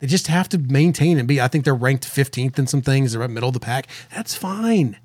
They 0.00 0.06
just 0.08 0.26
have 0.26 0.48
to 0.50 0.58
maintain 0.58 1.18
and 1.18 1.28
be. 1.28 1.40
I 1.40 1.48
think 1.48 1.64
they're 1.64 1.74
ranked 1.74 2.04
15th 2.04 2.58
in 2.58 2.66
some 2.66 2.82
things. 2.82 3.12
They're 3.12 3.22
at 3.22 3.30
middle 3.30 3.48
of 3.48 3.54
the 3.54 3.60
pack. 3.60 3.86
That's 4.14 4.34
fine. 4.34 4.98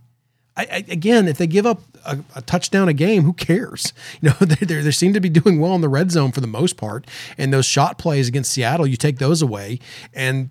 I, 0.57 0.67
I, 0.71 0.85
again, 0.89 1.27
if 1.27 1.37
they 1.37 1.47
give 1.47 1.65
up 1.65 1.81
a, 2.05 2.17
a 2.35 2.41
touchdown 2.41 2.89
a 2.89 2.93
game, 2.93 3.23
who 3.23 3.33
cares? 3.33 3.93
You 4.21 4.29
know, 4.29 4.35
they, 4.39 4.65
they 4.65 4.81
they 4.81 4.91
seem 4.91 5.13
to 5.13 5.19
be 5.19 5.29
doing 5.29 5.59
well 5.59 5.75
in 5.75 5.81
the 5.81 5.89
red 5.89 6.11
zone 6.11 6.31
for 6.31 6.41
the 6.41 6.47
most 6.47 6.75
part. 6.75 7.05
And 7.37 7.53
those 7.53 7.65
shot 7.65 7.99
plays 7.99 8.27
against 8.27 8.51
Seattle, 8.51 8.87
you 8.87 8.97
take 8.97 9.19
those 9.19 9.41
away, 9.43 9.79
and 10.13 10.49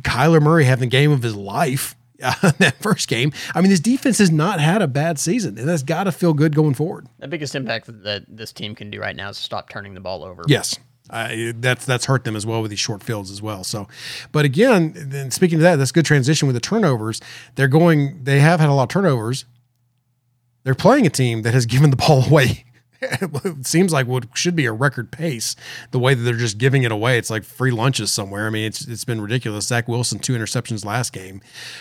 Kyler 0.00 0.42
Murray 0.42 0.64
having 0.64 0.88
the 0.88 0.90
game 0.90 1.10
of 1.10 1.22
his 1.22 1.34
life 1.34 1.94
uh, 2.22 2.52
that 2.58 2.76
first 2.80 3.08
game. 3.08 3.32
I 3.54 3.60
mean, 3.60 3.70
this 3.70 3.80
defense 3.80 4.18
has 4.18 4.30
not 4.30 4.60
had 4.60 4.82
a 4.82 4.86
bad 4.86 5.18
season, 5.18 5.58
and 5.58 5.68
that's 5.68 5.82
got 5.82 6.04
to 6.04 6.12
feel 6.12 6.34
good 6.34 6.54
going 6.54 6.74
forward. 6.74 7.06
The 7.18 7.28
biggest 7.28 7.54
impact 7.54 7.86
that 8.04 8.24
this 8.28 8.52
team 8.52 8.74
can 8.74 8.90
do 8.90 9.00
right 9.00 9.16
now 9.16 9.30
is 9.30 9.38
stop 9.38 9.68
turning 9.68 9.94
the 9.94 10.00
ball 10.00 10.22
over. 10.22 10.42
Yes. 10.46 10.78
That's 11.08 11.84
that's 11.84 12.06
hurt 12.06 12.24
them 12.24 12.36
as 12.36 12.46
well 12.46 12.62
with 12.62 12.70
these 12.70 12.80
short 12.80 13.02
fields 13.02 13.30
as 13.30 13.42
well. 13.42 13.64
So, 13.64 13.88
but 14.30 14.44
again, 14.44 14.92
then 14.94 15.30
speaking 15.30 15.56
of 15.56 15.62
that, 15.62 15.76
that's 15.76 15.92
good 15.92 16.04
transition 16.06 16.46
with 16.46 16.54
the 16.54 16.60
turnovers. 16.60 17.20
They're 17.56 17.68
going. 17.68 18.24
They 18.24 18.40
have 18.40 18.60
had 18.60 18.68
a 18.68 18.72
lot 18.72 18.84
of 18.84 18.88
turnovers. 18.88 19.44
They're 20.64 20.74
playing 20.74 21.06
a 21.06 21.10
team 21.10 21.42
that 21.42 21.54
has 21.54 21.66
given 21.66 21.90
the 21.90 21.96
ball 21.96 22.24
away. 22.24 22.64
it 23.02 23.66
seems 23.66 23.92
like 23.92 24.06
what 24.06 24.26
should 24.34 24.54
be 24.54 24.64
a 24.64 24.72
record 24.72 25.10
pace. 25.10 25.56
The 25.90 25.98
way 25.98 26.14
that 26.14 26.22
they're 26.22 26.34
just 26.34 26.56
giving 26.56 26.84
it 26.84 26.92
away, 26.92 27.18
it's 27.18 27.30
like 27.30 27.42
free 27.42 27.72
lunches 27.72 28.12
somewhere. 28.12 28.46
I 28.46 28.50
mean, 28.50 28.64
it's 28.64 28.86
it's 28.86 29.04
been 29.04 29.20
ridiculous. 29.20 29.66
Zach 29.66 29.88
Wilson 29.88 30.20
two 30.20 30.34
interceptions 30.34 30.84
last 30.84 31.12
game. 31.12 31.40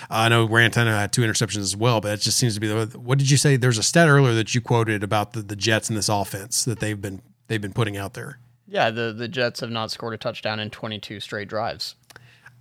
Uh, 0.10 0.15
I 0.15 0.29
know 0.29 0.47
Rantana 0.47 0.97
had 0.97 1.13
two 1.13 1.21
interceptions 1.21 1.60
as 1.60 1.75
well, 1.75 2.01
but 2.01 2.13
it 2.13 2.21
just 2.21 2.38
seems 2.38 2.55
to 2.55 2.60
be 2.60 2.67
the. 2.67 2.97
What 2.97 3.19
did 3.19 3.29
you 3.29 3.38
say? 3.38 3.55
There's 3.55 3.77
a 3.77 3.84
stat 3.84 4.10
earlier 4.10 4.34
that 4.34 4.55
you 4.55 4.62
quoted 4.62 5.03
about 5.03 5.34
the, 5.34 5.41
the 5.41 5.55
Jets 5.55 5.89
in 5.89 5.95
this 5.95 6.10
offense 6.10 6.65
that 6.65 6.79
they've 6.79 6.99
been 6.99 7.21
they've 7.47 7.62
been 7.62 7.73
putting 7.73 7.97
out 7.97 8.13
there. 8.15 8.39
Yeah, 8.71 8.89
the, 8.89 9.12
the 9.12 9.27
Jets 9.27 9.60
have 9.60 9.69
not 9.69 9.91
scored 9.91 10.13
a 10.13 10.17
touchdown 10.17 10.62
in 10.62 10.69
22 10.69 11.19
straight 11.19 11.49
drives. 11.49 11.95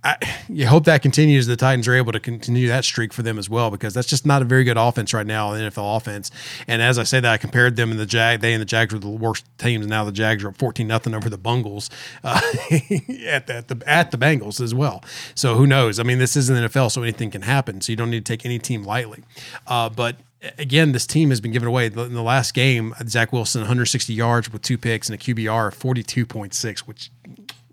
I, 0.03 0.17
you 0.49 0.67
hope 0.67 0.83
that 0.85 1.01
continues. 1.01 1.47
The 1.47 1.55
Titans 1.55 1.87
are 1.87 1.93
able 1.93 2.11
to 2.11 2.19
continue 2.19 2.67
that 2.67 2.83
streak 2.83 3.13
for 3.13 3.21
them 3.21 3.37
as 3.37 3.49
well, 3.49 3.71
because 3.71 3.93
that's 3.93 4.09
just 4.09 4.25
not 4.25 4.41
a 4.41 4.45
very 4.45 4.65
good 4.65 4.75
offense 4.75 5.13
right 5.13 5.25
now, 5.25 5.53
the 5.53 5.59
NFL 5.59 5.95
offense. 5.95 6.29
And 6.67 6.81
as 6.81 6.99
I 6.99 7.03
say 7.03 7.21
that, 7.21 7.31
I 7.31 7.37
compared 7.37 7.77
them 7.77 7.91
and 7.91 7.99
the 7.99 8.05
Jag. 8.05 8.41
They 8.41 8.51
and 8.51 8.59
the 8.59 8.65
Jags 8.65 8.93
were 8.93 8.99
the 8.99 9.07
worst 9.07 9.45
teams. 9.57 9.87
Now 9.87 10.03
the 10.03 10.11
Jags 10.11 10.43
are 10.43 10.49
up 10.49 10.57
fourteen 10.57 10.87
nothing 10.87 11.13
over 11.13 11.29
the 11.29 11.37
Bungles 11.37 11.89
uh, 12.23 12.41
at, 12.71 13.47
the, 13.47 13.53
at 13.55 13.67
the 13.67 13.83
at 13.85 14.09
the 14.09 14.17
Bengals 14.17 14.59
as 14.59 14.73
well. 14.73 15.03
So 15.35 15.55
who 15.55 15.67
knows? 15.67 15.99
I 15.99 16.03
mean, 16.03 16.17
this 16.17 16.35
isn't 16.35 16.55
NFL, 16.55 16.91
so 16.91 17.03
anything 17.03 17.29
can 17.29 17.43
happen. 17.43 17.79
So 17.79 17.91
you 17.91 17.95
don't 17.95 18.09
need 18.09 18.25
to 18.25 18.33
take 18.33 18.43
any 18.43 18.57
team 18.57 18.83
lightly. 18.83 19.23
Uh, 19.67 19.87
but 19.89 20.17
again, 20.57 20.91
this 20.91 21.05
team 21.05 21.29
has 21.29 21.41
been 21.41 21.51
given 21.51 21.67
away. 21.67 21.87
In 21.87 22.13
the 22.13 22.23
last 22.23 22.53
game, 22.53 22.93
Zach 23.07 23.31
Wilson 23.31 23.61
160 23.61 24.13
yards 24.13 24.51
with 24.51 24.61
two 24.61 24.77
picks 24.77 25.09
and 25.09 25.19
a 25.19 25.23
QBR 25.23 25.69
of 25.69 25.77
42.6, 25.77 26.79
which 26.79 27.11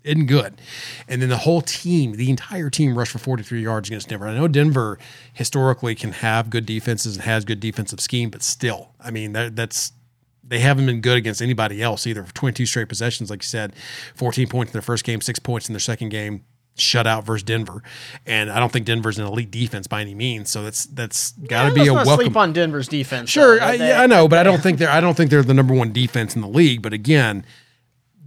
isn't 0.03 0.27
good. 0.27 0.61
And 1.07 1.21
then 1.21 1.29
the 1.29 1.37
whole 1.37 1.61
team, 1.61 2.13
the 2.13 2.29
entire 2.29 2.69
team 2.69 2.97
rushed 2.97 3.11
for 3.11 3.19
43 3.19 3.61
yards 3.61 3.89
against 3.89 4.09
Denver. 4.09 4.27
I 4.27 4.35
know 4.35 4.47
Denver 4.47 4.97
historically 5.33 5.95
can 5.95 6.11
have 6.13 6.49
good 6.49 6.65
defenses 6.65 7.15
and 7.15 7.25
has 7.25 7.45
good 7.45 7.59
defensive 7.59 7.99
scheme, 7.99 8.29
but 8.29 8.43
still, 8.43 8.89
I 8.99 9.11
mean, 9.11 9.33
that, 9.33 9.55
that's 9.55 9.93
they 10.43 10.59
haven't 10.59 10.87
been 10.87 10.99
good 11.01 11.17
against 11.17 11.41
anybody 11.41 11.81
else 11.81 12.07
either. 12.07 12.23
22 12.23 12.65
straight 12.65 12.89
possessions, 12.89 13.29
like 13.29 13.43
you 13.43 13.47
said, 13.47 13.75
14 14.15 14.47
points 14.47 14.71
in 14.71 14.73
their 14.73 14.81
first 14.81 15.03
game, 15.03 15.21
six 15.21 15.37
points 15.37 15.69
in 15.69 15.73
their 15.73 15.79
second 15.79 16.09
game, 16.09 16.43
shutout 16.79 17.23
versus 17.23 17.43
Denver. 17.43 17.83
And 18.25 18.49
I 18.51 18.59
don't 18.59 18.71
think 18.71 18.85
Denver's 18.85 19.19
an 19.19 19.25
elite 19.25 19.51
defense 19.51 19.87
by 19.87 20.01
any 20.01 20.15
means. 20.15 20.49
So 20.49 20.63
that's 20.63 20.85
that's 20.85 21.31
got 21.33 21.63
to 21.63 21.77
Yeah, 21.77 21.83
be 21.83 21.87
a 21.89 21.93
welcome. 21.93 22.15
sleep 22.15 22.35
on 22.37 22.53
Denver's 22.53 22.87
defense. 22.87 23.29
Sure, 23.29 23.59
though. 23.59 23.65
I, 23.65 23.77
They- 23.77 23.87
yeah, 23.89 24.01
I 24.01 24.07
know, 24.07 24.27
but 24.27 24.39
I 24.39 24.43
don't 24.43 24.61
think 24.63 24.79
they're. 24.79 24.89
I 24.89 24.99
don't 25.01 25.15
think 25.15 25.29
they're 25.31 25.43
the 25.43 25.53
number 25.53 25.73
one 25.73 25.91
defense 25.93 26.35
in 26.35 26.41
the 26.41 26.47
league. 26.47 26.81
But 26.81 26.93
again, 26.93 27.45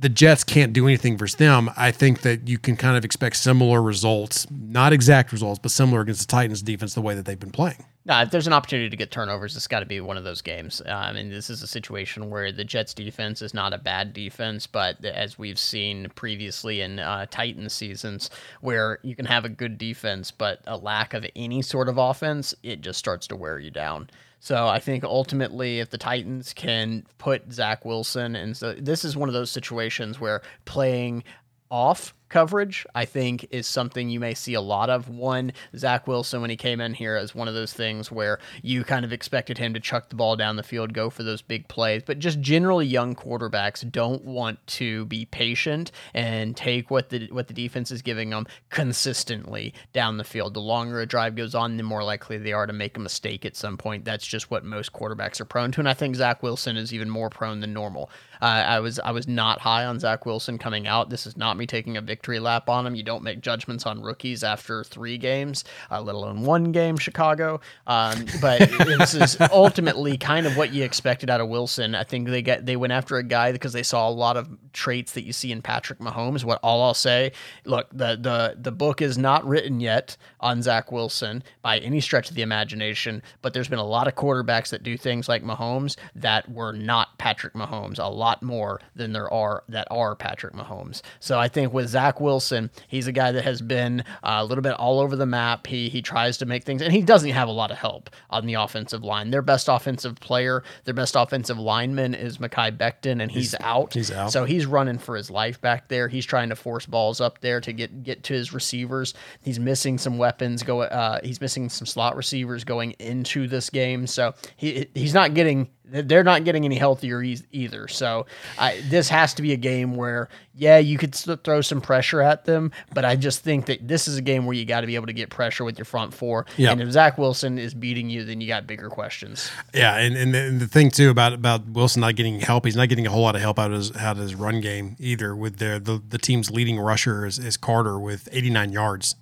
the 0.03 0.09
Jets 0.09 0.43
can't 0.43 0.73
do 0.73 0.87
anything 0.87 1.17
versus 1.17 1.37
them. 1.37 1.71
I 1.77 1.93
think 1.93 2.23
that 2.23 2.49
you 2.49 2.59
can 2.59 2.77
kind 2.77 2.97
of 2.97 3.05
expect 3.05 3.37
similar 3.37 3.81
results, 3.81 4.49
not 4.51 4.93
exact 4.93 5.31
results, 5.31 5.61
but 5.61 5.71
similar 5.71 6.01
against 6.01 6.29
the 6.29 6.31
Titans 6.31 6.61
defense 6.61 6.95
the 6.95 7.01
way 7.01 7.15
that 7.15 7.25
they've 7.25 7.39
been 7.39 7.53
playing. 7.53 7.85
No, 8.05 8.21
if 8.21 8.33
there's 8.33 8.49
an 8.49 8.53
opportunity 8.53 8.91
to 8.91 8.97
get 8.97 9.13
turnovers, 9.13 9.55
it's 9.57 9.69
got 9.69 9.79
to 9.79 9.87
be 9.87 10.01
one 10.01 10.17
of 10.17 10.25
those 10.25 10.43
games. 10.43 10.83
Um, 10.87 11.15
and 11.15 11.31
this 11.31 11.49
is 11.49 11.63
a 11.63 11.69
situation 11.69 12.31
where 12.31 12.51
the 12.51 12.65
Jets' 12.65 12.95
defense 12.95 13.43
is 13.43 13.55
not 13.55 13.73
a 13.73 13.79
bad 13.79 14.13
defense, 14.13 14.67
but 14.67 15.05
as 15.05 15.39
we've 15.39 15.59
seen 15.59 16.09
previously 16.17 16.81
in 16.81 16.99
uh, 16.99 17.27
Titans 17.31 17.73
seasons, 17.73 18.29
where 18.61 18.99
you 19.03 19.15
can 19.15 19.27
have 19.27 19.45
a 19.45 19.49
good 19.49 19.79
defense, 19.79 20.33
but 20.33 20.63
a 20.67 20.77
lack 20.77 21.15
of 21.15 21.25
any 21.37 21.63
sort 21.63 21.89
of 21.89 21.97
offense, 21.97 22.57
it 22.65 22.81
just 22.81 22.99
starts 22.99 23.29
to 23.29 23.37
wear 23.37 23.61
you 23.61 23.71
down. 23.71 24.11
So 24.45 24.67
I 24.67 24.81
think 24.81 25.05
ultimately, 25.05 25.79
if 25.79 25.91
the 25.91 25.99
Titans 25.99 26.53
can 26.53 27.07
put 27.19 27.53
Zach 27.53 27.85
Wilson, 27.85 28.35
and 28.35 28.57
so 28.57 28.73
this 28.73 29.05
is 29.05 29.17
one 29.17 29.29
of 29.29 29.35
those 29.35 29.53
situations 29.53 30.19
where 30.19 30.43
playing 30.65 31.23
off 31.71 32.13
coverage, 32.33 32.87
I 32.95 33.05
think, 33.05 33.47
is 33.51 33.67
something 33.67 34.09
you 34.09 34.19
may 34.19 34.33
see 34.33 34.55
a 34.55 34.61
lot 34.61 34.89
of. 34.89 35.11
One, 35.11 35.53
Zach 35.77 36.07
Wilson, 36.07 36.41
when 36.41 36.49
he 36.49 36.57
came 36.57 36.81
in 36.81 36.95
here, 36.95 37.17
is 37.17 37.35
one 37.35 37.47
of 37.47 37.55
those 37.55 37.75
things 37.75 38.11
where 38.11 38.39
you 38.63 38.85
kind 38.85 39.05
of 39.05 39.13
expected 39.13 39.59
him 39.59 39.75
to 39.75 39.81
chuck 39.81 40.09
the 40.09 40.17
ball 40.17 40.35
down 40.35 40.57
the 40.57 40.63
field, 40.63 40.95
go 40.95 41.11
for 41.11 41.23
those 41.23 41.43
big 41.43 41.69
plays. 41.69 42.03
But 42.05 42.19
just 42.19 42.41
generally, 42.41 42.87
young 42.87 43.15
quarterbacks 43.15 43.89
don't 43.91 44.25
want 44.25 44.67
to 44.79 45.05
be 45.05 45.27
patient 45.27 45.93
and 46.15 46.57
take 46.57 46.91
what 46.91 47.11
the 47.11 47.29
what 47.31 47.49
the 47.49 47.55
defense 47.55 47.91
is 47.91 48.01
giving 48.01 48.31
them 48.31 48.47
consistently 48.71 49.75
down 49.93 50.17
the 50.17 50.25
field. 50.25 50.55
The 50.55 50.61
longer 50.61 51.01
a 51.01 51.07
drive 51.07 51.37
goes 51.37 51.55
on, 51.55 51.77
the 51.77 51.83
more 51.83 52.03
likely 52.03 52.39
they 52.39 52.55
are 52.55 52.67
to 52.67 52.73
make 52.73 52.97
a 52.97 53.01
mistake 53.01 53.45
at 53.45 53.57
some 53.57 53.77
point. 53.77 54.07
That's 54.07 54.27
just 54.27 54.51
what 54.51 54.65
most 54.65 54.95
quarterbacks 54.95 55.39
are 55.41 55.45
prone 55.45 55.71
to, 55.73 55.81
and 55.81 55.89
I 55.89 55.95
think 55.95 56.17
Zach 56.17 56.43
Wilson 56.43 56.79
is 56.79 56.95
even 56.95 57.11
more 57.11 57.29
prone 57.29 57.61
than 57.61 57.75
normal. 57.75 58.11
Uh, 58.41 58.65
I 58.67 58.81
was 58.81 58.99
I 58.99 59.11
was 59.13 59.29
not 59.29 59.61
high 59.61 59.85
on 59.85 60.01
Zach 60.01 60.25
Wilson 60.25 60.57
coming 60.59 60.87
out. 60.87 61.11
This 61.11 61.27
is 61.27 61.37
not 61.37 61.57
me 61.59 61.67
taking 61.67 61.97
a 61.97 62.03
victory 62.23 62.39
lap 62.39 62.69
on 62.69 62.87
him. 62.87 62.95
You 62.95 63.03
don't 63.03 63.25
make 63.25 63.41
judgments 63.41 63.85
on 63.85 64.01
rookies 64.01 64.45
after 64.45 64.85
three 64.85 65.19
games, 65.19 65.65
uh, 65.91 66.01
let 66.01 66.15
alone 66.15 66.43
one 66.43 66.71
game, 66.71 66.97
Chicago. 66.97 67.61
Um, 67.89 68.27
but 68.41 68.61
this 68.87 69.15
is 69.15 69.37
ultimately 69.51 70.17
kind 70.17 70.47
of 70.47 70.57
what 70.57 70.73
you 70.73 70.85
expected 70.85 71.31
out 71.31 71.41
of 71.41 71.49
Wilson. 71.49 71.97
I 71.97 72.05
think 72.05 72.29
they 72.29 72.41
get 72.41 72.65
they 72.65 72.77
went 72.77 72.93
after 72.93 73.17
a 73.17 73.25
guy 73.25 73.51
because 73.51 73.73
they 73.73 73.83
saw 73.83 74.09
a 74.09 74.11
lot 74.11 74.37
of 74.37 74.49
traits 74.73 75.15
that 75.15 75.25
you 75.25 75.33
see 75.33 75.51
in 75.51 75.63
Patrick 75.63 75.99
Mahomes. 75.99 76.45
What 76.45 76.61
all 76.63 76.85
I'll 76.85 76.95
say, 76.95 77.33
look, 77.65 77.89
the 77.91 78.17
the 78.17 78.55
the 78.57 78.71
book 78.71 79.03
is 79.03 79.19
not 79.19 79.45
written 79.45 79.81
yet 79.81 80.17
on 80.39 80.63
Zach 80.63 80.93
Wilson 80.93 81.43
by 81.61 81.79
any 81.79 82.01
stretch 82.01 82.31
of 82.31 82.37
the 82.37 82.43
imagination, 82.43 83.21
but 83.41 83.53
there's 83.53 83.69
been 83.69 83.81
a 83.81 83.85
lot 83.85 84.07
of 84.07 84.15
quarterbacks 84.15 84.69
that 84.71 84.85
do 84.85 84.97
things 84.97 85.29
like 85.29 85.43
Mahomes 85.43 85.97
that 86.15 86.49
were 86.49 86.73
not 86.73 87.19
Patrick 87.19 87.55
Mahomes. 87.55 87.99
A 87.99 88.07
lot 88.07 88.45
more 88.45 88.81
than 88.95 89.13
there 89.13 89.33
are 89.33 89.65
that 89.69 89.89
are 89.91 90.15
Patrick 90.15 90.55
Mahomes. 90.55 91.03
So 91.19 91.41
I 91.41 91.49
think 91.49 91.73
with 91.73 91.89
Zach 91.89 92.12
Wilson, 92.21 92.71
he's 92.89 93.07
a 93.07 93.13
guy 93.13 93.33
that 93.33 93.45
has 93.45 93.61
been 93.61 94.01
uh, 94.23 94.39
a 94.39 94.45
little 94.45 94.63
bit 94.63 94.75
all 94.75 95.01
over 95.01 95.17
the 95.17 95.27
map. 95.27 95.67
He 95.67 95.89
he 95.89 96.03
tries 96.03 96.39
to 96.39 96.47
make 96.47 96.65
things, 96.65 96.83
and 96.83 96.93
he 96.93 97.03
doesn't 97.03 97.31
have 97.31 97.49
a 97.49 97.53
lot 97.53 97.71
of 97.71 97.79
help 97.79 98.11
on 98.31 98.47
the 98.47 98.55
offensive 98.55 99.03
line. 99.05 99.31
Their 99.31 99.43
best 99.43 99.69
offensive 99.69 100.17
player, 100.17 100.63
their 100.85 100.95
best 100.95 101.17
offensive 101.17 101.59
lineman 101.59 102.15
is 102.15 102.39
Mekhi 102.39 102.77
Becton, 102.77 103.23
and 103.23 103.31
he's, 103.31 103.55
out. 103.61 103.95
he's 103.95 104.11
out. 104.11 104.33
So 104.33 104.45
he's 104.45 104.67
running 104.67 104.99
for 104.99 105.17
his 105.17 105.31
life 105.31 105.61
back 105.61 105.89
there. 105.89 106.09
He's 106.09 106.27
trying 106.27 106.49
to 106.49 106.57
force 106.57 106.87
balls 106.87 107.21
up 107.21 107.41
there 107.41 107.61
to 107.61 107.73
get 107.73 108.03
get 108.03 108.23
to 108.25 108.35
his 108.35 108.53
receivers. 108.53 109.15
He's 109.43 109.59
missing 109.59 109.99
some 109.99 110.19
weapons. 110.19 110.63
Go. 110.63 110.83
Uh, 110.83 111.21
he's 111.23 111.41
missing 111.41 111.69
some 111.69 111.87
slot 111.87 112.17
receivers 112.17 112.65
going 112.65 112.93
into 112.99 113.47
this 113.49 113.71
game. 113.71 114.07
So 114.07 114.35
he 114.57 114.89
he's 114.95 115.15
not 115.15 115.35
getting. 115.35 115.71
They're 115.93 116.25
not 116.25 116.45
getting 116.45 116.65
any 116.65 116.77
healthier 116.77 117.23
e- 117.23 117.39
either. 117.53 117.87
So 117.87 118.27
I, 118.59 118.83
this 118.89 119.09
has 119.11 119.35
to 119.35 119.43
be 119.43 119.53
a 119.53 119.57
game 119.57 119.95
where, 119.95 120.29
yeah, 120.55 120.79
you 120.79 120.97
could 120.97 121.15
throw 121.15 121.61
some 121.61 121.81
pressure 121.81 122.23
at 122.23 122.47
them, 122.47 122.73
but 122.95 123.05
I 123.05 123.17
just 123.17 123.45
think 123.45 123.67
that 123.67 123.87
this 123.87 124.09
is 124.09 124.17
a 124.17 124.23
game 124.23 124.47
where 124.47 124.55
you 124.55 124.65
got 124.65 124.81
to 124.81 124.87
be 124.87 124.95
able 124.95 125.07
to 125.07 125.13
get 125.13 125.31
pressure 125.31 125.65
with 125.65 125.79
your 125.79 125.85
front 125.85 126.15
four. 126.15 126.47
Yeah. 126.57 126.73
And 126.73 126.81
if 126.81 126.91
Zach 126.91 127.19
Wilson 127.19 127.59
is 127.59 127.75
beating 127.75 128.09
you, 128.09 128.25
then 128.25 128.41
you 128.41 128.49
got 128.49 128.67
bigger 128.67 128.89
questions. 128.89 129.51
Yeah, 129.75 129.97
and, 129.99 130.17
and, 130.17 130.35
the, 130.35 130.39
and 130.39 130.61
the 130.61 130.67
thing 130.67 130.91
too 130.91 131.11
about 131.11 131.33
about 131.33 131.69
Wilson 131.69 132.01
not 132.01 132.17
getting 132.17 132.41
help, 132.41 132.65
he's 132.65 132.77
not 132.77 132.89
getting 132.89 133.07
a 133.07 133.11
whole 133.11 133.23
lot 133.23 133.35
of 133.35 133.43
help 133.43 133.59
out 133.59 133.71
of 133.71 133.77
his 133.77 133.97
out 133.97 134.17
of 134.17 134.23
his 134.23 134.35
run 134.35 134.61
game 134.61 134.97
either. 134.99 135.37
With 135.37 135.59
their 135.59 135.79
the 135.79 136.03
the 136.09 136.19
team's 136.19 136.51
leading 136.51 136.79
rusher 136.81 137.27
is, 137.27 137.39
is 137.39 137.57
Carter 137.57 137.99
with 137.99 138.29
89 138.33 138.73
yards 138.73 139.17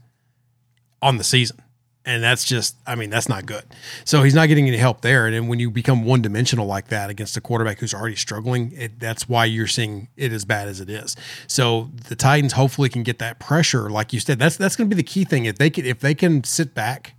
on 1.02 1.16
the 1.16 1.24
season, 1.24 1.62
and 2.04 2.22
that's 2.22 2.44
just 2.44 2.76
I 2.86 2.94
mean 2.94 3.10
that's 3.10 3.28
not 3.28 3.46
good. 3.46 3.64
So 4.04 4.22
he's 4.22 4.34
not 4.34 4.48
getting 4.48 4.66
any 4.66 4.76
help 4.76 5.02
there, 5.02 5.26
and 5.26 5.34
then 5.34 5.48
when 5.48 5.58
you 5.58 5.70
become 5.70 6.04
one 6.04 6.22
dimensional 6.22 6.66
like 6.66 6.88
that 6.88 7.10
against 7.10 7.36
a 7.36 7.40
quarterback 7.40 7.78
who's 7.78 7.94
already 7.94 8.16
struggling, 8.16 8.72
it, 8.72 8.98
that's 8.98 9.28
why 9.28 9.44
you're 9.44 9.66
seeing 9.66 10.08
it 10.16 10.32
as 10.32 10.44
bad 10.44 10.68
as 10.68 10.80
it 10.80 10.88
is. 10.88 11.16
So 11.46 11.90
the 12.08 12.16
Titans 12.16 12.54
hopefully 12.54 12.88
can 12.88 13.02
get 13.02 13.18
that 13.18 13.38
pressure, 13.38 13.90
like 13.90 14.12
you 14.12 14.20
said. 14.20 14.38
That's 14.38 14.56
that's 14.56 14.76
going 14.76 14.88
to 14.88 14.94
be 14.94 15.00
the 15.00 15.06
key 15.06 15.24
thing 15.24 15.44
if 15.44 15.58
they 15.58 15.70
can 15.70 15.84
if 15.84 16.00
they 16.00 16.14
can 16.14 16.44
sit 16.44 16.74
back 16.74 17.14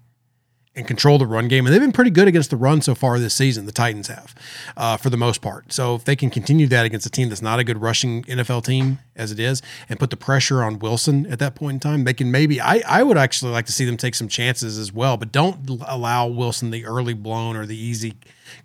and 0.73 0.87
control 0.87 1.17
the 1.17 1.27
run 1.27 1.49
game. 1.49 1.65
And 1.65 1.73
they've 1.73 1.81
been 1.81 1.91
pretty 1.91 2.11
good 2.11 2.29
against 2.29 2.49
the 2.49 2.55
run 2.55 2.81
so 2.81 2.95
far 2.95 3.19
this 3.19 3.33
season. 3.33 3.65
The 3.65 3.73
Titans 3.73 4.07
have, 4.07 4.33
uh, 4.77 4.97
for 4.97 5.09
the 5.09 5.17
most 5.17 5.41
part. 5.41 5.73
So 5.73 5.95
if 5.95 6.05
they 6.05 6.15
can 6.15 6.29
continue 6.29 6.65
that 6.67 6.85
against 6.85 7.05
a 7.05 7.09
team 7.09 7.27
that's 7.27 7.41
not 7.41 7.59
a 7.59 7.65
good 7.65 7.81
rushing 7.81 8.23
NFL 8.23 8.63
team 8.63 8.99
as 9.15 9.33
it 9.33 9.39
is, 9.39 9.61
and 9.89 9.99
put 9.99 10.11
the 10.11 10.17
pressure 10.17 10.63
on 10.63 10.79
Wilson 10.79 11.25
at 11.25 11.39
that 11.39 11.55
point 11.55 11.75
in 11.75 11.79
time, 11.81 12.05
they 12.05 12.13
can 12.13 12.31
maybe. 12.31 12.61
I 12.61 12.81
I 12.87 13.03
would 13.03 13.17
actually 13.17 13.51
like 13.51 13.65
to 13.65 13.73
see 13.73 13.83
them 13.85 13.97
take 13.97 14.15
some 14.15 14.29
chances 14.29 14.77
as 14.77 14.93
well, 14.93 15.17
but 15.17 15.31
don't 15.31 15.69
allow 15.87 16.27
Wilson 16.27 16.71
the 16.71 16.85
early 16.85 17.13
blown 17.13 17.57
or 17.57 17.65
the 17.65 17.77
easy 17.77 18.13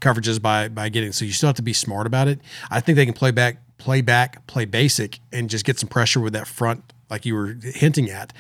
coverages 0.01 0.41
by 0.41 0.69
by 0.69 0.89
getting. 0.89 1.11
So 1.11 1.25
you 1.25 1.33
still 1.33 1.49
have 1.49 1.57
to 1.57 1.63
be 1.63 1.73
smart 1.73 2.07
about 2.07 2.29
it. 2.29 2.39
I 2.71 2.81
think 2.81 2.97
they 2.97 3.05
can 3.05 3.15
play 3.15 3.33
back, 3.33 3.57
play 3.79 4.01
back, 4.01 4.47
play 4.47 4.65
basic, 4.65 5.19
and 5.33 5.51
just 5.51 5.65
get 5.65 5.81
some 5.81 5.89
pressure 5.89 6.21
with 6.21 6.35
that 6.35 6.47
front, 6.47 6.93
like 7.11 7.27
you 7.27 7.35
were 7.35 7.57
hinting 7.61 8.11
at, 8.11 8.33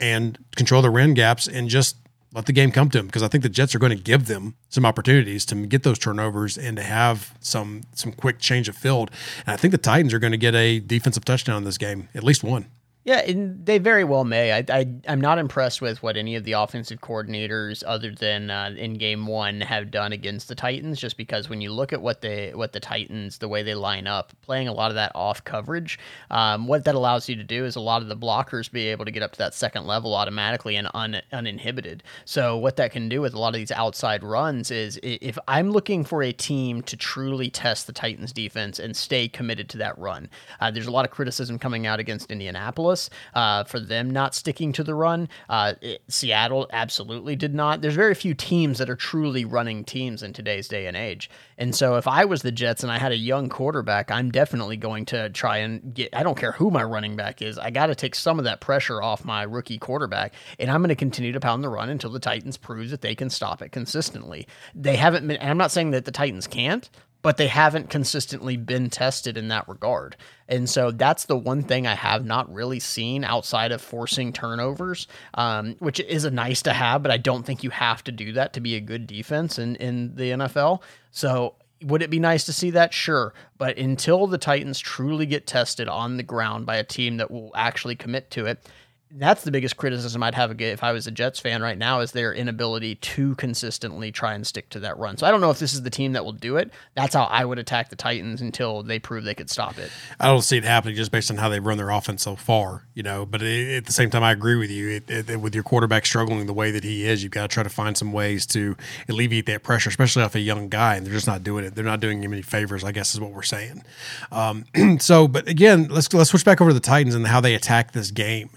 and 0.00 0.38
control 0.56 0.80
the 0.80 0.90
run 0.90 1.12
gaps 1.12 1.46
and 1.46 1.68
just 1.68 1.96
let 2.32 2.46
the 2.46 2.52
game 2.52 2.70
come 2.70 2.88
to 2.90 2.98
them 2.98 3.06
because 3.06 3.22
I 3.22 3.28
think 3.28 3.42
the 3.42 3.48
Jets 3.48 3.74
are 3.74 3.78
going 3.78 3.96
to 3.96 4.02
give 4.02 4.26
them 4.26 4.54
some 4.68 4.86
opportunities 4.86 5.44
to 5.46 5.66
get 5.66 5.82
those 5.82 5.98
turnovers 5.98 6.56
and 6.56 6.76
to 6.76 6.82
have 6.82 7.34
some 7.40 7.82
some 7.94 8.12
quick 8.12 8.38
change 8.38 8.68
of 8.68 8.76
field. 8.76 9.10
And 9.46 9.54
I 9.54 9.56
think 9.56 9.72
the 9.72 9.78
Titans 9.78 10.14
are 10.14 10.18
going 10.18 10.32
to 10.32 10.38
get 10.38 10.54
a 10.54 10.80
defensive 10.80 11.24
touchdown 11.24 11.56
in 11.58 11.64
this 11.64 11.78
game, 11.78 12.08
at 12.14 12.22
least 12.22 12.44
one. 12.44 12.66
Yeah, 13.02 13.22
they 13.26 13.78
very 13.78 14.04
well 14.04 14.24
may. 14.24 14.52
I, 14.52 14.64
I 14.68 14.86
I'm 15.08 15.22
not 15.22 15.38
impressed 15.38 15.80
with 15.80 16.02
what 16.02 16.18
any 16.18 16.36
of 16.36 16.44
the 16.44 16.52
offensive 16.52 17.00
coordinators, 17.00 17.82
other 17.86 18.14
than 18.14 18.50
uh, 18.50 18.74
in 18.76 18.98
Game 18.98 19.26
One, 19.26 19.62
have 19.62 19.90
done 19.90 20.12
against 20.12 20.48
the 20.48 20.54
Titans. 20.54 21.00
Just 21.00 21.16
because 21.16 21.48
when 21.48 21.62
you 21.62 21.72
look 21.72 21.94
at 21.94 22.02
what 22.02 22.20
they 22.20 22.52
what 22.54 22.74
the 22.74 22.80
Titans, 22.80 23.38
the 23.38 23.48
way 23.48 23.62
they 23.62 23.74
line 23.74 24.06
up, 24.06 24.34
playing 24.42 24.68
a 24.68 24.74
lot 24.74 24.90
of 24.90 24.96
that 24.96 25.12
off 25.14 25.42
coverage, 25.44 25.98
um, 26.30 26.66
what 26.66 26.84
that 26.84 26.94
allows 26.94 27.26
you 27.26 27.36
to 27.36 27.42
do 27.42 27.64
is 27.64 27.74
a 27.74 27.80
lot 27.80 28.02
of 28.02 28.08
the 28.08 28.16
blockers 28.16 28.70
be 28.70 28.88
able 28.88 29.06
to 29.06 29.10
get 29.10 29.22
up 29.22 29.32
to 29.32 29.38
that 29.38 29.54
second 29.54 29.86
level 29.86 30.14
automatically 30.14 30.76
and 30.76 30.86
un, 30.92 31.22
uninhibited. 31.32 32.02
So 32.26 32.58
what 32.58 32.76
that 32.76 32.92
can 32.92 33.08
do 33.08 33.22
with 33.22 33.32
a 33.32 33.38
lot 33.38 33.54
of 33.54 33.60
these 33.60 33.72
outside 33.72 34.22
runs 34.22 34.70
is 34.70 35.00
if 35.02 35.38
I'm 35.48 35.70
looking 35.70 36.04
for 36.04 36.22
a 36.22 36.32
team 36.32 36.82
to 36.82 36.98
truly 36.98 37.48
test 37.48 37.86
the 37.86 37.94
Titans 37.94 38.32
defense 38.34 38.78
and 38.78 38.94
stay 38.94 39.26
committed 39.26 39.70
to 39.70 39.78
that 39.78 39.96
run, 39.96 40.28
uh, 40.60 40.70
there's 40.70 40.86
a 40.86 40.90
lot 40.90 41.06
of 41.06 41.10
criticism 41.10 41.58
coming 41.58 41.86
out 41.86 41.98
against 41.98 42.30
Indianapolis 42.30 42.89
uh, 43.34 43.64
for 43.64 43.78
them 43.78 44.10
not 44.10 44.34
sticking 44.34 44.72
to 44.72 44.82
the 44.82 44.94
run. 44.94 45.28
Uh, 45.48 45.74
it- 45.80 46.02
Seattle 46.08 46.66
absolutely 46.72 47.36
did 47.36 47.54
not. 47.54 47.80
There's 47.82 47.94
very 47.94 48.14
few 48.14 48.34
teams 48.34 48.78
that 48.78 48.90
are 48.90 48.96
truly 48.96 49.44
running 49.44 49.84
teams 49.84 50.22
in 50.22 50.32
today's 50.32 50.66
day 50.68 50.86
and 50.86 50.96
age. 50.96 51.30
And 51.56 51.74
so 51.74 51.96
if 51.96 52.08
I 52.08 52.24
was 52.24 52.42
the 52.42 52.52
Jets 52.52 52.82
and 52.82 52.90
I 52.90 52.98
had 52.98 53.12
a 53.12 53.16
young 53.16 53.48
quarterback, 53.48 54.10
I'm 54.10 54.30
definitely 54.30 54.76
going 54.76 55.04
to 55.06 55.30
try 55.30 55.58
and 55.58 55.94
get, 55.94 56.14
I 56.14 56.22
don't 56.22 56.38
care 56.38 56.52
who 56.52 56.70
my 56.70 56.82
running 56.82 57.16
back 57.16 57.42
is, 57.42 57.58
I 57.58 57.70
got 57.70 57.86
to 57.86 57.94
take 57.94 58.14
some 58.14 58.38
of 58.38 58.44
that 58.44 58.60
pressure 58.60 59.02
off 59.02 59.24
my 59.24 59.42
rookie 59.42 59.78
quarterback. 59.78 60.34
And 60.58 60.70
I'm 60.70 60.80
going 60.80 60.88
to 60.88 60.94
continue 60.94 61.32
to 61.32 61.40
pound 61.40 61.62
the 61.62 61.68
run 61.68 61.90
until 61.90 62.10
the 62.10 62.20
Titans 62.20 62.56
prove 62.56 62.90
that 62.90 63.02
they 63.02 63.14
can 63.14 63.30
stop 63.30 63.62
it 63.62 63.72
consistently. 63.72 64.46
They 64.74 64.96
haven't 64.96 65.26
been, 65.26 65.36
and 65.36 65.50
I'm 65.50 65.58
not 65.58 65.70
saying 65.70 65.90
that 65.90 66.04
the 66.06 66.12
Titans 66.12 66.46
can't, 66.46 66.88
but 67.22 67.36
they 67.36 67.48
haven't 67.48 67.90
consistently 67.90 68.56
been 68.56 68.88
tested 68.90 69.36
in 69.36 69.48
that 69.48 69.68
regard. 69.68 70.16
And 70.48 70.68
so 70.68 70.90
that's 70.90 71.26
the 71.26 71.36
one 71.36 71.62
thing 71.62 71.86
I 71.86 71.94
have 71.94 72.24
not 72.24 72.52
really 72.52 72.80
seen 72.80 73.24
outside 73.24 73.72
of 73.72 73.82
forcing 73.82 74.32
turnovers, 74.32 75.06
um, 75.34 75.76
which 75.78 76.00
is 76.00 76.24
a 76.24 76.30
nice 76.30 76.62
to 76.62 76.72
have, 76.72 77.02
but 77.02 77.12
I 77.12 77.18
don't 77.18 77.44
think 77.44 77.62
you 77.62 77.70
have 77.70 78.02
to 78.04 78.12
do 78.12 78.32
that 78.32 78.52
to 78.54 78.60
be 78.60 78.74
a 78.74 78.80
good 78.80 79.06
defense 79.06 79.58
in, 79.58 79.76
in 79.76 80.14
the 80.16 80.30
NFL. 80.30 80.82
So 81.10 81.54
would 81.82 82.02
it 82.02 82.10
be 82.10 82.18
nice 82.18 82.44
to 82.44 82.52
see 82.52 82.70
that? 82.70 82.92
Sure. 82.92 83.32
But 83.58 83.78
until 83.78 84.26
the 84.26 84.38
Titans 84.38 84.78
truly 84.78 85.26
get 85.26 85.46
tested 85.46 85.88
on 85.88 86.16
the 86.16 86.22
ground 86.22 86.66
by 86.66 86.76
a 86.76 86.84
team 86.84 87.18
that 87.18 87.30
will 87.30 87.52
actually 87.54 87.96
commit 87.96 88.30
to 88.32 88.46
it, 88.46 88.66
that's 89.12 89.42
the 89.42 89.50
biggest 89.50 89.76
criticism 89.76 90.22
I'd 90.22 90.36
have 90.36 90.60
if 90.60 90.84
I 90.84 90.92
was 90.92 91.06
a 91.06 91.10
Jets 91.10 91.40
fan 91.40 91.62
right 91.62 91.78
now 91.78 92.00
is 92.00 92.12
their 92.12 92.32
inability 92.32 92.94
to 92.96 93.34
consistently 93.36 94.12
try 94.12 94.34
and 94.34 94.46
stick 94.46 94.68
to 94.70 94.80
that 94.80 94.98
run. 94.98 95.16
So 95.16 95.26
I 95.26 95.30
don't 95.30 95.40
know 95.40 95.50
if 95.50 95.58
this 95.58 95.72
is 95.72 95.82
the 95.82 95.90
team 95.90 96.12
that 96.12 96.24
will 96.24 96.32
do 96.32 96.56
it. 96.56 96.70
That's 96.94 97.14
how 97.14 97.24
I 97.24 97.44
would 97.44 97.58
attack 97.58 97.90
the 97.90 97.96
Titans 97.96 98.40
until 98.40 98.82
they 98.82 98.98
prove 98.98 99.24
they 99.24 99.34
could 99.34 99.50
stop 99.50 99.78
it. 99.78 99.90
I 100.20 100.26
don't 100.26 100.42
see 100.42 100.58
it 100.58 100.64
happening 100.64 100.94
just 100.94 101.10
based 101.10 101.30
on 101.30 101.38
how 101.38 101.48
they've 101.48 101.64
run 101.64 101.78
their 101.78 101.90
offense 101.90 102.22
so 102.22 102.36
far, 102.36 102.86
you 102.94 103.02
know. 103.02 103.26
But 103.26 103.42
it, 103.42 103.78
at 103.78 103.86
the 103.86 103.92
same 103.92 104.10
time, 104.10 104.22
I 104.22 104.30
agree 104.30 104.56
with 104.56 104.70
you. 104.70 104.90
It, 104.90 105.10
it, 105.10 105.40
with 105.40 105.54
your 105.54 105.64
quarterback 105.64 106.06
struggling 106.06 106.46
the 106.46 106.52
way 106.52 106.70
that 106.70 106.84
he 106.84 107.04
is, 107.04 107.22
you've 107.22 107.32
got 107.32 107.42
to 107.42 107.54
try 107.54 107.62
to 107.62 107.70
find 107.70 107.96
some 107.96 108.12
ways 108.12 108.46
to 108.46 108.76
alleviate 109.08 109.46
that 109.46 109.62
pressure, 109.64 109.90
especially 109.90 110.22
off 110.22 110.34
a 110.34 110.40
young 110.40 110.68
guy. 110.68 110.94
And 110.96 111.04
they're 111.04 111.14
just 111.14 111.26
not 111.26 111.42
doing 111.42 111.64
it. 111.64 111.74
They're 111.74 111.84
not 111.84 112.00
doing 112.00 112.22
him 112.22 112.32
any 112.32 112.42
favors. 112.42 112.84
I 112.84 112.92
guess 112.92 113.14
is 113.14 113.20
what 113.20 113.32
we're 113.32 113.42
saying. 113.42 113.82
Um, 114.30 114.66
so, 115.00 115.26
but 115.26 115.48
again, 115.48 115.88
let's 115.88 116.12
let's 116.14 116.30
switch 116.30 116.44
back 116.44 116.60
over 116.60 116.70
to 116.70 116.74
the 116.74 116.80
Titans 116.80 117.14
and 117.14 117.26
how 117.26 117.40
they 117.40 117.54
attack 117.54 117.92
this 117.92 118.10
game. 118.10 118.50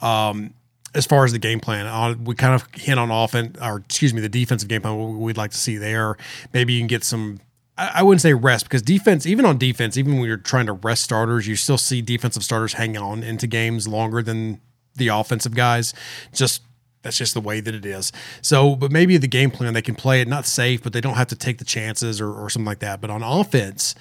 Um, 0.00 0.54
as 0.94 1.06
far 1.06 1.24
as 1.24 1.32
the 1.32 1.38
game 1.38 1.60
plan, 1.60 1.86
uh, 1.86 2.14
we 2.22 2.34
kind 2.34 2.54
of 2.54 2.66
hint 2.74 2.98
on 2.98 3.10
offense, 3.10 3.58
or 3.60 3.78
excuse 3.78 4.14
me, 4.14 4.20
the 4.20 4.28
defensive 4.28 4.68
game 4.68 4.82
plan. 4.82 4.96
What 4.96 5.18
we'd 5.18 5.36
like 5.36 5.50
to 5.50 5.56
see 5.56 5.76
there. 5.76 6.16
Maybe 6.52 6.72
you 6.74 6.80
can 6.80 6.86
get 6.86 7.04
some. 7.04 7.40
I 7.76 8.02
wouldn't 8.02 8.22
say 8.22 8.34
rest 8.34 8.64
because 8.64 8.82
defense, 8.82 9.24
even 9.24 9.44
on 9.44 9.56
defense, 9.56 9.96
even 9.96 10.16
when 10.18 10.26
you're 10.26 10.36
trying 10.36 10.66
to 10.66 10.72
rest 10.72 11.04
starters, 11.04 11.46
you 11.46 11.54
still 11.54 11.78
see 11.78 12.02
defensive 12.02 12.42
starters 12.42 12.72
hang 12.72 12.96
on 12.96 13.22
into 13.22 13.46
games 13.46 13.86
longer 13.86 14.20
than 14.20 14.60
the 14.96 15.08
offensive 15.08 15.54
guys. 15.54 15.94
Just 16.32 16.62
that's 17.02 17.16
just 17.16 17.34
the 17.34 17.40
way 17.40 17.60
that 17.60 17.74
it 17.74 17.86
is. 17.86 18.10
So, 18.42 18.74
but 18.74 18.90
maybe 18.90 19.16
the 19.16 19.28
game 19.28 19.50
plan 19.52 19.74
they 19.74 19.82
can 19.82 19.94
play 19.94 20.20
it 20.20 20.26
not 20.26 20.44
safe, 20.46 20.82
but 20.82 20.92
they 20.92 21.00
don't 21.00 21.14
have 21.14 21.28
to 21.28 21.36
take 21.36 21.58
the 21.58 21.64
chances 21.64 22.20
or, 22.20 22.32
or 22.32 22.50
something 22.50 22.66
like 22.66 22.80
that. 22.80 23.00
But 23.00 23.10
on 23.10 23.22
offense, 23.22 23.94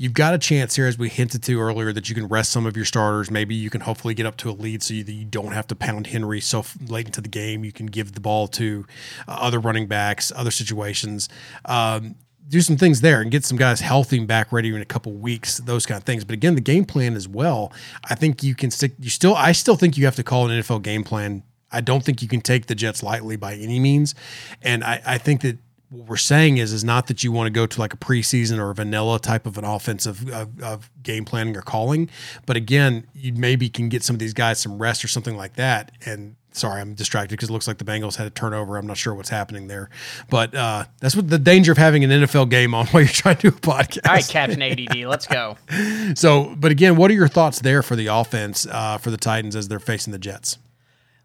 you've 0.00 0.14
got 0.14 0.32
a 0.32 0.38
chance 0.38 0.76
here, 0.76 0.86
as 0.86 0.96
we 0.96 1.10
hinted 1.10 1.42
to 1.42 1.60
earlier, 1.60 1.92
that 1.92 2.08
you 2.08 2.14
can 2.14 2.26
rest 2.26 2.50
some 2.50 2.64
of 2.64 2.74
your 2.74 2.86
starters. 2.86 3.30
Maybe 3.30 3.54
you 3.54 3.68
can 3.68 3.82
hopefully 3.82 4.14
get 4.14 4.24
up 4.24 4.38
to 4.38 4.48
a 4.48 4.52
lead 4.52 4.82
so 4.82 4.94
that 4.94 5.12
you 5.12 5.26
don't 5.26 5.52
have 5.52 5.66
to 5.66 5.74
pound 5.74 6.06
Henry 6.06 6.40
so 6.40 6.64
late 6.88 7.04
into 7.04 7.20
the 7.20 7.28
game. 7.28 7.66
You 7.66 7.72
can 7.72 7.84
give 7.84 8.12
the 8.12 8.20
ball 8.20 8.48
to 8.48 8.86
uh, 9.28 9.32
other 9.32 9.60
running 9.60 9.86
backs, 9.86 10.32
other 10.34 10.50
situations. 10.50 11.28
Um, 11.66 12.14
do 12.48 12.62
some 12.62 12.78
things 12.78 13.02
there 13.02 13.20
and 13.20 13.30
get 13.30 13.44
some 13.44 13.58
guys 13.58 13.80
healthy 13.80 14.16
and 14.16 14.26
back 14.26 14.50
ready 14.52 14.74
in 14.74 14.80
a 14.80 14.86
couple 14.86 15.12
weeks, 15.12 15.58
those 15.58 15.84
kind 15.84 15.98
of 15.98 16.04
things. 16.04 16.24
But 16.24 16.32
again, 16.32 16.54
the 16.54 16.62
game 16.62 16.86
plan 16.86 17.14
as 17.14 17.28
well. 17.28 17.70
I 18.08 18.14
think 18.14 18.42
you 18.42 18.54
can 18.54 18.70
stick. 18.70 18.92
You 18.98 19.10
still, 19.10 19.34
I 19.34 19.52
still 19.52 19.76
think 19.76 19.98
you 19.98 20.06
have 20.06 20.16
to 20.16 20.22
call 20.22 20.48
an 20.48 20.62
NFL 20.62 20.82
game 20.82 21.04
plan. 21.04 21.42
I 21.70 21.82
don't 21.82 22.02
think 22.02 22.22
you 22.22 22.26
can 22.26 22.40
take 22.40 22.66
the 22.66 22.74
Jets 22.74 23.02
lightly 23.02 23.36
by 23.36 23.54
any 23.54 23.78
means, 23.78 24.14
and 24.62 24.82
I, 24.82 25.02
I 25.06 25.18
think 25.18 25.42
that 25.42 25.58
what 25.90 26.08
we're 26.08 26.16
saying 26.16 26.58
is 26.58 26.72
is 26.72 26.84
not 26.84 27.08
that 27.08 27.24
you 27.24 27.32
want 27.32 27.46
to 27.46 27.50
go 27.50 27.66
to 27.66 27.80
like 27.80 27.92
a 27.92 27.96
preseason 27.96 28.58
or 28.58 28.70
a 28.70 28.74
vanilla 28.74 29.18
type 29.18 29.44
of 29.44 29.58
an 29.58 29.64
offensive 29.64 30.28
of, 30.30 30.62
of, 30.62 30.90
game 31.02 31.24
planning 31.24 31.56
or 31.56 31.62
calling, 31.62 32.08
but 32.46 32.56
again, 32.56 33.06
you 33.14 33.32
maybe 33.32 33.68
can 33.68 33.88
get 33.88 34.02
some 34.02 34.14
of 34.14 34.20
these 34.20 34.34
guys 34.34 34.60
some 34.60 34.78
rest 34.78 35.04
or 35.04 35.08
something 35.08 35.36
like 35.36 35.54
that. 35.54 35.90
And 36.04 36.36
sorry, 36.52 36.80
I'm 36.80 36.94
distracted 36.94 37.30
because 37.30 37.48
it 37.48 37.52
looks 37.52 37.66
like 37.66 37.78
the 37.78 37.84
Bengals 37.84 38.16
had 38.16 38.26
a 38.26 38.30
turnover. 38.30 38.76
I'm 38.76 38.86
not 38.86 38.98
sure 38.98 39.14
what's 39.14 39.30
happening 39.30 39.66
there, 39.66 39.90
but 40.28 40.54
uh, 40.54 40.84
that's 41.00 41.16
what 41.16 41.28
the 41.28 41.38
danger 41.38 41.72
of 41.72 41.78
having 41.78 42.04
an 42.04 42.10
NFL 42.10 42.50
game 42.50 42.74
on 42.74 42.86
while 42.88 43.02
you're 43.02 43.08
trying 43.08 43.36
to 43.36 43.50
do 43.50 43.56
a 43.56 43.60
podcast. 43.60 44.06
All 44.06 44.14
right, 44.14 44.28
Captain 44.28 44.62
ADD, 44.62 45.08
let's 45.08 45.26
go. 45.26 45.56
so, 46.14 46.54
but 46.56 46.70
again, 46.70 46.96
what 46.96 47.10
are 47.10 47.14
your 47.14 47.28
thoughts 47.28 47.60
there 47.60 47.82
for 47.82 47.96
the 47.96 48.06
offense 48.06 48.66
uh, 48.70 48.98
for 48.98 49.10
the 49.10 49.16
Titans 49.16 49.56
as 49.56 49.68
they're 49.68 49.80
facing 49.80 50.12
the 50.12 50.18
Jets? 50.18 50.58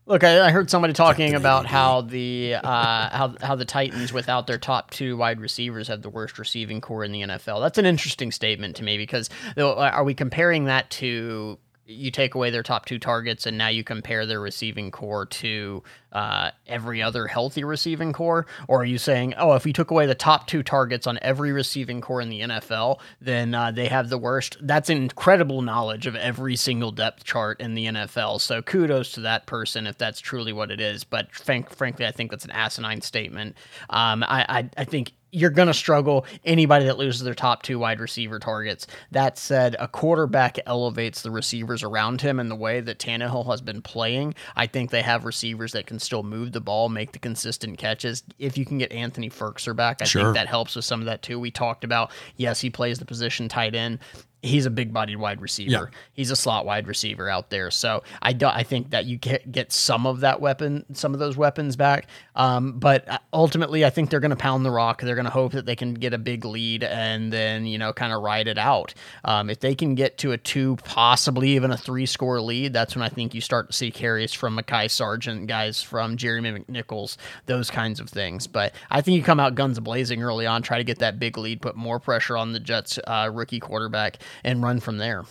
Look, 0.08 0.24
I, 0.24 0.48
I, 0.48 0.52
heard 0.52 0.70
somebody 0.70 0.94
talking 0.94 1.34
about 1.34 1.66
how 1.66 2.02
the 2.02 2.56
uh, 2.56 3.10
how 3.10 3.36
how 3.42 3.56
the 3.56 3.66
Titans, 3.66 4.14
without 4.14 4.46
their 4.46 4.60
top 4.60 4.92
two 4.92 5.18
wide 5.18 5.42
receivers, 5.42 5.88
have 5.88 6.04
the 6.04 6.12
worst 6.12 6.38
receiving 6.38 6.80
corps 6.80 7.04
in 7.04 7.12
the 7.12 7.22
NFL. 7.22 7.60
That's 7.60 7.80
an 7.80 7.88
interesting 7.88 8.32
statement 8.32 8.76
to 8.76 8.84
me 8.84 8.98
because 8.98 9.32
are 9.58 10.04
we 10.04 10.14
comparing 10.14 10.66
that 10.66 10.92
to 10.92 11.58
you 11.88 12.10
take 12.12 12.36
away 12.36 12.50
their 12.50 12.64
top 12.64 12.86
two 12.86 12.98
targets 12.98 13.46
and 13.46 13.58
now 13.58 13.68
you 13.68 13.84
compare 13.84 14.26
their 14.26 14.40
receiving 14.40 14.92
corps 14.92 15.26
to 15.26 15.84
uh, 16.12 16.50
every 16.66 17.02
other 17.04 17.28
healthy 17.28 17.64
receiving 17.64 18.14
corps 18.14 18.46
Or 18.68 18.82
are 18.82 18.86
you 18.86 18.98
saying, 18.98 19.34
oh, 19.38 19.54
if 19.54 19.66
we 19.66 19.74
took 19.74 19.92
away 19.92 20.06
the 20.06 20.16
top 20.16 20.48
two 20.48 20.64
targets 20.64 21.06
on 21.08 21.20
every 21.22 21.52
receiving 21.52 22.02
corps 22.02 22.22
in 22.22 22.30
the 22.30 22.42
NFL, 22.42 23.00
then 23.22 23.54
uh, 23.54 23.72
they 23.72 23.88
have 23.88 24.10
the 24.10 24.18
worst? 24.18 24.58
That's 24.62 24.90
incredible 24.90 25.62
knowledge 25.62 26.08
of 26.08 26.16
every 26.16 26.56
single 26.56 26.92
depth 26.92 27.24
chart 27.24 27.60
in 27.60 27.76
the 27.76 27.86
NFL. 27.86 28.42
So 28.42 28.62
kudos 28.62 29.12
to 29.14 29.22
that 29.22 29.46
person 29.46 29.88
if 29.88 29.98
that's 29.98 30.20
truly 30.20 30.54
what 30.54 30.72
it 30.72 30.80
is. 30.80 31.04
But 31.04 31.32
frank, 31.34 31.70
frankly, 31.70 32.06
I 32.06 32.12
think 32.12 32.32
that's 32.32 32.46
an 32.46 32.52
asinine 32.52 33.02
statement. 33.02 33.56
Um, 33.90 34.24
I, 34.24 34.46
I, 34.48 34.70
I 34.78 34.86
think 34.86 35.14
you're 35.36 35.50
going 35.50 35.68
to 35.68 35.74
struggle 35.74 36.26
anybody 36.46 36.86
that 36.86 36.98
loses 36.98 37.24
their 37.24 37.34
top 37.34 37.62
two 37.62 37.78
wide 37.78 38.00
receiver 38.00 38.40
targets. 38.40 38.88
That 39.12 39.38
said, 39.38 39.76
a 39.80 39.88
quarterback 39.88 40.58
elevates 40.66 41.22
the 41.22 41.32
receivers 41.32 41.84
around 41.84 42.22
him 42.22 42.40
in 42.40 42.48
the 42.48 42.56
way 42.56 42.80
that 42.80 43.00
Tannehill 43.00 43.46
has 43.48 43.62
been 43.62 43.82
playing. 43.82 44.34
I 44.56 44.66
think 44.66 44.92
they 44.92 45.02
have 45.02 45.26
receivers 45.26 45.74
that 45.74 45.88
can 45.88 46.00
still 46.00 46.24
move 46.24 46.54
the 46.54 46.62
ball, 46.62 46.88
make 46.88 47.12
the 47.12 47.20
consistent 47.20 47.78
catches. 47.78 48.24
If 48.40 48.58
you 48.58 48.66
can 48.66 48.78
get 48.78 48.94
Anthony 48.94 49.30
Firkser 49.30 49.76
back, 49.76 50.02
I 50.02 50.06
sure. 50.06 50.24
think 50.24 50.36
that 50.36 50.48
helps 50.48 50.76
with 50.76 50.86
some 50.86 51.02
of 51.02 51.06
that 51.08 51.22
too. 51.22 51.38
We 51.38 51.52
talked 51.52 51.84
about, 51.84 52.12
yes, 52.38 52.62
he 52.62 52.70
plays 52.70 53.00
the 53.00 53.06
position 53.06 53.50
tight 53.50 53.76
end 53.76 54.00
he's 54.46 54.66
a 54.66 54.70
big 54.70 54.94
bodied 54.94 55.18
wide 55.18 55.42
receiver. 55.42 55.90
Yeah. 55.92 56.00
He's 56.14 56.32
a 56.32 56.36
slot 56.36 56.66
wide 56.66 56.88
receiver 56.88 57.30
out 57.30 57.50
there. 57.50 57.72
So 57.72 58.04
I 58.22 58.34
do, 58.34 58.48
I 58.48 58.64
think 58.64 58.92
that 58.92 59.06
you 59.06 59.18
get 59.18 59.52
get 59.52 59.72
some 59.72 60.06
of 60.06 60.22
that 60.22 60.40
weapon, 60.42 60.86
some 60.94 61.14
of 61.14 61.20
those 61.20 61.36
weapons 61.36 61.76
back. 61.76 62.08
Um, 62.36 62.80
but 62.80 63.08
uh, 63.10 63.18
ultimately, 63.34 63.86
I 63.86 63.90
think 63.90 64.10
they're 64.10 64.20
going 64.20 64.30
to 64.32 64.36
pound 64.36 64.66
the 64.66 64.72
rock. 64.72 65.02
They're 65.02 65.16
going 65.16 65.26
to 65.26 65.32
hope 65.32 65.54
that 65.54 65.66
they 65.66 65.76
can 65.76 65.94
get 65.94 66.14
a 66.14 66.18
big 66.18 66.46
lead 66.46 66.84
and 66.84 67.32
then 67.32 67.66
you 67.66 67.78
know 67.78 67.94
kind 67.94 68.14
of 68.14 68.22
ride 68.22 68.48
it 68.48 68.58
out. 68.58 68.94
Um, 69.24 69.50
if 69.50 69.60
they 69.60 69.76
can 69.76 69.96
get 69.96 70.18
to 70.20 70.32
a 70.32 70.38
two, 70.38 70.78
possibly 70.84 71.50
even 71.50 71.72
a 71.72 71.78
three 71.78 72.06
score 72.06 72.40
lead, 72.42 72.74
that's 72.74 72.96
when 72.96 73.04
I 73.04 73.10
think 73.10 73.34
you 73.34 73.42
start 73.42 73.72
to 73.72 73.74
see 73.76 73.92
carries 73.92 74.34
from 74.34 74.58
Mekhi 74.58 74.90
Sargent, 74.90 75.48
guys 75.48 75.82
from 75.82 76.18
Jeremy 76.18 76.60
McNichols, 76.60 77.18
those 77.46 77.72
kinds 77.72 78.00
of 78.00 78.10
things. 78.10 78.48
But 78.48 78.74
I 78.92 79.02
think 79.02 79.18
you 79.18 79.24
come 79.24 79.40
out 79.40 79.56
guns 79.56 79.80
blazing 79.80 80.22
early 80.22 80.46
on, 80.46 80.62
try 80.62 80.78
to 80.78 80.84
get 80.84 81.00
that 81.00 81.20
big 81.20 81.38
lead, 81.38 81.62
put 81.62 81.76
more 81.76 82.00
pressure 82.00 82.38
on 82.38 82.54
the 82.54 82.60
Jets 82.60 83.00
uh, 83.08 83.30
rookie 83.34 83.60
quarterback 83.60 84.20
and 84.44 84.64
run 84.64 84.80
from 84.80 84.98
there. 84.98 85.26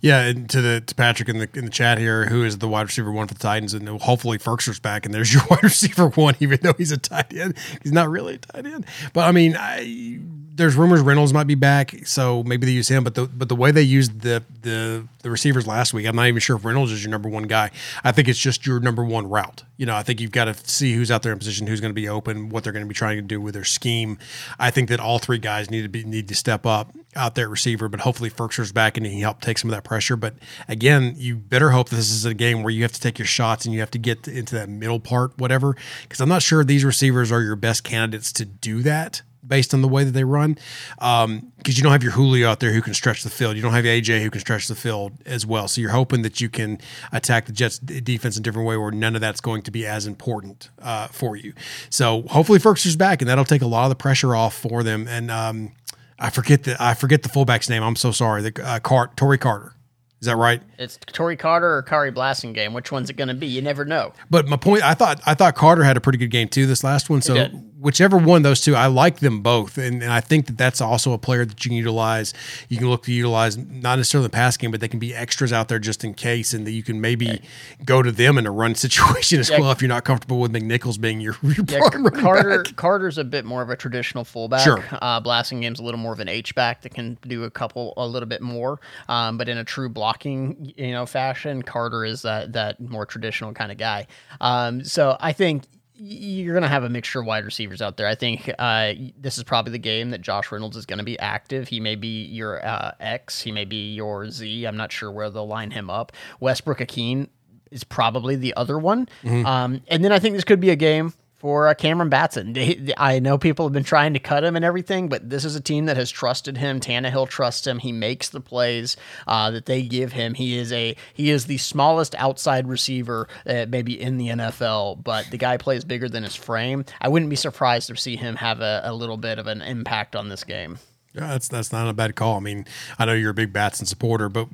Yeah, 0.00 0.20
and 0.22 0.48
to 0.50 0.60
the 0.60 0.80
to 0.82 0.94
Patrick 0.94 1.28
in 1.28 1.38
the 1.38 1.48
in 1.54 1.64
the 1.64 1.70
chat 1.70 1.98
here, 1.98 2.26
who 2.26 2.44
is 2.44 2.58
the 2.58 2.68
wide 2.68 2.82
receiver 2.82 3.10
one 3.10 3.26
for 3.26 3.34
the 3.34 3.40
Titans, 3.40 3.72
and 3.72 3.88
hopefully 3.88 4.38
Firkser's 4.38 4.78
back, 4.78 5.06
and 5.06 5.14
there's 5.14 5.32
your 5.34 5.42
wide 5.48 5.62
receiver 5.62 6.08
one, 6.08 6.34
even 6.40 6.58
though 6.62 6.74
he's 6.76 6.92
a 6.92 6.98
tight 6.98 7.32
end. 7.32 7.56
He's 7.82 7.92
not 7.92 8.10
really 8.10 8.34
a 8.34 8.38
tight 8.38 8.66
end, 8.66 8.84
but 9.12 9.26
I 9.26 9.32
mean, 9.32 9.56
I 9.58 10.20
there's 10.54 10.76
rumors 10.76 11.00
Reynolds 11.00 11.32
might 11.32 11.46
be 11.46 11.54
back, 11.54 11.94
so 12.04 12.42
maybe 12.42 12.66
they 12.66 12.72
use 12.72 12.88
him. 12.88 13.04
But 13.04 13.14
the 13.14 13.26
but 13.26 13.48
the 13.48 13.56
way 13.56 13.70
they 13.70 13.82
used 13.82 14.20
the 14.20 14.44
the 14.60 15.06
the 15.22 15.30
receivers 15.30 15.66
last 15.66 15.94
week, 15.94 16.06
I'm 16.06 16.14
not 16.14 16.26
even 16.26 16.40
sure 16.40 16.56
if 16.56 16.64
Reynolds 16.64 16.92
is 16.92 17.02
your 17.02 17.10
number 17.10 17.28
one 17.28 17.44
guy. 17.44 17.70
I 18.04 18.12
think 18.12 18.28
it's 18.28 18.38
just 18.38 18.66
your 18.66 18.78
number 18.78 19.04
one 19.04 19.28
route. 19.28 19.64
You 19.78 19.86
know, 19.86 19.96
I 19.96 20.02
think 20.02 20.20
you've 20.20 20.30
got 20.30 20.44
to 20.44 20.54
see 20.54 20.92
who's 20.92 21.10
out 21.10 21.22
there 21.22 21.32
in 21.32 21.38
position, 21.38 21.66
who's 21.66 21.80
going 21.80 21.90
to 21.90 21.94
be 21.94 22.08
open, 22.08 22.50
what 22.50 22.64
they're 22.64 22.72
going 22.72 22.84
to 22.84 22.88
be 22.88 22.94
trying 22.94 23.16
to 23.16 23.22
do 23.22 23.40
with 23.40 23.54
their 23.54 23.64
scheme. 23.64 24.18
I 24.58 24.70
think 24.70 24.88
that 24.90 25.00
all 25.00 25.18
three 25.18 25.38
guys 25.38 25.70
need 25.70 25.82
to 25.82 25.88
be 25.88 26.04
need 26.04 26.28
to 26.28 26.34
step 26.34 26.66
up 26.66 26.94
out 27.16 27.34
there 27.34 27.46
at 27.46 27.50
receiver, 27.50 27.88
but 27.88 28.00
hopefully 28.00 28.30
Firkser's 28.30 28.72
back 28.72 28.96
and 28.96 29.06
he 29.06 29.20
help 29.20 29.40
take 29.40 29.58
some 29.58 29.70
of 29.70 29.74
that 29.74 29.84
pressure. 29.84 30.16
But 30.16 30.34
again, 30.68 31.14
you 31.16 31.36
better 31.36 31.70
hope 31.70 31.88
this 31.88 32.10
is 32.10 32.24
a 32.24 32.34
game 32.34 32.62
where 32.62 32.70
you 32.70 32.82
have 32.82 32.92
to 32.92 33.00
take 33.00 33.18
your 33.18 33.26
shots 33.26 33.64
and 33.64 33.72
you 33.72 33.80
have 33.80 33.90
to 33.92 33.98
get 33.98 34.28
into 34.28 34.54
that 34.56 34.68
middle 34.68 35.00
part, 35.00 35.38
whatever. 35.38 35.76
Because 36.02 36.20
I'm 36.20 36.28
not 36.28 36.42
sure 36.42 36.62
these 36.62 36.84
receivers 36.84 37.32
are 37.32 37.42
your 37.42 37.56
best 37.56 37.84
candidates 37.84 38.32
to 38.32 38.44
do 38.44 38.82
that 38.82 39.22
based 39.46 39.74
on 39.74 39.82
the 39.82 39.88
way 39.88 40.04
that 40.04 40.12
they 40.12 40.24
run. 40.24 40.54
Because 40.94 41.24
um, 41.24 41.52
you 41.64 41.82
don't 41.82 41.92
have 41.92 42.02
your 42.02 42.12
Julio 42.12 42.48
out 42.48 42.60
there 42.60 42.72
who 42.72 42.82
can 42.82 42.94
stretch 42.94 43.22
the 43.22 43.30
field. 43.30 43.56
You 43.56 43.62
don't 43.62 43.72
have 43.72 43.84
AJ 43.84 44.22
who 44.22 44.30
can 44.30 44.40
stretch 44.40 44.68
the 44.68 44.74
field 44.74 45.12
as 45.26 45.44
well. 45.46 45.68
So 45.68 45.80
you're 45.80 45.90
hoping 45.90 46.22
that 46.22 46.40
you 46.40 46.48
can 46.48 46.78
attack 47.12 47.46
the 47.46 47.52
Jets 47.52 47.78
defense 47.78 48.36
in 48.36 48.42
a 48.42 48.44
different 48.44 48.68
way 48.68 48.76
where 48.76 48.90
none 48.90 49.14
of 49.14 49.20
that's 49.20 49.40
going 49.40 49.62
to 49.62 49.70
be 49.70 49.86
as 49.86 50.06
important 50.06 50.70
uh, 50.80 51.08
for 51.08 51.36
you. 51.36 51.52
So 51.90 52.22
hopefully 52.22 52.58
Firkser's 52.58 52.96
back 52.96 53.20
and 53.20 53.28
that'll 53.28 53.44
take 53.44 53.62
a 53.62 53.66
lot 53.66 53.84
of 53.84 53.90
the 53.90 53.96
pressure 53.96 54.34
off 54.34 54.54
for 54.54 54.82
them. 54.82 55.06
And 55.08 55.30
um, 55.30 55.72
I 56.18 56.30
forget 56.30 56.64
the 56.64 56.76
I 56.80 56.94
forget 56.94 57.22
the 57.22 57.28
fullback's 57.28 57.68
name. 57.68 57.82
I'm 57.82 57.96
so 57.96 58.12
sorry. 58.12 58.42
The 58.42 58.64
uh, 58.64 58.78
Car- 58.80 59.10
Tory 59.16 59.38
Carter. 59.38 59.74
Is 60.20 60.26
that 60.26 60.36
right? 60.36 60.62
It's 60.78 61.00
Tory 61.12 61.36
Carter 61.36 61.78
or 61.78 61.82
Khari 61.82 62.14
Blasingame. 62.14 62.74
Which 62.74 62.92
one's 62.92 63.10
it 63.10 63.14
going 63.14 63.26
to 63.26 63.34
be? 63.34 63.48
You 63.48 63.60
never 63.60 63.84
know. 63.84 64.12
But 64.30 64.46
my 64.46 64.56
point, 64.56 64.84
I 64.84 64.94
thought 64.94 65.20
I 65.26 65.34
thought 65.34 65.56
Carter 65.56 65.82
had 65.82 65.96
a 65.96 66.00
pretty 66.00 66.18
good 66.18 66.30
game 66.30 66.46
too 66.46 66.64
this 66.64 66.84
last 66.84 67.10
one. 67.10 67.22
So 67.22 67.34
whichever 67.82 68.16
one 68.16 68.42
those 68.42 68.60
two, 68.60 68.76
I 68.76 68.86
like 68.86 69.18
them 69.18 69.42
both, 69.42 69.76
and, 69.76 70.02
and 70.02 70.12
I 70.12 70.20
think 70.20 70.46
that 70.46 70.56
that's 70.56 70.80
also 70.80 71.12
a 71.12 71.18
player 71.18 71.44
that 71.44 71.64
you 71.64 71.70
can 71.70 71.76
utilize. 71.76 72.32
You 72.68 72.78
can 72.78 72.88
look 72.88 73.02
to 73.04 73.12
utilize 73.12 73.56
not 73.56 73.96
necessarily 73.96 74.26
the 74.26 74.32
pass 74.32 74.56
game, 74.56 74.70
but 74.70 74.80
they 74.80 74.88
can 74.88 75.00
be 75.00 75.14
extras 75.14 75.52
out 75.52 75.68
there 75.68 75.80
just 75.80 76.04
in 76.04 76.14
case, 76.14 76.54
and 76.54 76.66
that 76.66 76.70
you 76.70 76.82
can 76.82 77.00
maybe 77.00 77.26
yeah. 77.26 77.38
go 77.84 78.00
to 78.02 78.12
them 78.12 78.38
in 78.38 78.46
a 78.46 78.50
run 78.50 78.74
situation 78.82 79.40
as 79.40 79.50
yeah. 79.50 79.58
well 79.60 79.72
if 79.72 79.82
you're 79.82 79.88
not 79.88 80.04
comfortable 80.04 80.38
with 80.38 80.52
McNichols 80.52 81.00
being 81.00 81.20
your, 81.20 81.36
your 81.42 81.64
yeah, 81.68 81.80
Carter. 82.14 82.62
Back. 82.62 82.76
Carter's 82.76 83.18
a 83.18 83.24
bit 83.24 83.44
more 83.44 83.62
of 83.62 83.70
a 83.70 83.76
traditional 83.76 84.24
fullback. 84.24 84.60
Sure. 84.60 84.84
Uh, 84.92 85.20
Blasingame's 85.20 85.80
a 85.80 85.82
little 85.82 86.00
more 86.00 86.12
of 86.12 86.20
an 86.20 86.28
H 86.28 86.54
back 86.54 86.82
that 86.82 86.94
can 86.94 87.18
do 87.26 87.44
a 87.44 87.50
couple 87.50 87.94
a 87.96 88.06
little 88.06 88.28
bit 88.28 88.40
more, 88.40 88.80
um, 89.08 89.36
but 89.36 89.48
in 89.48 89.58
a 89.58 89.64
true 89.64 89.88
blocking 89.88 90.72
you 90.76 90.92
know 90.92 91.04
fashion, 91.04 91.62
Carter 91.62 92.04
is 92.04 92.22
that 92.22 92.52
that 92.52 92.80
more 92.80 93.04
traditional 93.04 93.52
kind 93.52 93.72
of 93.72 93.78
guy. 93.78 94.06
Um, 94.40 94.84
so 94.84 95.16
I 95.18 95.32
think 95.32 95.64
you're 96.04 96.52
going 96.52 96.62
to 96.62 96.68
have 96.68 96.82
a 96.82 96.88
mixture 96.88 97.20
of 97.20 97.26
wide 97.26 97.44
receivers 97.44 97.80
out 97.80 97.96
there. 97.96 98.08
I 98.08 98.16
think 98.16 98.50
uh, 98.58 98.94
this 99.16 99.38
is 99.38 99.44
probably 99.44 99.70
the 99.70 99.78
game 99.78 100.10
that 100.10 100.20
Josh 100.20 100.50
Reynolds 100.50 100.76
is 100.76 100.84
going 100.84 100.98
to 100.98 101.04
be 101.04 101.16
active. 101.20 101.68
He 101.68 101.78
may 101.78 101.94
be 101.94 102.24
your 102.24 102.64
uh, 102.66 102.92
X, 102.98 103.40
he 103.40 103.52
may 103.52 103.64
be 103.64 103.94
your 103.94 104.28
Z. 104.28 104.64
I'm 104.66 104.76
not 104.76 104.90
sure 104.90 105.12
where 105.12 105.30
they'll 105.30 105.46
line 105.46 105.70
him 105.70 105.88
up. 105.88 106.10
Westbrook-Ikhine 106.40 107.28
is 107.70 107.84
probably 107.84 108.34
the 108.34 108.52
other 108.54 108.78
one. 108.78 109.06
Mm-hmm. 109.22 109.46
Um, 109.46 109.82
and 109.86 110.04
then 110.04 110.10
I 110.10 110.18
think 110.18 110.34
this 110.34 110.44
could 110.44 110.60
be 110.60 110.70
a 110.70 110.76
game 110.76 111.14
for 111.42 111.68
uh, 111.68 111.74
Cameron 111.74 112.08
Batson. 112.08 112.52
They- 112.54 112.94
I 112.96 113.18
know 113.18 113.36
people 113.36 113.66
have 113.66 113.72
been 113.72 113.84
trying 113.84 114.14
to 114.14 114.20
cut 114.20 114.44
him 114.44 114.56
and 114.56 114.64
everything, 114.64 115.08
but 115.08 115.28
this 115.28 115.44
is 115.44 115.56
a 115.56 115.60
team 115.60 115.86
that 115.86 115.96
has 115.98 116.10
trusted 116.10 116.56
him. 116.56 116.80
Tannehill 116.80 117.28
trusts 117.28 117.66
him. 117.66 117.80
He 117.80 117.92
makes 117.92 118.30
the 118.30 118.40
plays 118.40 118.96
uh, 119.26 119.50
that 119.50 119.66
they 119.66 119.82
give 119.82 120.12
him. 120.12 120.34
He 120.34 120.56
is 120.56 120.72
a 120.72 120.96
he 121.12 121.28
is 121.30 121.46
the 121.46 121.58
smallest 121.58 122.14
outside 122.14 122.68
receiver 122.68 123.28
uh, 123.44 123.66
maybe 123.68 124.00
in 124.00 124.16
the 124.16 124.28
NFL, 124.28 125.02
but 125.02 125.30
the 125.30 125.36
guy 125.36 125.56
plays 125.58 125.84
bigger 125.84 126.08
than 126.08 126.22
his 126.22 126.36
frame. 126.36 126.84
I 127.00 127.08
wouldn't 127.08 127.28
be 127.28 127.36
surprised 127.36 127.88
to 127.88 127.96
see 127.96 128.16
him 128.16 128.36
have 128.36 128.60
a, 128.60 128.80
a 128.84 128.94
little 128.94 129.16
bit 129.18 129.38
of 129.38 129.46
an 129.48 129.60
impact 129.60 130.14
on 130.16 130.28
this 130.28 130.44
game. 130.44 130.78
Yeah, 131.14 131.26
that's 131.26 131.48
that's 131.48 131.72
not 131.72 131.88
a 131.88 131.92
bad 131.92 132.14
call. 132.14 132.36
I 132.36 132.40
mean, 132.40 132.64
I 132.98 133.04
know 133.04 133.12
you're 133.14 133.32
a 133.32 133.34
big 133.34 133.52
Batson 133.52 133.84
supporter, 133.86 134.28
but 134.28 134.48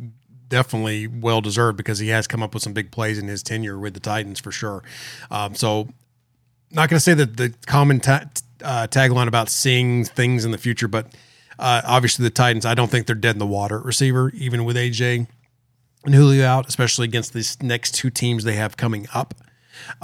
definitely 0.49 1.07
well 1.07 1.41
deserved 1.43 1.77
because 1.77 1.99
he 1.99 2.09
has 2.09 2.27
come 2.27 2.43
up 2.43 2.55
with 2.55 2.63
some 2.63 2.73
big 2.73 2.91
plays 2.91 3.19
in 3.19 3.29
his 3.29 3.43
tenure 3.43 3.79
with 3.79 3.95
the 3.95 4.01
Titans 4.01 4.41
for 4.41 4.51
sure. 4.51 4.83
Um, 5.31 5.55
so, 5.55 5.89
not 6.71 6.89
going 6.89 6.97
to 6.99 7.01
say 7.01 7.15
that 7.15 7.37
the 7.37 7.55
common 7.67 8.01
ta- 8.01 8.25
uh, 8.63 8.87
tagline 8.89 9.29
about 9.29 9.49
seeing 9.49 10.05
things 10.05 10.45
in 10.45 10.51
the 10.51 10.59
future, 10.59 10.89
but 10.89 11.07
uh, 11.59 11.83
obviously 11.85 12.23
the 12.23 12.31
Titans, 12.31 12.65
I 12.65 12.75
don't 12.75 12.91
think 12.91 13.07
they're 13.07 13.17
dead 13.17 13.35
in 13.35 13.39
the 13.39 13.47
water 13.47 13.79
at 13.79 13.85
receiver, 13.85 14.31
even 14.35 14.65
with 14.65 14.77
AJ 14.77 15.27
and 16.05 16.15
Julio 16.15 16.47
out, 16.47 16.69
especially 16.69 17.05
against 17.05 17.33
these 17.33 17.61
next 17.63 17.95
two 17.95 18.11
teams 18.11 18.45
they 18.45 18.55
have 18.55 18.77
coming 18.77 19.07
up. 19.15 19.35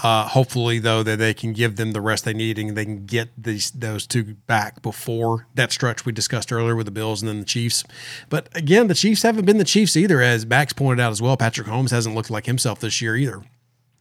Uh, 0.02 0.28
hopefully, 0.28 0.78
though, 0.78 1.02
that 1.02 1.18
they 1.18 1.34
can 1.34 1.52
give 1.52 1.76
them 1.76 1.92
the 1.92 2.00
rest 2.00 2.24
they 2.24 2.32
need 2.32 2.58
and 2.58 2.76
they 2.76 2.84
can 2.84 3.06
get 3.06 3.30
these 3.36 3.72
those 3.72 4.06
two 4.06 4.34
back 4.46 4.80
before 4.82 5.46
that 5.54 5.72
stretch 5.72 6.06
we 6.06 6.12
discussed 6.12 6.52
earlier 6.52 6.76
with 6.76 6.86
the 6.86 6.92
Bills 6.92 7.22
and 7.22 7.28
then 7.28 7.40
the 7.40 7.44
Chiefs. 7.44 7.82
But 8.28 8.48
again, 8.56 8.86
the 8.86 8.94
Chiefs 8.94 9.22
haven't 9.22 9.46
been 9.46 9.58
the 9.58 9.64
Chiefs 9.64 9.96
either, 9.96 10.20
as 10.20 10.46
Max 10.46 10.72
pointed 10.72 11.02
out 11.02 11.10
as 11.10 11.20
well. 11.20 11.36
Patrick 11.36 11.66
Mahomes 11.66 11.90
hasn't 11.90 12.14
looked 12.14 12.30
like 12.30 12.46
himself 12.46 12.78
this 12.78 13.02
year 13.02 13.16
either. 13.16 13.42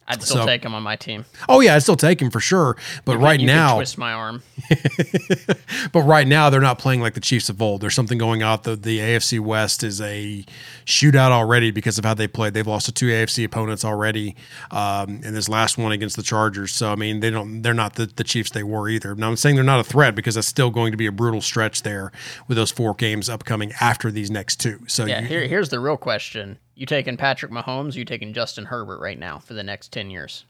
I'd 0.08 0.22
still 0.22 0.38
So- 0.42 0.46
take 0.46 0.64
him 0.64 0.74
on 0.76 0.84
my 0.84 0.96
team. 0.96 1.26
Oh 1.48 1.60
yeah, 1.62 1.76
I'd 1.76 1.84
still 1.84 1.96
take 1.96 2.22
him 2.22 2.30
for 2.30 2.40
sure. 2.40 2.76
But 3.06 3.18
right 3.18 3.40
You 3.40 3.48
could 3.48 3.54
now, 3.54 3.76
twist 3.76 3.98
my 3.98 4.12
arm. 4.14 4.44
but 5.92 6.02
right 6.02 6.28
now 6.28 6.50
they're 6.50 6.62
not 6.62 6.78
playing 6.80 7.02
like 7.02 7.14
the 7.14 7.20
Chiefs 7.20 7.50
of 7.50 7.62
old. 7.62 7.82
There's 7.82 7.96
something 7.96 8.18
going 8.18 8.44
on. 8.44 8.60
The 8.64 8.76
the 8.76 9.00
AFC 9.00 9.40
West 9.40 9.84
is 9.84 10.02
a 10.02 10.46
shootout 10.86 11.32
already 11.32 11.72
because 11.72 11.98
of 11.98 12.06
how 12.06 12.14
they 12.14 12.28
played. 12.28 12.54
They've 12.54 12.68
lost 12.68 12.86
to 12.88 12.92
two 12.92 13.08
AFC 13.08 13.44
opponents 13.46 13.86
already, 13.86 14.36
um, 14.72 15.22
and 15.24 15.36
this 15.36 15.50
last 15.50 15.78
one 15.78 15.92
against 15.92 16.16
the 16.16 16.24
Chargers. 16.24 16.72
So 16.74 16.92
I 16.92 16.96
mean, 16.96 17.20
they 17.20 17.30
don't. 17.30 17.62
They're 17.62 17.74
not 17.74 17.96
the, 17.96 18.06
the 18.06 18.24
Chiefs 18.24 18.52
they 18.52 18.64
were 18.64 18.90
either. 18.90 19.16
Now 19.16 19.30
I'm 19.30 19.36
saying 19.38 19.56
they're 19.56 19.64
not 19.64 19.80
a 19.80 19.84
threat 19.84 20.16
because 20.16 20.36
that's 20.36 20.48
still 20.48 20.70
going 20.70 20.92
to 20.92 20.98
be 20.98 21.06
a 21.06 21.12
brutal 21.12 21.42
stretch 21.42 21.84
there 21.84 22.12
with 22.48 22.58
those 22.58 22.72
four 22.72 22.94
games 22.94 23.30
upcoming 23.30 23.72
after 23.80 24.12
these 24.12 24.30
next 24.30 24.60
two. 24.60 24.80
So 24.88 25.06
Yeah, 25.06 25.22
you- 25.22 25.28
here, 25.28 25.48
here's 25.48 25.70
the 25.70 25.80
real 25.80 25.98
question. 25.98 26.58
You 26.76 26.86
taking 26.86 27.18
Patrick 27.18 27.52
Mahomes, 27.52 27.96
you 27.96 28.06
taking 28.06 28.34
Justin 28.34 28.66
Herbert 28.66 29.00
right 29.00 29.20
now 29.20 29.40
for 29.40 29.54
the 29.54 29.64
next 29.64 29.92
10 29.92 30.10
years? 30.10 30.46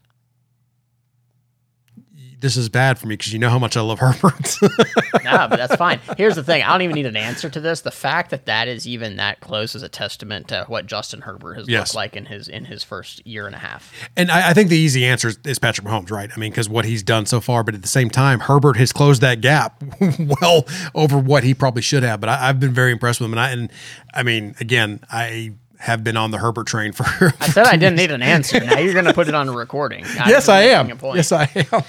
this 2.40 2.58
is 2.58 2.68
bad 2.68 2.98
for 2.98 3.06
me 3.06 3.14
because 3.16 3.32
you 3.32 3.38
know 3.38 3.48
how 3.48 3.58
much 3.58 3.74
I 3.74 3.80
love 3.80 4.00
Herbert. 4.00 4.58
nah, 5.24 5.48
but 5.48 5.56
that's 5.56 5.76
fine. 5.76 5.98
Here's 6.18 6.34
the 6.34 6.44
thing. 6.44 6.62
I 6.62 6.72
don't 6.72 6.82
even 6.82 6.94
need 6.94 7.06
an 7.06 7.16
answer 7.16 7.48
to 7.48 7.58
this. 7.58 7.80
The 7.80 7.90
fact 7.90 8.30
that 8.32 8.44
that 8.44 8.68
is 8.68 8.86
even 8.86 9.16
that 9.16 9.40
close 9.40 9.74
is 9.74 9.82
a 9.82 9.88
testament 9.88 10.48
to 10.48 10.64
what 10.68 10.84
Justin 10.86 11.22
Herbert 11.22 11.54
has 11.54 11.68
Yes. 11.68 11.88
looked 11.88 11.94
like 11.94 12.16
in 12.16 12.26
his 12.26 12.48
in 12.48 12.66
his 12.66 12.84
first 12.84 13.26
year 13.26 13.46
and 13.46 13.54
a 13.54 13.58
half. 13.58 13.90
And 14.14 14.30
I, 14.30 14.50
I 14.50 14.52
think 14.52 14.68
the 14.68 14.76
easy 14.76 15.06
answer 15.06 15.28
is, 15.28 15.38
is 15.46 15.58
Patrick 15.58 15.86
Mahomes, 15.86 16.10
right? 16.10 16.30
I 16.34 16.38
mean, 16.38 16.50
because 16.50 16.68
what 16.68 16.84
he's 16.84 17.02
done 17.02 17.24
so 17.24 17.40
far, 17.40 17.64
but 17.64 17.74
at 17.74 17.80
the 17.80 17.88
same 17.88 18.10
time, 18.10 18.40
Herbert 18.40 18.76
has 18.76 18.92
closed 18.92 19.22
that 19.22 19.40
gap 19.40 19.82
well 20.42 20.66
over 20.94 21.16
what 21.16 21.44
he 21.44 21.54
probably 21.54 21.82
should 21.82 22.02
have. 22.02 22.20
But 22.20 22.28
I, 22.28 22.48
I've 22.50 22.60
been 22.60 22.74
very 22.74 22.92
impressed 22.92 23.20
with 23.20 23.26
him, 23.26 23.32
and 23.32 23.40
I, 23.40 23.50
and 23.52 23.72
I 24.12 24.22
mean, 24.22 24.54
again, 24.60 25.00
I 25.10 25.54
have 25.84 26.02
been 26.02 26.16
on 26.16 26.30
the 26.30 26.38
Herbert 26.38 26.66
train 26.66 26.92
for. 26.92 27.04
I 27.40 27.48
said 27.48 27.66
I 27.66 27.76
didn't 27.76 27.96
need 27.96 28.10
an 28.10 28.22
answer. 28.22 28.58
Now 28.58 28.78
you're 28.78 28.94
going 28.94 29.04
to 29.04 29.12
put 29.12 29.28
it 29.28 29.34
on 29.34 29.48
a 29.48 29.52
recording. 29.56 30.04
I'm 30.18 30.30
yes, 30.30 30.48
I 30.48 30.62
am. 30.62 30.88
Yes, 30.88 31.30
I 31.30 31.42
am. 31.72 31.82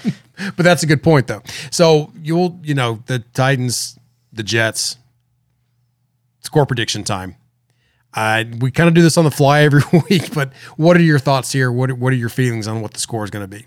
but 0.54 0.62
that's 0.64 0.82
a 0.82 0.86
good 0.86 1.02
point, 1.02 1.28
though. 1.28 1.42
So 1.70 2.12
you'll, 2.22 2.60
you 2.62 2.74
know, 2.74 3.02
the 3.06 3.20
Titans, 3.32 3.98
the 4.32 4.42
Jets, 4.42 4.98
score 6.42 6.66
prediction 6.66 7.04
time. 7.04 7.36
I 8.12 8.50
we 8.60 8.70
kind 8.70 8.88
of 8.88 8.94
do 8.94 9.00
this 9.02 9.16
on 9.16 9.24
the 9.24 9.30
fly 9.30 9.62
every 9.62 9.82
week, 10.10 10.34
but 10.34 10.52
what 10.76 10.96
are 10.96 11.02
your 11.02 11.18
thoughts 11.18 11.52
here? 11.52 11.72
What 11.72 11.92
what 11.92 12.12
are 12.12 12.16
your 12.16 12.28
feelings 12.28 12.68
on 12.68 12.82
what 12.82 12.92
the 12.92 13.00
score 13.00 13.24
is 13.24 13.30
going 13.30 13.48
to 13.48 13.56
be? 13.56 13.64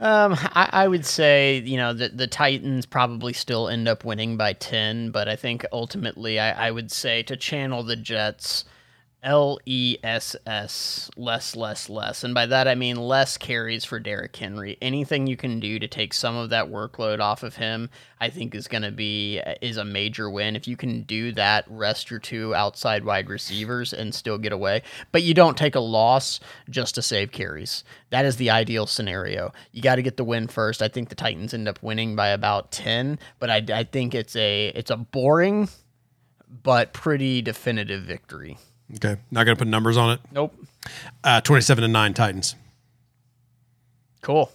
Um, 0.00 0.36
I, 0.38 0.68
I 0.72 0.88
would 0.88 1.04
say 1.06 1.58
you 1.60 1.78
know 1.78 1.94
the 1.94 2.10
the 2.10 2.26
Titans 2.26 2.84
probably 2.84 3.32
still 3.32 3.68
end 3.68 3.88
up 3.88 4.04
winning 4.04 4.36
by 4.36 4.52
ten, 4.52 5.10
but 5.10 5.28
I 5.28 5.36
think 5.36 5.64
ultimately 5.72 6.38
I, 6.38 6.68
I 6.68 6.70
would 6.70 6.92
say 6.92 7.22
to 7.24 7.36
channel 7.36 7.82
the 7.82 7.96
Jets, 7.96 8.64
L 9.20 9.58
E 9.66 9.96
S 10.04 10.36
S 10.46 11.10
less 11.16 11.56
less 11.56 11.88
less, 11.88 12.22
and 12.22 12.34
by 12.34 12.46
that 12.46 12.68
I 12.68 12.76
mean 12.76 12.96
less 12.96 13.36
carries 13.36 13.84
for 13.84 13.98
Derrick 13.98 14.36
Henry. 14.36 14.78
Anything 14.80 15.26
you 15.26 15.36
can 15.36 15.58
do 15.58 15.80
to 15.80 15.88
take 15.88 16.14
some 16.14 16.36
of 16.36 16.50
that 16.50 16.68
workload 16.70 17.18
off 17.18 17.42
of 17.42 17.56
him, 17.56 17.90
I 18.20 18.30
think 18.30 18.54
is 18.54 18.68
going 18.68 18.84
to 18.84 18.92
be 18.92 19.40
uh, 19.40 19.54
is 19.60 19.76
a 19.76 19.84
major 19.84 20.30
win. 20.30 20.54
If 20.54 20.68
you 20.68 20.76
can 20.76 21.02
do 21.02 21.32
that, 21.32 21.64
rest 21.68 22.10
your 22.10 22.20
two 22.20 22.54
outside 22.54 23.04
wide 23.04 23.28
receivers 23.28 23.92
and 23.92 24.14
still 24.14 24.38
get 24.38 24.52
away, 24.52 24.82
but 25.10 25.24
you 25.24 25.34
don't 25.34 25.58
take 25.58 25.74
a 25.74 25.80
loss 25.80 26.38
just 26.70 26.94
to 26.94 27.02
save 27.02 27.32
carries. 27.32 27.82
That 28.10 28.24
is 28.24 28.36
the 28.36 28.50
ideal 28.50 28.86
scenario. 28.86 29.52
You 29.72 29.82
got 29.82 29.96
to 29.96 30.02
get 30.02 30.16
the 30.16 30.24
win 30.24 30.46
first. 30.46 30.80
I 30.80 30.86
think 30.86 31.08
the 31.08 31.16
Titans 31.16 31.52
end 31.52 31.66
up 31.66 31.82
winning 31.82 32.14
by 32.14 32.28
about 32.28 32.70
ten, 32.70 33.18
but 33.40 33.50
I, 33.50 33.64
I 33.72 33.82
think 33.82 34.14
it's 34.14 34.36
a 34.36 34.68
it's 34.68 34.92
a 34.92 34.96
boring 34.96 35.68
but 36.62 36.92
pretty 36.92 37.42
definitive 37.42 38.04
victory. 38.04 38.58
Okay, 38.96 39.16
not 39.30 39.44
going 39.44 39.56
to 39.56 39.58
put 39.58 39.68
numbers 39.68 39.96
on 39.96 40.10
it. 40.12 40.20
Nope. 40.32 40.54
Uh, 41.22 41.40
Twenty-seven 41.42 41.82
to 41.82 41.88
nine 41.88 42.14
Titans. 42.14 42.54
Cool. 44.22 44.50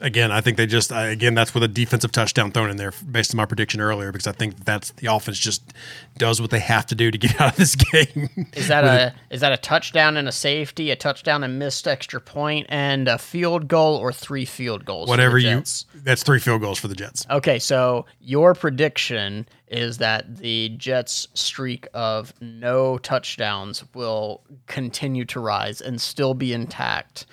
Again, 0.00 0.32
I 0.32 0.40
think 0.40 0.56
they 0.56 0.66
just 0.66 0.92
I, 0.92 1.08
again 1.08 1.34
that's 1.34 1.52
with 1.52 1.62
a 1.62 1.68
defensive 1.68 2.10
touchdown 2.10 2.52
thrown 2.52 2.70
in 2.70 2.76
there 2.76 2.92
based 3.10 3.32
on 3.32 3.36
my 3.36 3.44
prediction 3.44 3.80
earlier 3.80 4.12
because 4.12 4.26
I 4.26 4.32
think 4.32 4.64
that's 4.64 4.90
the 4.92 5.06
offense 5.06 5.38
just 5.38 5.74
does 6.16 6.40
what 6.40 6.50
they 6.50 6.58
have 6.58 6.86
to 6.86 6.94
do 6.94 7.10
to 7.10 7.18
get 7.18 7.40
out 7.40 7.52
of 7.52 7.56
this 7.56 7.76
game. 7.76 8.28
Is 8.54 8.68
that 8.68 8.84
a 8.84 9.14
is 9.30 9.40
that 9.40 9.52
a 9.52 9.56
touchdown 9.56 10.16
and 10.16 10.26
a 10.26 10.32
safety, 10.32 10.90
a 10.90 10.96
touchdown 10.96 11.44
and 11.44 11.58
missed 11.58 11.86
extra 11.86 12.20
point, 12.20 12.66
and 12.70 13.08
a 13.08 13.18
field 13.18 13.68
goal, 13.68 13.96
or 13.96 14.12
three 14.12 14.44
field 14.44 14.84
goals? 14.84 15.08
Whatever 15.08 15.38
you 15.38 15.62
that's 15.94 16.22
three 16.22 16.38
field 16.38 16.62
goals 16.62 16.78
for 16.78 16.88
the 16.88 16.94
Jets. 16.94 17.26
Okay, 17.30 17.58
so 17.58 18.06
your 18.20 18.54
prediction 18.54 19.46
is 19.68 19.98
that 19.98 20.38
the 20.38 20.70
Jets' 20.70 21.28
streak 21.34 21.86
of 21.94 22.32
no 22.40 22.98
touchdowns 22.98 23.84
will 23.94 24.42
continue 24.66 25.24
to 25.26 25.40
rise 25.40 25.80
and 25.80 26.00
still 26.00 26.34
be 26.34 26.52
intact 26.52 27.26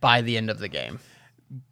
by 0.00 0.20
the 0.20 0.36
end 0.36 0.50
of 0.50 0.58
the 0.58 0.68
game. 0.68 0.98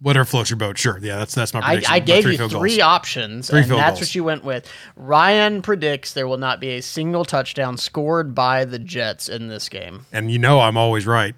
Whatever 0.01 0.25
floats 0.25 0.51
your 0.51 0.57
boat, 0.57 0.79
sure. 0.79 0.99
Yeah, 1.01 1.17
that's 1.19 1.35
that's 1.35 1.53
my 1.55 1.61
prediction. 1.61 1.93
I 1.93 1.97
About 1.99 2.07
gave 2.07 2.23
three 2.25 2.33
you 2.37 2.49
three 2.49 2.77
goals. 2.77 2.79
options, 2.81 3.51
Three 3.51 3.63
and 3.63 3.71
that's 3.71 3.91
goals. 3.99 4.01
what 4.01 4.15
you 4.15 4.25
went 4.25 4.45
with. 4.45 4.71
Ryan 4.97 5.63
predicts 5.63 6.13
there 6.13 6.27
will 6.29 6.39
not 6.39 6.61
be 6.61 6.71
a 6.71 6.81
single 6.83 7.25
touchdown 7.25 7.77
scored 7.77 8.35
by 8.35 8.65
the 8.65 8.79
Jets 8.79 9.29
in 9.29 9.49
this 9.49 9.69
game. 9.69 10.07
and 10.13 10.31
you 10.31 10.39
know 10.39 10.61
I'm 10.61 10.77
always 10.77 11.07
right. 11.07 11.35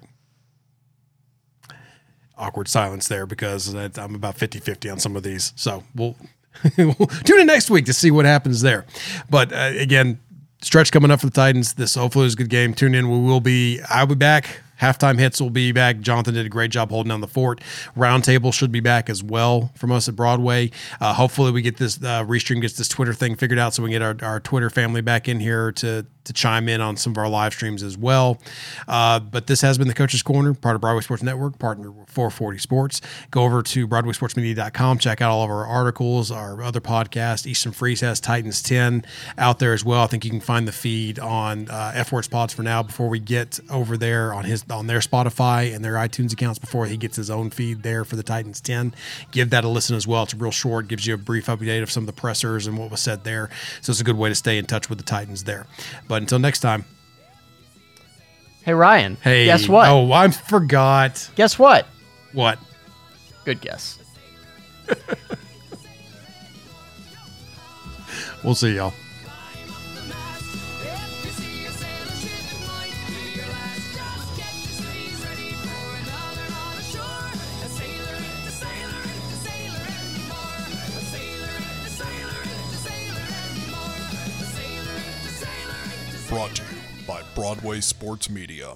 Awkward 2.37 2.67
silence 2.67 3.07
there 3.07 3.25
because 3.25 3.73
I- 3.73 3.89
I'm 3.97 4.13
about 4.13 4.37
50-50 4.37 4.91
on 4.91 4.99
some 4.99 5.15
of 5.15 5.23
these. 5.23 5.53
So 5.55 5.83
we'll, 5.95 6.15
we'll 6.77 6.93
tune 6.93 7.39
in 7.39 7.47
next 7.47 7.71
week 7.71 7.85
to 7.85 7.93
see 7.93 8.11
what 8.11 8.25
happens 8.25 8.61
there. 8.61 8.85
But 9.29 9.51
uh, 9.51 9.71
again, 9.75 10.19
stretch 10.61 10.91
coming 10.91 11.09
up 11.09 11.19
for 11.21 11.25
the 11.25 11.31
Titans. 11.31 11.73
This 11.73 11.95
hopefully 11.95 12.27
is 12.27 12.33
a 12.33 12.37
good 12.37 12.49
game. 12.49 12.75
Tune 12.75 12.93
in. 12.93 13.09
We 13.09 13.19
will 13.27 13.39
be. 13.41 13.79
I'll 13.89 14.05
be 14.05 14.13
back. 14.13 14.61
Halftime 14.81 15.19
hits 15.19 15.41
will 15.41 15.49
be 15.49 15.71
back. 15.71 15.99
Jonathan 15.99 16.33
did 16.33 16.45
a 16.45 16.49
great 16.49 16.71
job 16.71 16.89
holding 16.89 17.09
down 17.09 17.21
the 17.21 17.27
fort. 17.27 17.61
Roundtable 17.95 18.53
should 18.53 18.71
be 18.71 18.79
back 18.79 19.09
as 19.09 19.23
well 19.23 19.71
from 19.75 19.91
us 19.91 20.07
at 20.07 20.15
Broadway. 20.15 20.71
Uh, 20.99 21.13
hopefully, 21.13 21.51
we 21.51 21.61
get 21.61 21.77
this 21.77 21.97
uh, 21.97 22.23
restream 22.23 22.61
gets 22.61 22.75
this 22.75 22.87
Twitter 22.87 23.13
thing 23.13 23.35
figured 23.35 23.59
out, 23.59 23.73
so 23.73 23.83
we 23.83 23.89
can 23.89 23.99
get 23.99 24.23
our, 24.23 24.29
our 24.29 24.39
Twitter 24.39 24.69
family 24.69 25.01
back 25.01 25.27
in 25.27 25.39
here 25.39 25.71
to 25.73 26.05
to 26.27 26.33
chime 26.33 26.69
in 26.69 26.81
on 26.81 26.95
some 26.95 27.11
of 27.11 27.17
our 27.17 27.27
live 27.27 27.53
streams 27.53 27.81
as 27.81 27.97
well. 27.97 28.37
Uh, 28.87 29.19
but 29.19 29.47
this 29.47 29.61
has 29.61 29.77
been 29.77 29.87
the 29.87 29.93
Coach's 29.93 30.21
Corner, 30.21 30.53
part 30.53 30.75
of 30.75 30.81
Broadway 30.81 31.01
Sports 31.01 31.23
Network, 31.23 31.57
partner 31.57 31.89
with 31.89 32.09
440 32.09 32.59
Sports. 32.59 33.01
Go 33.31 33.43
over 33.43 33.63
to 33.63 33.87
BroadwaySportsMedia.com, 33.87 34.99
check 34.99 35.21
out 35.21 35.31
all 35.31 35.43
of 35.43 35.49
our 35.49 35.65
articles, 35.65 36.29
our 36.29 36.61
other 36.61 36.81
podcast. 36.81 37.47
Eastern 37.47 37.71
Freeze 37.71 38.01
has 38.01 38.19
Titans 38.19 38.61
10 38.61 39.05
out 39.37 39.59
there 39.59 39.73
as 39.73 39.83
well. 39.83 40.03
I 40.03 40.07
think 40.07 40.25
you 40.25 40.31
can 40.31 40.41
find 40.41 40.67
the 40.67 40.71
feed 40.71 41.17
on 41.17 41.69
uh, 41.69 41.93
F 41.95 42.11
Words 42.11 42.27
Pods 42.27 42.53
for 42.53 42.63
now 42.63 42.83
before 42.83 43.07
we 43.07 43.19
get 43.19 43.59
over 43.69 43.97
there 43.97 44.33
on 44.33 44.43
his 44.43 44.66
on 44.69 44.87
their 44.87 44.99
Spotify 44.99 45.73
and 45.73 45.83
their 45.83 45.93
iTunes 45.93 46.33
accounts 46.33 46.59
before 46.59 46.85
he 46.85 46.97
gets 46.97 47.15
his 47.15 47.29
own 47.29 47.49
feed 47.49 47.83
there 47.83 48.03
for 48.05 48.15
the 48.15 48.23
Titans 48.23 48.61
10. 48.61 48.93
Give 49.31 49.49
that 49.49 49.63
a 49.63 49.67
listen 49.67 49.95
as 49.95 50.07
well. 50.07 50.23
It's 50.23 50.33
real 50.33 50.51
short, 50.51 50.87
gives 50.87 51.05
you 51.05 51.13
a 51.13 51.17
brief 51.17 51.45
update 51.47 51.81
of 51.83 51.91
some 51.91 52.03
of 52.03 52.07
the 52.07 52.13
pressers 52.13 52.67
and 52.67 52.77
what 52.77 52.91
was 52.91 53.01
said 53.01 53.23
there. 53.23 53.49
So 53.81 53.91
it's 53.91 54.01
a 54.01 54.03
good 54.03 54.17
way 54.17 54.29
to 54.29 54.35
stay 54.35 54.57
in 54.57 54.65
touch 54.65 54.89
with 54.89 54.97
the 54.97 55.05
Titans 55.05 55.43
there. 55.45 55.67
But 56.07 56.21
until 56.21 56.39
next 56.39 56.59
time, 56.59 56.85
Hey 58.63 58.73
Ryan, 58.73 59.15
hey, 59.23 59.45
guess 59.45 59.69
what? 59.69 59.87
Oh, 59.87 60.11
I 60.11 60.29
forgot. 60.29 61.29
Guess 61.35 61.57
what? 61.57 61.87
What? 62.33 62.59
Good 63.45 63.61
guess. 63.61 63.97
We'll 68.43 68.55
see 68.55 68.75
y'all. 68.75 68.93
Brought 86.29 86.55
to 86.55 86.61
you 86.63 87.05
by 87.07 87.21
Broadway 87.35 87.79
Sports 87.79 88.29
Media. 88.29 88.73